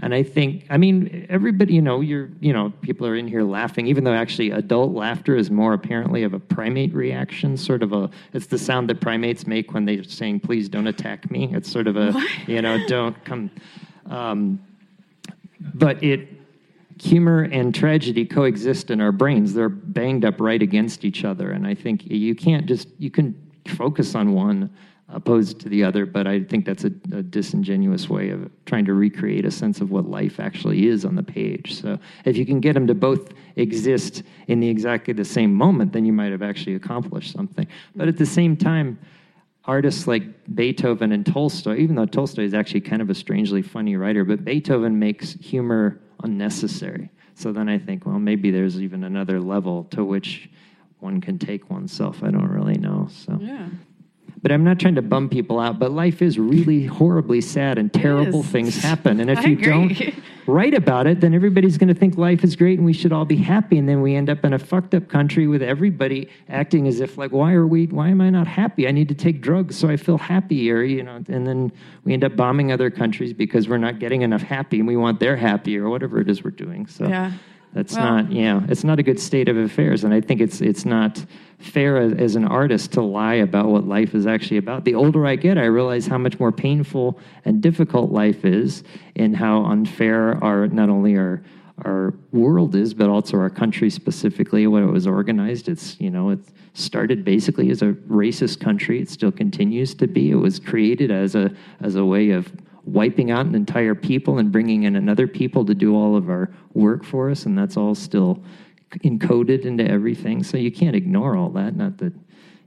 and 0.00 0.14
I 0.14 0.22
think, 0.22 0.64
I 0.70 0.76
mean, 0.76 1.26
everybody, 1.28 1.74
you 1.74 1.82
know, 1.82 2.00
you're, 2.00 2.30
you 2.40 2.52
know, 2.52 2.72
people 2.82 3.06
are 3.06 3.16
in 3.16 3.26
here 3.26 3.42
laughing, 3.42 3.86
even 3.88 4.04
though 4.04 4.14
actually 4.14 4.50
adult 4.50 4.92
laughter 4.94 5.34
is 5.34 5.50
more 5.50 5.72
apparently 5.72 6.22
of 6.22 6.34
a 6.34 6.38
primate 6.38 6.94
reaction, 6.94 7.56
sort 7.56 7.82
of 7.82 7.92
a, 7.92 8.08
it's 8.32 8.46
the 8.46 8.58
sound 8.58 8.88
that 8.90 9.00
primates 9.00 9.46
make 9.46 9.74
when 9.74 9.84
they're 9.84 10.04
saying, 10.04 10.40
please 10.40 10.68
don't 10.68 10.86
attack 10.86 11.30
me. 11.30 11.50
It's 11.52 11.70
sort 11.70 11.88
of 11.88 11.96
a, 11.96 12.14
you 12.46 12.62
know, 12.62 12.78
don't 12.86 13.24
come. 13.24 13.50
Um, 14.06 14.60
but 15.60 16.02
it, 16.02 16.28
humor 17.00 17.42
and 17.42 17.74
tragedy 17.74 18.24
coexist 18.24 18.90
in 18.90 19.00
our 19.00 19.12
brains. 19.12 19.54
They're 19.54 19.68
banged 19.68 20.24
up 20.24 20.40
right 20.40 20.60
against 20.60 21.04
each 21.04 21.24
other. 21.24 21.50
And 21.50 21.66
I 21.66 21.74
think 21.74 22.06
you 22.06 22.34
can't 22.34 22.66
just, 22.66 22.88
you 22.98 23.10
can 23.10 23.34
focus 23.66 24.14
on 24.14 24.32
one 24.32 24.70
opposed 25.10 25.58
to 25.60 25.68
the 25.68 25.82
other, 25.82 26.04
but 26.04 26.26
I 26.26 26.42
think 26.42 26.66
that's 26.66 26.84
a, 26.84 26.92
a 27.12 27.22
disingenuous 27.22 28.10
way 28.10 28.30
of 28.30 28.50
trying 28.66 28.84
to 28.84 28.94
recreate 28.94 29.46
a 29.46 29.50
sense 29.50 29.80
of 29.80 29.90
what 29.90 30.08
life 30.08 30.38
actually 30.38 30.86
is 30.86 31.04
on 31.04 31.14
the 31.14 31.22
page. 31.22 31.80
So 31.80 31.98
if 32.26 32.36
you 32.36 32.44
can 32.44 32.60
get 32.60 32.74
them 32.74 32.86
to 32.86 32.94
both 32.94 33.32
exist 33.56 34.22
in 34.48 34.60
the 34.60 34.68
exactly 34.68 35.14
the 35.14 35.24
same 35.24 35.54
moment, 35.54 35.92
then 35.92 36.04
you 36.04 36.12
might 36.12 36.30
have 36.30 36.42
actually 36.42 36.74
accomplished 36.74 37.32
something. 37.32 37.66
But 37.96 38.08
at 38.08 38.18
the 38.18 38.26
same 38.26 38.56
time, 38.56 38.98
artists 39.64 40.06
like 40.06 40.22
Beethoven 40.54 41.12
and 41.12 41.24
Tolstoy, 41.24 41.78
even 41.78 41.96
though 41.96 42.06
Tolstoy 42.06 42.42
is 42.42 42.52
actually 42.52 42.82
kind 42.82 43.00
of 43.00 43.08
a 43.08 43.14
strangely 43.14 43.62
funny 43.62 43.96
writer, 43.96 44.24
but 44.24 44.44
Beethoven 44.44 44.98
makes 44.98 45.32
humor 45.34 46.00
unnecessary. 46.22 47.10
So 47.34 47.52
then 47.52 47.68
I 47.68 47.78
think, 47.78 48.04
well, 48.04 48.18
maybe 48.18 48.50
there's 48.50 48.80
even 48.80 49.04
another 49.04 49.40
level 49.40 49.84
to 49.90 50.04
which 50.04 50.50
one 50.98 51.20
can 51.20 51.38
take 51.38 51.70
oneself. 51.70 52.22
I 52.22 52.30
don't 52.30 52.50
really 52.50 52.76
know. 52.76 53.08
So, 53.10 53.38
yeah. 53.40 53.68
But 54.42 54.52
I'm 54.52 54.64
not 54.64 54.78
trying 54.78 54.94
to 54.96 55.02
bum 55.02 55.28
people 55.28 55.58
out. 55.58 55.78
But 55.78 55.92
life 55.92 56.22
is 56.22 56.38
really 56.38 56.84
horribly 56.84 57.40
sad, 57.40 57.78
and 57.78 57.92
terrible 57.92 58.42
things 58.42 58.76
happen. 58.76 59.20
And 59.20 59.30
if 59.30 59.38
I 59.38 59.44
you 59.46 59.52
agree. 59.58 59.66
don't 59.66 60.14
write 60.48 60.74
about 60.74 61.06
it, 61.06 61.20
then 61.20 61.34
everybody's 61.34 61.76
going 61.76 61.88
to 61.88 61.94
think 61.94 62.16
life 62.16 62.42
is 62.42 62.56
great 62.56 62.78
and 62.78 62.86
we 62.86 62.92
should 62.92 63.12
all 63.12 63.26
be 63.26 63.36
happy. 63.36 63.76
And 63.76 63.88
then 63.88 64.00
we 64.00 64.16
end 64.16 64.30
up 64.30 64.44
in 64.44 64.54
a 64.54 64.58
fucked 64.58 64.94
up 64.94 65.08
country 65.08 65.46
with 65.46 65.62
everybody 65.62 66.28
acting 66.48 66.88
as 66.88 67.00
if 67.00 67.18
like, 67.18 67.32
why 67.32 67.52
are 67.52 67.66
we? 67.66 67.86
Why 67.86 68.08
am 68.08 68.20
I 68.20 68.30
not 68.30 68.46
happy? 68.46 68.88
I 68.88 68.90
need 68.90 69.08
to 69.10 69.14
take 69.14 69.42
drugs 69.42 69.76
so 69.76 69.88
I 69.88 69.96
feel 69.96 70.16
happier, 70.18 70.82
you 70.82 71.02
know. 71.02 71.22
And 71.28 71.46
then 71.46 71.70
we 72.04 72.14
end 72.14 72.24
up 72.24 72.34
bombing 72.34 72.72
other 72.72 72.90
countries 72.90 73.34
because 73.34 73.68
we're 73.68 73.76
not 73.78 73.98
getting 73.98 74.22
enough 74.22 74.42
happy, 74.42 74.78
and 74.78 74.88
we 74.88 74.96
want 74.96 75.20
their 75.20 75.36
happy 75.36 75.76
or 75.76 75.90
whatever 75.90 76.20
it 76.20 76.30
is 76.30 76.42
we're 76.42 76.50
doing. 76.50 76.86
So 76.86 77.06
Yeah. 77.06 77.32
That's 77.74 77.94
Well- 77.96 78.16
not, 78.16 78.32
you 78.32 78.42
know, 78.42 78.62
it's 78.68 78.84
not 78.84 78.98
a 78.98 79.02
good 79.02 79.20
state 79.20 79.48
of 79.48 79.56
affairs. 79.56 80.04
And 80.04 80.12
I 80.14 80.20
think 80.20 80.40
it's 80.40 80.60
it's 80.60 80.84
not 80.84 81.24
fair 81.58 81.98
as, 81.98 82.12
as 82.14 82.36
an 82.36 82.44
artist 82.44 82.92
to 82.92 83.02
lie 83.02 83.34
about 83.34 83.68
what 83.68 83.86
life 83.86 84.14
is 84.14 84.26
actually 84.26 84.58
about. 84.58 84.84
The 84.84 84.94
older 84.94 85.26
I 85.26 85.36
get, 85.36 85.58
I 85.58 85.64
realize 85.64 86.06
how 86.06 86.18
much 86.18 86.38
more 86.38 86.52
painful 86.52 87.18
and 87.44 87.60
difficult 87.60 88.12
life 88.12 88.44
is, 88.44 88.84
and 89.16 89.36
how 89.36 89.64
unfair 89.64 90.42
our 90.42 90.68
not 90.68 90.88
only 90.88 91.16
our 91.16 91.42
our 91.84 92.12
world 92.32 92.74
is, 92.74 92.92
but 92.92 93.08
also 93.08 93.36
our 93.38 93.50
country 93.50 93.88
specifically, 93.88 94.66
when 94.66 94.82
it 94.82 94.90
was 94.90 95.06
organized. 95.06 95.68
It's 95.68 96.00
you 96.00 96.10
know 96.10 96.30
it 96.30 96.40
started 96.74 97.24
basically 97.24 97.70
as 97.70 97.82
a 97.82 97.92
racist 98.08 98.60
country. 98.60 99.00
It 99.00 99.08
still 99.10 99.32
continues 99.32 99.94
to 99.94 100.06
be. 100.06 100.30
It 100.30 100.36
was 100.36 100.58
created 100.58 101.10
as 101.10 101.34
a 101.34 101.52
as 101.80 101.94
a 101.96 102.04
way 102.04 102.30
of 102.30 102.52
wiping 102.84 103.30
out 103.30 103.46
an 103.46 103.54
entire 103.54 103.94
people 103.94 104.38
and 104.38 104.50
bringing 104.50 104.84
in 104.84 104.96
another 104.96 105.26
people 105.26 105.64
to 105.66 105.74
do 105.74 105.94
all 105.94 106.16
of 106.16 106.28
our 106.30 106.50
work 106.74 107.04
for 107.04 107.30
us, 107.30 107.46
and 107.46 107.56
that's 107.56 107.76
all 107.76 107.94
still 107.94 108.42
encoded 109.04 109.64
into 109.64 109.86
everything. 109.88 110.42
So 110.42 110.56
you 110.56 110.72
can't 110.72 110.96
ignore 110.96 111.36
all 111.36 111.50
that. 111.50 111.76
Not 111.76 111.98
that, 111.98 112.12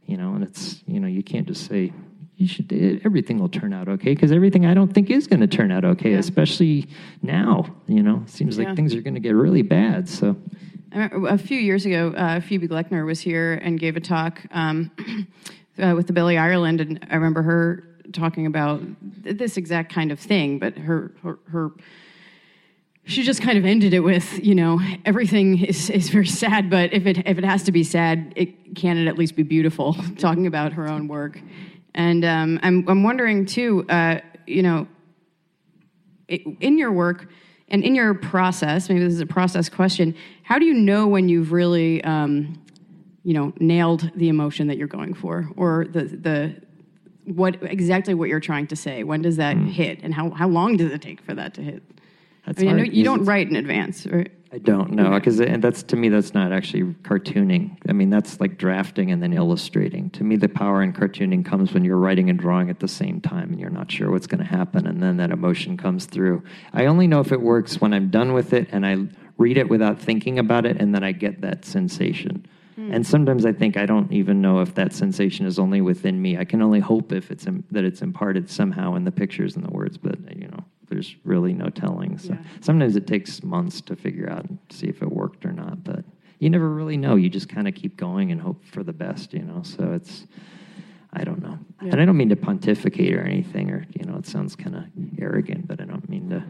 you 0.06 0.18
know, 0.18 0.34
and 0.34 0.44
it's 0.44 0.84
you 0.86 1.00
know 1.00 1.08
you 1.08 1.24
can't 1.24 1.48
just 1.48 1.68
say 1.68 1.92
you 2.38 2.48
should 2.48 2.72
everything 3.06 3.38
will 3.40 3.50
turn 3.50 3.72
out 3.72 3.88
okay 3.88 4.14
because 4.16 4.32
everything 4.32 4.66
I 4.66 4.74
don't 4.74 4.92
think 4.92 5.10
is 5.12 5.28
going 5.28 5.42
to 5.42 5.48
turn 5.48 5.72
out 5.72 5.86
okay, 5.86 6.12
Yeah. 6.12 6.18
especially 6.18 6.88
now. 7.22 7.66
You 7.88 8.04
know, 8.04 8.24
seems 8.26 8.58
like 8.58 8.76
things 8.76 8.96
are 8.96 9.02
going 9.02 9.14
to 9.14 9.20
get 9.20 9.36
really 9.36 9.62
bad. 9.62 10.10
So 10.10 10.36
a 10.94 11.38
few 11.38 11.58
years 11.60 11.86
ago, 11.86 12.14
uh, 12.18 12.42
Phoebe 12.42 12.68
Gloeckner 12.68 13.06
was 13.06 13.22
here 13.22 13.54
and 13.54 13.80
gave 13.80 13.96
a 13.96 14.02
talk 14.02 14.42
um, 14.52 14.92
uh, 15.82 15.94
with 15.96 16.08
the 16.08 16.14
Billy 16.14 16.38
Ireland, 16.38 16.82
and 16.82 17.08
I 17.10 17.16
remember 17.16 17.42
her 17.44 17.91
talking 18.12 18.46
about 18.46 18.82
this 19.02 19.58
exact 19.58 19.94
kind 19.94 20.12
of 20.12 20.20
thing. 20.20 20.60
But 20.60 20.78
her, 20.78 21.14
her, 21.24 21.40
her 21.52 21.72
she 23.06 23.24
just 23.24 23.42
kind 23.42 23.58
of 23.58 23.66
ended 23.66 23.94
it 23.94 24.02
with, 24.02 24.44
you 24.44 24.56
know, 24.56 24.80
everything 25.06 25.64
is, 25.66 25.90
is 25.90 26.10
very 26.10 26.28
sad, 26.28 26.70
but 26.70 26.94
if 26.94 27.06
it 27.06 27.28
if 27.28 27.38
it 27.38 27.44
has 27.44 27.64
to 27.64 27.72
be 27.72 27.84
sad, 27.84 28.34
it 28.36 28.76
can 28.76 28.98
it 28.98 29.08
at 29.08 29.18
least 29.18 29.36
be 29.36 29.44
beautiful. 29.44 29.94
talking 30.18 30.48
about 30.48 30.74
her 30.74 30.88
own 30.88 31.08
work, 31.08 31.40
and 31.96 32.24
um, 32.24 32.60
I'm 32.64 32.88
I'm 32.88 33.04
wondering 33.04 33.46
too, 33.46 33.86
uh, 33.90 34.20
you 34.46 34.62
know, 34.62 34.88
in 36.28 36.78
your 36.78 36.92
work 36.92 37.28
and 37.72 37.86
in 37.86 37.96
your 37.96 38.14
process, 38.14 38.90
maybe 38.90 39.00
this 39.00 39.14
is 39.14 39.22
a 39.22 39.26
process 39.26 39.70
question, 39.70 40.14
how 40.44 40.60
do 40.60 40.66
you 40.66 40.74
know 40.74 41.08
when 41.08 41.30
you've 41.30 41.54
really, 41.54 42.04
um, 42.04 42.62
you 43.24 43.34
know, 43.34 43.54
nailed 43.60 44.12
the 44.16 44.28
emotion 44.28 44.68
that 44.68 44.78
you're 44.78 44.88
going 44.88 45.14
for 45.14 45.50
or 45.56 45.88
the, 45.90 46.04
the, 46.04 46.62
what 47.26 47.62
exactly 47.62 48.14
what 48.14 48.30
you're 48.30 48.40
trying 48.40 48.68
to 48.68 48.76
say? 48.76 49.04
When 49.04 49.22
does 49.22 49.38
that 49.38 49.56
hmm. 49.56 49.68
hit 49.68 50.00
and 50.04 50.14
how, 50.14 50.30
how 50.32 50.48
long 50.48 50.78
does 50.78 50.92
it 50.92 51.02
take 51.02 51.22
for 51.22 51.34
that 51.36 51.54
to 51.56 51.62
hit? 51.62 51.84
that's 52.46 52.62
I 52.62 52.66
mean, 52.66 52.74
I 52.74 52.78
know 52.78 52.84
you 52.84 53.04
don't 53.04 53.26
write 53.26 53.50
in 53.50 53.56
advance, 53.56 54.08
right? 54.08 54.32
I 54.54 54.58
don't 54.58 54.92
know 54.92 55.12
because 55.12 55.40
and 55.40 55.64
that's 55.64 55.82
to 55.84 55.96
me 55.96 56.10
that's 56.10 56.34
not 56.34 56.52
actually 56.52 56.84
cartooning. 57.04 57.78
I 57.88 57.94
mean 57.94 58.10
that's 58.10 58.42
like 58.42 58.58
drafting 58.58 59.12
and 59.12 59.24
then 59.24 59.32
illustrating. 59.32 60.10
To 60.12 60.26
me, 60.26 60.36
the 60.36 60.50
power 60.50 60.84
in 60.84 60.92
cartooning 60.92 61.46
comes 61.46 61.74
when 61.74 61.86
you're 61.86 61.98
writing 61.98 62.30
and 62.30 62.38
drawing 62.38 62.70
at 62.70 62.80
the 62.80 62.88
same 62.88 63.22
time 63.22 63.52
and 63.52 63.60
you're 63.60 63.70
not 63.70 63.90
sure 63.90 64.12
what's 64.12 64.28
going 64.28 64.44
to 64.44 64.50
happen, 64.50 64.88
and 64.88 65.02
then 65.02 65.18
that 65.18 65.32
emotion 65.32 65.78
comes 65.78 66.06
through. 66.06 66.44
I 66.74 66.88
only 66.88 67.08
know 67.08 67.22
if 67.22 67.32
it 67.32 67.42
works 67.42 67.80
when 67.80 67.94
I'm 67.94 68.10
done 68.10 68.34
with 68.34 68.52
it 68.54 68.68
and 68.72 68.86
I 68.86 68.98
read 69.38 69.58
it 69.58 69.70
without 69.70 70.00
thinking 70.00 70.38
about 70.38 70.66
it, 70.66 70.82
and 70.82 70.94
then 70.94 71.04
I 71.04 71.14
get 71.14 71.42
that 71.42 71.64
sensation. 71.64 72.46
Hmm. 72.76 72.94
And 72.94 73.06
sometimes 73.06 73.46
I 73.46 73.52
think 73.52 73.78
I 73.78 73.86
don't 73.86 74.12
even 74.12 74.42
know 74.42 74.60
if 74.62 74.74
that 74.76 74.94
sensation 74.94 75.46
is 75.46 75.60
only 75.60 75.82
within 75.82 76.22
me. 76.22 76.38
I 76.38 76.46
can 76.46 76.62
only 76.62 76.80
hope 76.80 77.12
if 77.12 77.30
it's 77.32 77.46
im- 77.48 77.64
that 77.72 77.84
it's 77.84 78.02
imparted 78.02 78.50
somehow 78.50 78.96
in 78.96 79.04
the 79.04 79.12
pictures 79.12 79.56
and 79.56 79.66
the 79.66 79.72
words, 79.72 79.98
but 79.98 80.16
you 80.38 80.48
know, 80.48 80.64
there's 80.88 81.16
really 81.24 81.54
no 81.54 81.70
telling. 81.70 82.18
So 82.18 82.34
Yeah. 82.34 82.40
sometimes 82.62 82.96
it 82.96 83.08
takes 83.08 83.44
months 83.44 83.82
to 83.82 83.96
figure 83.96 84.30
out 84.30 84.48
and 84.50 84.58
see 84.70 84.88
if 84.88 85.02
it 85.02 85.12
worked 85.12 85.46
or 85.46 85.52
not. 85.52 85.84
But 85.84 86.06
you 86.40 86.50
never 86.50 86.70
really 86.70 86.98
know. 86.98 87.16
You 87.16 87.30
just 87.30 87.50
kind 87.50 87.68
of 87.68 87.76
keep 87.76 87.98
going 87.98 88.32
and 88.32 88.40
hope 88.42 88.64
for 88.66 88.84
the 88.84 88.94
best. 88.94 89.34
You 89.34 89.44
know, 89.44 89.62
so 89.64 89.92
it's. 89.94 90.26
I 91.14 91.26
don't 91.26 91.42
know. 91.42 91.60
Yeah. 91.82 91.90
And 91.92 92.02
I 92.02 92.06
don't 92.06 92.16
mean 92.16 92.30
to 92.30 92.38
pontificate 92.38 93.14
or 93.14 93.22
anything, 93.22 93.70
or, 93.70 93.86
you 94.00 94.06
know, 94.06 94.16
it 94.18 94.26
sounds 94.26 94.56
kind 94.56 94.78
of 94.78 94.84
arrogant, 95.20 95.68
but 95.68 95.82
I 95.82 95.84
don't 95.84 96.08
mean 96.10 96.30
to. 96.30 96.42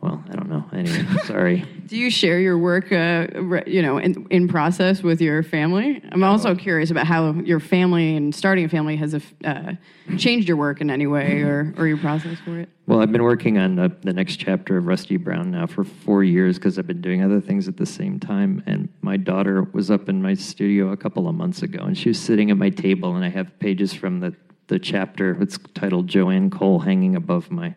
Well, 0.00 0.22
I 0.30 0.36
don't 0.36 0.48
know. 0.48 0.64
Anyway, 0.72 1.06
sorry. 1.24 1.64
Do 1.86 1.96
you 1.96 2.10
share 2.10 2.38
your 2.38 2.58
work, 2.58 2.92
uh, 2.92 3.26
you 3.66 3.80
know, 3.80 3.98
in, 3.98 4.26
in 4.30 4.46
process 4.46 5.02
with 5.02 5.20
your 5.20 5.42
family? 5.42 6.02
I'm 6.12 6.22
also 6.22 6.54
curious 6.54 6.90
about 6.90 7.06
how 7.06 7.32
your 7.32 7.60
family 7.60 8.14
and 8.14 8.34
starting 8.34 8.64
a 8.64 8.68
family 8.68 8.96
has 8.96 9.14
uh, 9.44 9.72
changed 10.18 10.48
your 10.48 10.58
work 10.58 10.80
in 10.80 10.90
any 10.90 11.06
way 11.06 11.40
or, 11.42 11.74
or 11.78 11.86
your 11.86 11.96
process 11.96 12.38
for 12.40 12.60
it. 12.60 12.68
Well, 12.86 13.00
I've 13.00 13.10
been 13.10 13.24
working 13.24 13.58
on 13.58 13.76
the, 13.76 13.90
the 14.02 14.12
next 14.12 14.36
chapter 14.36 14.76
of 14.76 14.86
Rusty 14.86 15.16
Brown 15.16 15.50
now 15.50 15.66
for 15.66 15.82
four 15.82 16.22
years 16.22 16.56
because 16.56 16.78
I've 16.78 16.86
been 16.86 17.00
doing 17.00 17.22
other 17.22 17.40
things 17.40 17.66
at 17.66 17.78
the 17.78 17.86
same 17.86 18.20
time. 18.20 18.62
And 18.66 18.88
my 19.00 19.16
daughter 19.16 19.62
was 19.62 19.90
up 19.90 20.08
in 20.08 20.22
my 20.22 20.34
studio 20.34 20.92
a 20.92 20.96
couple 20.96 21.26
of 21.26 21.34
months 21.34 21.62
ago, 21.62 21.82
and 21.82 21.96
she 21.96 22.10
was 22.10 22.20
sitting 22.20 22.50
at 22.50 22.58
my 22.58 22.70
table, 22.70 23.16
and 23.16 23.24
I 23.24 23.28
have 23.30 23.58
pages 23.58 23.94
from 23.94 24.20
the, 24.20 24.36
the 24.68 24.78
chapter. 24.78 25.40
It's 25.42 25.58
titled 25.74 26.06
Joanne 26.06 26.50
Cole 26.50 26.80
hanging 26.80 27.16
above 27.16 27.50
my 27.50 27.74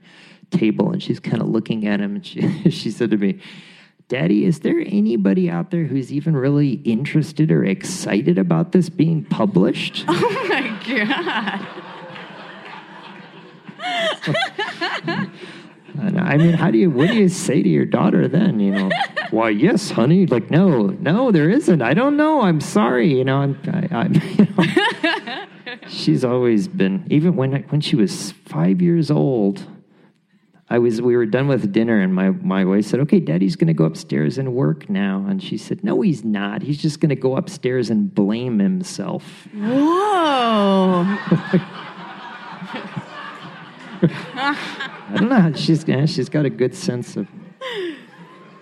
table, 0.52 0.92
and 0.92 1.02
she's 1.02 1.20
kind 1.20 1.42
of 1.42 1.48
looking 1.50 1.88
at 1.88 2.00
him, 2.00 2.16
and 2.16 2.26
she, 2.26 2.70
she 2.72 2.92
said 2.92 3.12
to 3.12 3.18
me, 3.18 3.40
Daddy, 4.08 4.46
is 4.46 4.62
there 4.62 4.80
anybody 4.80 5.50
out 5.52 5.70
there 5.70 5.84
who's 5.86 6.12
even 6.12 6.36
really 6.36 6.74
interested 6.84 7.52
or 7.52 7.64
excited 7.64 8.40
about 8.40 8.72
this 8.72 8.90
being 8.90 9.24
published? 9.24 10.06
Oh 10.10 10.48
my 10.50 10.68
God. 15.16 15.30
And 16.02 16.20
I 16.20 16.38
mean, 16.38 16.54
how 16.54 16.72
do 16.72 16.78
you, 16.78 16.90
what 16.90 17.10
do 17.10 17.16
you 17.16 17.30
say 17.30 17.64
to 17.64 17.70
your 17.70 17.86
daughter 17.86 18.28
then? 18.28 18.60
You 18.60 18.72
know, 18.72 18.90
why, 19.32 19.50
yes, 19.50 19.92
honey. 19.92 20.26
Like, 20.26 20.50
no, 20.50 20.88
no, 20.88 21.32
there 21.32 21.50
isn't. 21.50 21.82
I 21.82 21.94
don't 21.94 22.16
know. 22.16 22.42
I'm 22.42 22.62
sorry. 22.62 23.18
You 23.18 23.26
know, 23.26 23.38
I'm, 23.38 23.60
I, 23.68 23.88
I'm, 23.92 24.14
you 24.14 24.48
know. 24.56 25.46
she's 25.88 26.24
always 26.24 26.68
been, 26.68 27.06
even 27.10 27.36
when, 27.36 27.64
when 27.64 27.82
she 27.82 27.96
was 27.96 28.34
five 28.46 28.82
years 28.82 29.12
old, 29.12 29.66
I 30.72 30.78
was, 30.78 31.02
we 31.02 31.18
were 31.18 31.26
done 31.26 31.48
with 31.48 31.72
dinner 31.72 32.00
and 32.00 32.14
my, 32.14 32.30
my 32.30 32.64
wife 32.64 32.86
said, 32.86 33.00
okay, 33.02 33.20
daddy's 33.20 33.56
going 33.56 33.68
to 33.68 33.74
go 33.74 33.86
upstairs 33.86 34.38
and 34.38 34.54
work 34.54 34.88
now. 34.90 35.26
And 35.28 35.42
she 35.42 35.58
said, 35.58 35.84
no, 35.84 36.02
he's 36.02 36.24
not. 36.24 36.62
He's 36.62 36.78
just 36.80 37.00
going 37.00 37.10
to 37.10 37.16
go 37.16 37.36
upstairs 37.36 37.90
and 37.90 38.14
blame 38.14 38.60
himself. 38.60 39.48
Whoa. 39.54 41.06
I 44.02 45.16
don't 45.16 45.30
know. 45.30 45.54
She's 45.54 45.86
she's 46.14 46.30
got 46.30 46.46
a 46.46 46.50
good 46.50 46.76
sense 46.76 47.18
of. 47.18 47.28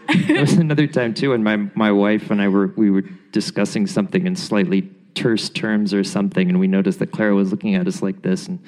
there 0.27 0.41
was 0.41 0.53
another 0.53 0.87
time 0.87 1.13
too, 1.13 1.31
when 1.31 1.43
my 1.43 1.57
my 1.75 1.91
wife 1.91 2.31
and 2.31 2.41
I 2.41 2.47
were 2.47 2.67
we 2.77 2.89
were 2.89 3.03
discussing 3.31 3.87
something 3.87 4.25
in 4.25 4.35
slightly 4.35 4.89
terse 5.13 5.49
terms 5.49 5.93
or 5.93 6.03
something, 6.03 6.49
and 6.49 6.59
we 6.59 6.67
noticed 6.67 6.99
that 6.99 7.11
Clara 7.11 7.35
was 7.35 7.51
looking 7.51 7.75
at 7.75 7.87
us 7.87 8.01
like 8.01 8.21
this, 8.21 8.47
and 8.47 8.59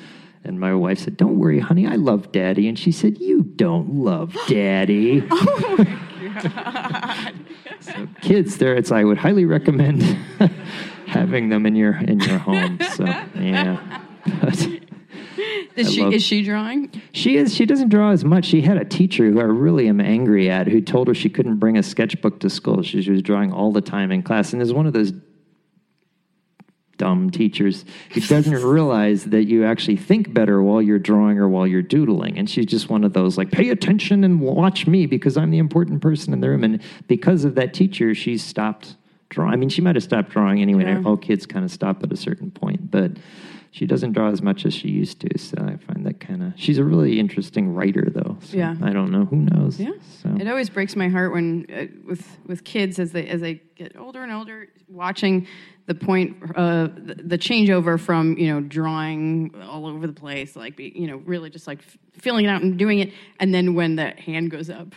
and 0.44 0.60
my 0.60 0.74
wife 0.74 1.00
said, 1.00 1.18
"Don't 1.18 1.38
worry, 1.38 1.60
honey, 1.60 1.86
I 1.88 1.96
love 1.96 2.32
Daddy," 2.32 2.68
and 2.68 2.78
she 2.78 2.92
said, 2.92 3.18
"You 3.20 3.44
don't 3.44 3.94
love 3.96 4.36
Daddy." 4.48 5.24
oh 5.30 5.76
my 5.78 6.44
God. 7.34 7.34
so 7.80 8.08
kids, 8.22 8.58
there, 8.58 8.76
it's 8.76 8.92
I 8.92 9.04
would 9.04 9.18
highly 9.18 9.46
recommend 9.46 10.02
having 11.08 11.50
them 11.50 11.66
in 11.66 11.76
your 11.76 11.96
in 11.98 12.20
your 12.20 12.38
home. 12.38 12.80
So 12.96 13.06
yeah. 13.06 14.02
But, 14.42 14.68
Is 15.76 15.94
she, 15.94 16.02
love- 16.04 16.14
is 16.14 16.24
she 16.24 16.44
drawing? 16.44 16.92
she 17.14 17.38
is. 17.38 17.56
She 17.56 17.66
doesn't 17.66 17.88
draw 17.90 18.12
as 18.12 18.26
much. 18.26 18.46
She 18.46 18.62
had 18.62 18.78
a 18.78 18.84
teacher 18.84 19.30
who 19.32 19.40
I 19.40 19.44
really 19.44 19.88
am 19.88 20.02
angry 20.02 20.50
at, 20.50 20.68
who 20.68 20.82
told 20.82 21.08
her 21.08 21.14
she 21.14 21.30
couldn't 21.30 21.56
bring 21.58 21.78
a 21.78 21.84
sketchbook 21.84 22.42
to 22.42 22.50
school. 22.50 22.82
She, 22.84 23.02
she 23.02 23.12
was 23.12 23.22
drawing 23.22 23.54
all 23.54 23.72
the 23.72 23.80
time 23.82 24.12
in 24.12 24.22
class, 24.22 24.52
and 24.52 24.62
is 24.62 24.74
one 24.74 24.86
of 24.88 24.94
those 24.94 25.14
dumb 27.00 27.32
teachers 27.32 27.84
who 28.12 28.22
doesn't 28.22 28.54
realize 28.64 29.24
that 29.26 29.46
you 29.46 29.66
actually 29.66 29.98
think 29.98 30.32
better 30.32 30.62
while 30.62 30.82
you're 30.84 31.00
drawing 31.00 31.40
or 31.40 31.50
while 31.50 31.66
you're 31.66 31.82
doodling. 31.82 32.38
And 32.38 32.48
she's 32.48 32.68
just 32.68 32.90
one 32.90 33.04
of 33.04 33.14
those 33.14 33.38
like, 33.40 33.50
pay 33.52 33.70
attention 33.70 34.24
and 34.24 34.40
watch 34.40 34.86
me 34.86 35.08
because 35.08 35.36
I'm 35.36 35.50
the 35.50 35.58
important 35.58 36.04
person 36.04 36.34
in 36.34 36.42
the 36.42 36.50
room. 36.50 36.64
And 36.64 36.84
because 37.08 37.44
of 37.46 37.56
that 37.56 37.74
teacher, 37.74 38.14
she's 38.14 38.44
stopped 38.44 38.96
drawing. 39.30 39.54
I 39.54 39.56
mean, 39.56 39.70
she 39.70 39.82
might 39.82 39.96
have 39.96 40.04
stopped 40.04 40.30
drawing 40.30 40.62
anyway. 40.62 40.84
Yeah. 40.84 41.02
All 41.04 41.18
kids 41.18 41.48
kind 41.48 41.66
of 41.66 41.72
stop 41.72 42.04
at 42.04 42.12
a 42.12 42.18
certain 42.18 42.52
point, 42.52 42.92
but 42.92 43.14
she 43.72 43.86
doesn't 43.86 44.14
draw 44.14 44.30
as 44.30 44.42
much 44.42 44.66
as 44.66 44.74
she 44.74 44.90
used 44.90 45.22
to. 45.22 45.38
So 45.38 45.58
I 45.62 45.78
find 45.78 46.06
that 46.06 46.20
kind 46.20 46.44
of. 46.44 46.54
She's 46.56 46.80
a 46.80 46.84
really 46.84 47.20
interesting 47.20 47.74
writer, 47.74 48.08
though. 48.10 48.38
So 48.42 48.58
Yeah. 48.58 48.76
I 48.82 48.92
don't 48.92 49.12
know. 49.12 49.26
Who 49.26 49.38
knows? 49.38 49.80
Yeah. 49.80 49.92
So. 50.22 50.36
It 50.40 50.48
always 50.48 50.70
breaks 50.70 50.96
my 50.96 51.08
heart 51.08 51.32
when 51.32 51.66
uh, 51.72 51.86
with 52.06 52.40
with 52.46 52.64
kids 52.64 53.00
as 53.00 53.12
they 53.12 53.28
as 53.28 53.42
they 53.42 53.62
get 53.76 53.96
older 53.98 54.24
and 54.24 54.32
older, 54.32 54.68
watching 54.88 55.48
the 55.90 55.96
point 55.96 56.38
uh, 56.56 56.84
the, 56.96 57.16
the 57.34 57.38
changeover 57.38 58.00
from 58.00 58.38
you 58.38 58.48
know 58.54 58.62
drawing 58.62 59.52
all 59.64 59.88
over 59.88 60.06
the 60.06 60.14
place, 60.14 60.56
like 60.56 60.76
be, 60.76 60.94
you 60.96 61.08
know 61.08 61.18
really 61.26 61.50
just 61.50 61.66
like 61.66 61.80
f- 61.80 61.98
feeling 62.22 62.46
it 62.46 62.48
out 62.48 62.62
and 62.62 62.78
doing 62.78 63.00
it, 63.00 63.12
and 63.40 63.52
then 63.54 63.74
when 63.74 63.96
the 63.96 64.10
hand 64.12 64.52
goes 64.52 64.70
up 64.70 64.94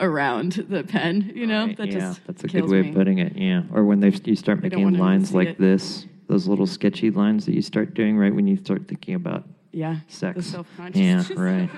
around 0.00 0.52
the 0.70 0.82
pen, 0.84 1.30
you 1.34 1.46
know 1.46 1.66
Right, 1.66 1.76
that 1.76 1.88
yeah, 1.88 1.92
just 1.98 2.26
that's 2.26 2.44
a 2.44 2.48
good 2.48 2.68
way 2.68 2.80
me. 2.80 2.88
of 2.88 2.94
putting 2.94 3.18
it. 3.18 3.36
Yeah, 3.36 3.62
or 3.74 3.84
when 3.84 4.00
they 4.00 4.08
you 4.24 4.34
start 4.34 4.62
making 4.62 4.82
want 4.82 4.94
anyone 4.94 4.94
to 4.94 5.02
lines 5.02 5.34
like 5.34 5.48
it. 5.48 5.58
this, 5.60 6.06
those 6.28 6.48
little 6.48 6.66
sketchy 6.66 7.10
lines 7.10 7.44
that 7.46 7.52
you 7.54 7.60
start 7.62 7.92
doing 7.92 8.16
right 8.16 8.34
when 8.34 8.46
you 8.46 8.56
start 8.56 8.88
thinking 8.88 9.14
about 9.14 9.44
Yeah, 9.70 9.96
sex. 10.08 10.36
the 10.36 10.42
self 10.42 10.66
conscious. 10.78 10.98
Yeah, 11.00 11.24
right. 11.36 11.68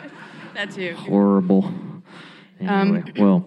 that 0.55 0.71
too. 0.71 0.95
Horrible. 0.95 1.65
Um, 2.61 3.05
well, 3.19 3.45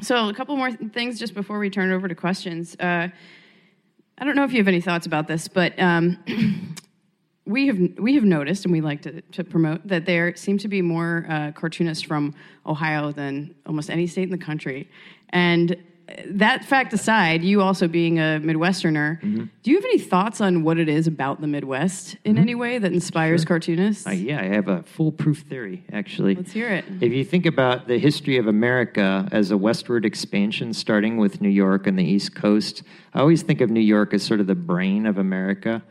So, 0.00 0.28
a 0.30 0.34
couple 0.34 0.56
more 0.56 0.72
things 0.72 1.18
just 1.18 1.34
before 1.34 1.58
we 1.58 1.68
turn 1.70 1.90
it 1.90 1.94
over 1.94 2.08
to 2.08 2.14
questions. 2.14 2.74
Uh, 2.80 3.08
I 4.18 4.24
don't 4.24 4.34
know 4.34 4.44
if 4.44 4.52
you 4.52 4.58
have 4.58 4.68
any 4.68 4.80
thoughts 4.80 5.06
about 5.06 5.28
this, 5.28 5.46
but 5.46 5.78
um, 5.78 6.16
we 7.46 7.66
have 7.66 7.78
we 7.98 8.14
have 8.14 8.24
noticed, 8.24 8.64
and 8.64 8.72
we 8.72 8.80
like 8.80 9.02
to, 9.02 9.20
to 9.20 9.44
promote 9.44 9.86
that 9.88 10.06
there 10.06 10.34
seem 10.36 10.56
to 10.58 10.68
be 10.68 10.80
more 10.80 11.26
uh, 11.28 11.52
cartoonists 11.52 12.02
from 12.02 12.34
Ohio 12.64 13.12
than 13.12 13.54
almost 13.66 13.90
any 13.90 14.06
state 14.06 14.24
in 14.24 14.30
the 14.30 14.38
country. 14.38 14.88
And 15.30 15.76
that 16.26 16.64
fact 16.64 16.92
aside, 16.92 17.42
you 17.42 17.60
also 17.60 17.88
being 17.88 18.18
a 18.18 18.40
Midwesterner, 18.42 19.20
mm-hmm. 19.20 19.44
do 19.62 19.70
you 19.70 19.76
have 19.76 19.84
any 19.84 19.98
thoughts 19.98 20.40
on 20.40 20.62
what 20.62 20.78
it 20.78 20.88
is 20.88 21.06
about 21.06 21.40
the 21.40 21.46
Midwest 21.46 22.16
in 22.24 22.34
mm-hmm. 22.34 22.42
any 22.42 22.54
way 22.54 22.78
that 22.78 22.92
inspires 22.92 23.44
cartoonists? 23.44 24.06
I, 24.06 24.12
yeah, 24.12 24.40
I 24.40 24.44
have 24.44 24.68
a 24.68 24.82
foolproof 24.84 25.40
theory 25.40 25.84
actually. 25.92 26.36
Let's 26.36 26.52
hear 26.52 26.68
it. 26.68 26.84
If 27.00 27.12
you 27.12 27.24
think 27.24 27.44
about 27.44 27.88
the 27.88 27.98
history 27.98 28.36
of 28.36 28.46
America 28.46 29.28
as 29.32 29.50
a 29.50 29.56
westward 29.56 30.04
expansion, 30.04 30.72
starting 30.72 31.16
with 31.16 31.40
New 31.40 31.48
York 31.48 31.86
and 31.86 31.98
the 31.98 32.04
East 32.04 32.36
Coast, 32.36 32.84
I 33.12 33.20
always 33.20 33.42
think 33.42 33.60
of 33.60 33.70
New 33.70 33.80
York 33.80 34.14
as 34.14 34.22
sort 34.22 34.40
of 34.40 34.46
the 34.46 34.54
brain 34.54 35.06
of 35.06 35.18
America. 35.18 35.82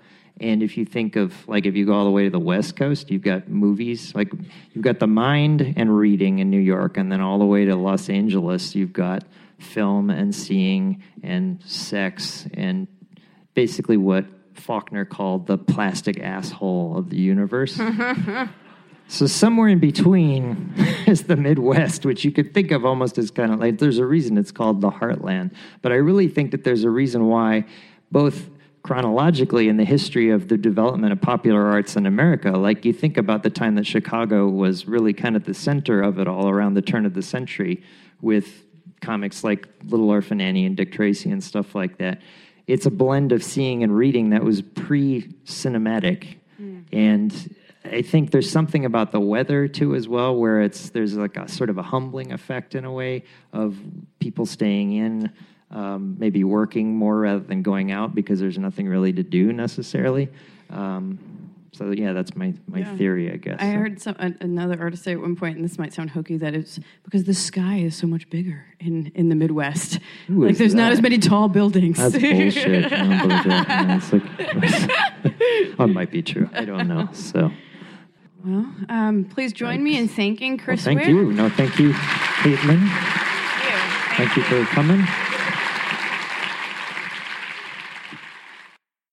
And 0.42 0.62
if 0.62 0.76
you 0.78 0.84
think 0.84 1.16
of, 1.16 1.48
like, 1.48 1.66
if 1.66 1.76
you 1.76 1.86
go 1.86 1.94
all 1.94 2.04
the 2.04 2.12
way 2.12 2.26
to 2.26 2.30
the 2.30 2.40
West 2.40 2.76
Coast, 2.76 3.10
you've 3.10 3.22
got 3.22 3.48
movies, 3.48 4.14
like, 4.16 4.34
you've 4.74 4.84
got 4.84 5.00
the 5.00 5.08
mind 5.08 5.74
and 5.78 5.98
reading 5.98 6.40
in 6.40 6.50
New 6.50 6.60
York, 6.60 6.98
and 6.98 7.10
then 7.10 7.22
all 7.22 7.40
the 7.40 7.46
way 7.46 7.64
to 7.64 7.76
Los 7.76 8.10
Angeles, 8.10 8.76
you've 8.76 8.92
got 8.92 9.24
film 9.66 10.10
and 10.10 10.34
seeing 10.34 11.04
and 11.24 11.62
sex 11.64 12.48
and 12.54 12.88
basically 13.54 13.98
what 13.98 14.26
Faulkner 14.54 15.06
called 15.06 15.48
the 15.48 15.58
plastic 15.58 16.20
asshole 16.20 16.98
of 16.98 17.10
the 17.10 17.18
universe. 17.18 17.80
So 19.08 19.28
somewhere 19.28 19.68
in 19.68 19.80
between 19.80 20.74
is 21.08 21.24
the 21.24 21.36
Midwest, 21.36 22.06
which 22.06 22.26
you 22.26 22.32
could 22.32 22.54
think 22.54 22.72
of 22.72 22.86
almost 22.86 23.18
as 23.18 23.30
kind 23.32 23.54
of 23.54 23.60
like 23.60 23.78
there's 23.78 24.00
a 24.00 24.06
reason 24.06 24.38
it's 24.38 24.52
called 24.52 24.82
the 24.82 24.90
heartland. 24.90 25.52
But 25.82 25.92
I 25.92 25.96
really 25.96 26.28
think 26.28 26.52
that 26.52 26.64
there's 26.64 26.84
a 26.84 26.90
reason 26.90 27.28
why 27.28 27.66
both 28.12 28.50
chronologically 28.82 29.68
in 29.68 29.78
the 29.78 29.86
history 29.86 30.30
of 30.30 30.48
the 30.48 30.58
development 30.58 31.12
of 31.12 31.20
popular 31.22 31.66
arts 31.66 31.96
in 31.96 32.06
America, 32.06 32.52
like 32.52 32.86
you 32.86 32.94
think 32.94 33.18
about 33.18 33.44
the 33.44 33.50
time 33.50 33.76
that 33.76 33.86
Chicago 33.86 34.48
was 34.48 34.88
really 34.88 35.14
kind 35.14 35.36
of 35.36 35.46
the 35.46 35.54
center 35.54 36.02
of 36.02 36.20
it 36.20 36.28
all 36.28 36.50
around 36.50 36.76
the 36.76 36.82
turn 36.82 37.06
of 37.06 37.14
the 37.14 37.22
century 37.22 37.84
with 38.22 38.65
comics 39.06 39.44
like 39.44 39.68
Little 39.86 40.10
Orphan 40.10 40.42
Annie 40.42 40.66
and 40.66 40.76
Dick 40.76 40.92
Tracy 40.92 41.30
and 41.32 41.44
stuff 41.44 41.76
like 41.76 41.98
that. 41.98 42.22
It's 42.68 42.86
a 42.86 42.92
blend 42.92 43.32
of 43.32 43.44
seeing 43.44 43.84
and 43.84 43.96
reading 43.96 44.32
that 44.32 44.44
was 44.44 44.62
pre-cinematic 44.62 46.38
and 46.96 47.56
I 47.84 48.02
think 48.02 48.32
there's 48.32 48.50
something 48.50 48.86
about 48.86 49.12
the 49.12 49.20
weather 49.20 49.68
too, 49.68 49.96
as 49.96 50.08
well, 50.08 50.36
where 50.36 50.62
it's 50.62 50.90
there's 50.90 51.16
like 51.16 51.36
a 51.36 51.48
sort 51.48 51.70
of 51.70 51.78
a 51.78 51.84
humbling 51.84 52.32
effect 52.32 52.74
in 52.74 52.86
a 52.86 52.92
way 52.92 53.24
of 53.52 53.78
people 54.20 54.46
staying 54.46 54.94
in, 54.94 55.32
um, 55.72 56.16
maybe 56.18 56.44
working 56.44 56.96
more 56.96 57.20
rather 57.20 57.42
than 57.42 57.62
going 57.62 57.92
out 57.92 58.16
because 58.16 58.40
there's 58.40 58.58
nothing 58.58 58.88
really 58.88 59.12
to 59.14 59.24
do 59.24 59.52
necessarily. 59.52 60.30
Um, 60.70 61.20
So 61.78 61.92
yeah, 61.92 62.14
that's 62.14 62.36
my 62.36 62.54
my 62.68 62.80
Yeah. 62.80 62.96
theory, 62.96 63.32
I 63.32 63.36
guess. 63.38 63.58
I 63.60 63.72
So- 63.74 63.78
heard 63.78 64.02
some, 64.02 64.16
an- 64.20 64.38
another 64.40 64.80
artist 64.80 65.04
say 65.04 65.12
at 65.12 65.20
one 65.20 65.36
point, 65.36 65.58
and 65.58 65.66
this 65.66 65.78
might 65.78 65.94
sound 65.94 66.10
hokey, 66.12 66.38
that 66.38 66.54
it's 66.56 66.80
because 67.04 67.26
the 67.26 67.34
sky 67.34 67.78
is 67.80 67.96
so 67.96 68.08
much 68.08 68.30
bigger 68.30 68.64
in, 68.80 69.12
in 69.16 69.28
the 69.30 69.36
Midwest. 69.36 70.00
Who 70.28 70.46
like 70.46 70.58
there's 70.58 70.74
not 70.76 70.92
as 70.94 71.02
many 71.02 71.18
tall 71.18 71.50
buildings. 71.50 71.98
That's 71.98 72.14
bullshit. 72.18 72.90
Believe 72.90 73.44
that. 73.44 74.10
Like, 74.14 75.78
that 75.78 75.88
might 75.88 76.12
be 76.12 76.22
true. 76.22 76.50
I 76.54 76.64
don't 76.64 76.88
know. 76.88 77.10
So, 77.12 77.52
well, 78.46 78.72
um, 78.90 79.26
please 79.26 79.52
join 79.52 79.84
me 79.84 79.98
in 79.98 80.08
thanking 80.08 80.56
well, 80.58 80.66
Chris 80.66 80.84
thank 80.86 81.00
Wick. 81.00 81.10
you. 81.10 81.34
No, 81.34 81.50
thank 81.50 81.78
you, 81.80 81.92
Caitlin. 81.92 82.88
Thank 82.88 84.36
you. 84.38 84.44
Thank 84.44 84.52
you 84.52 84.66
for 84.66 84.66
coming. 84.74 85.04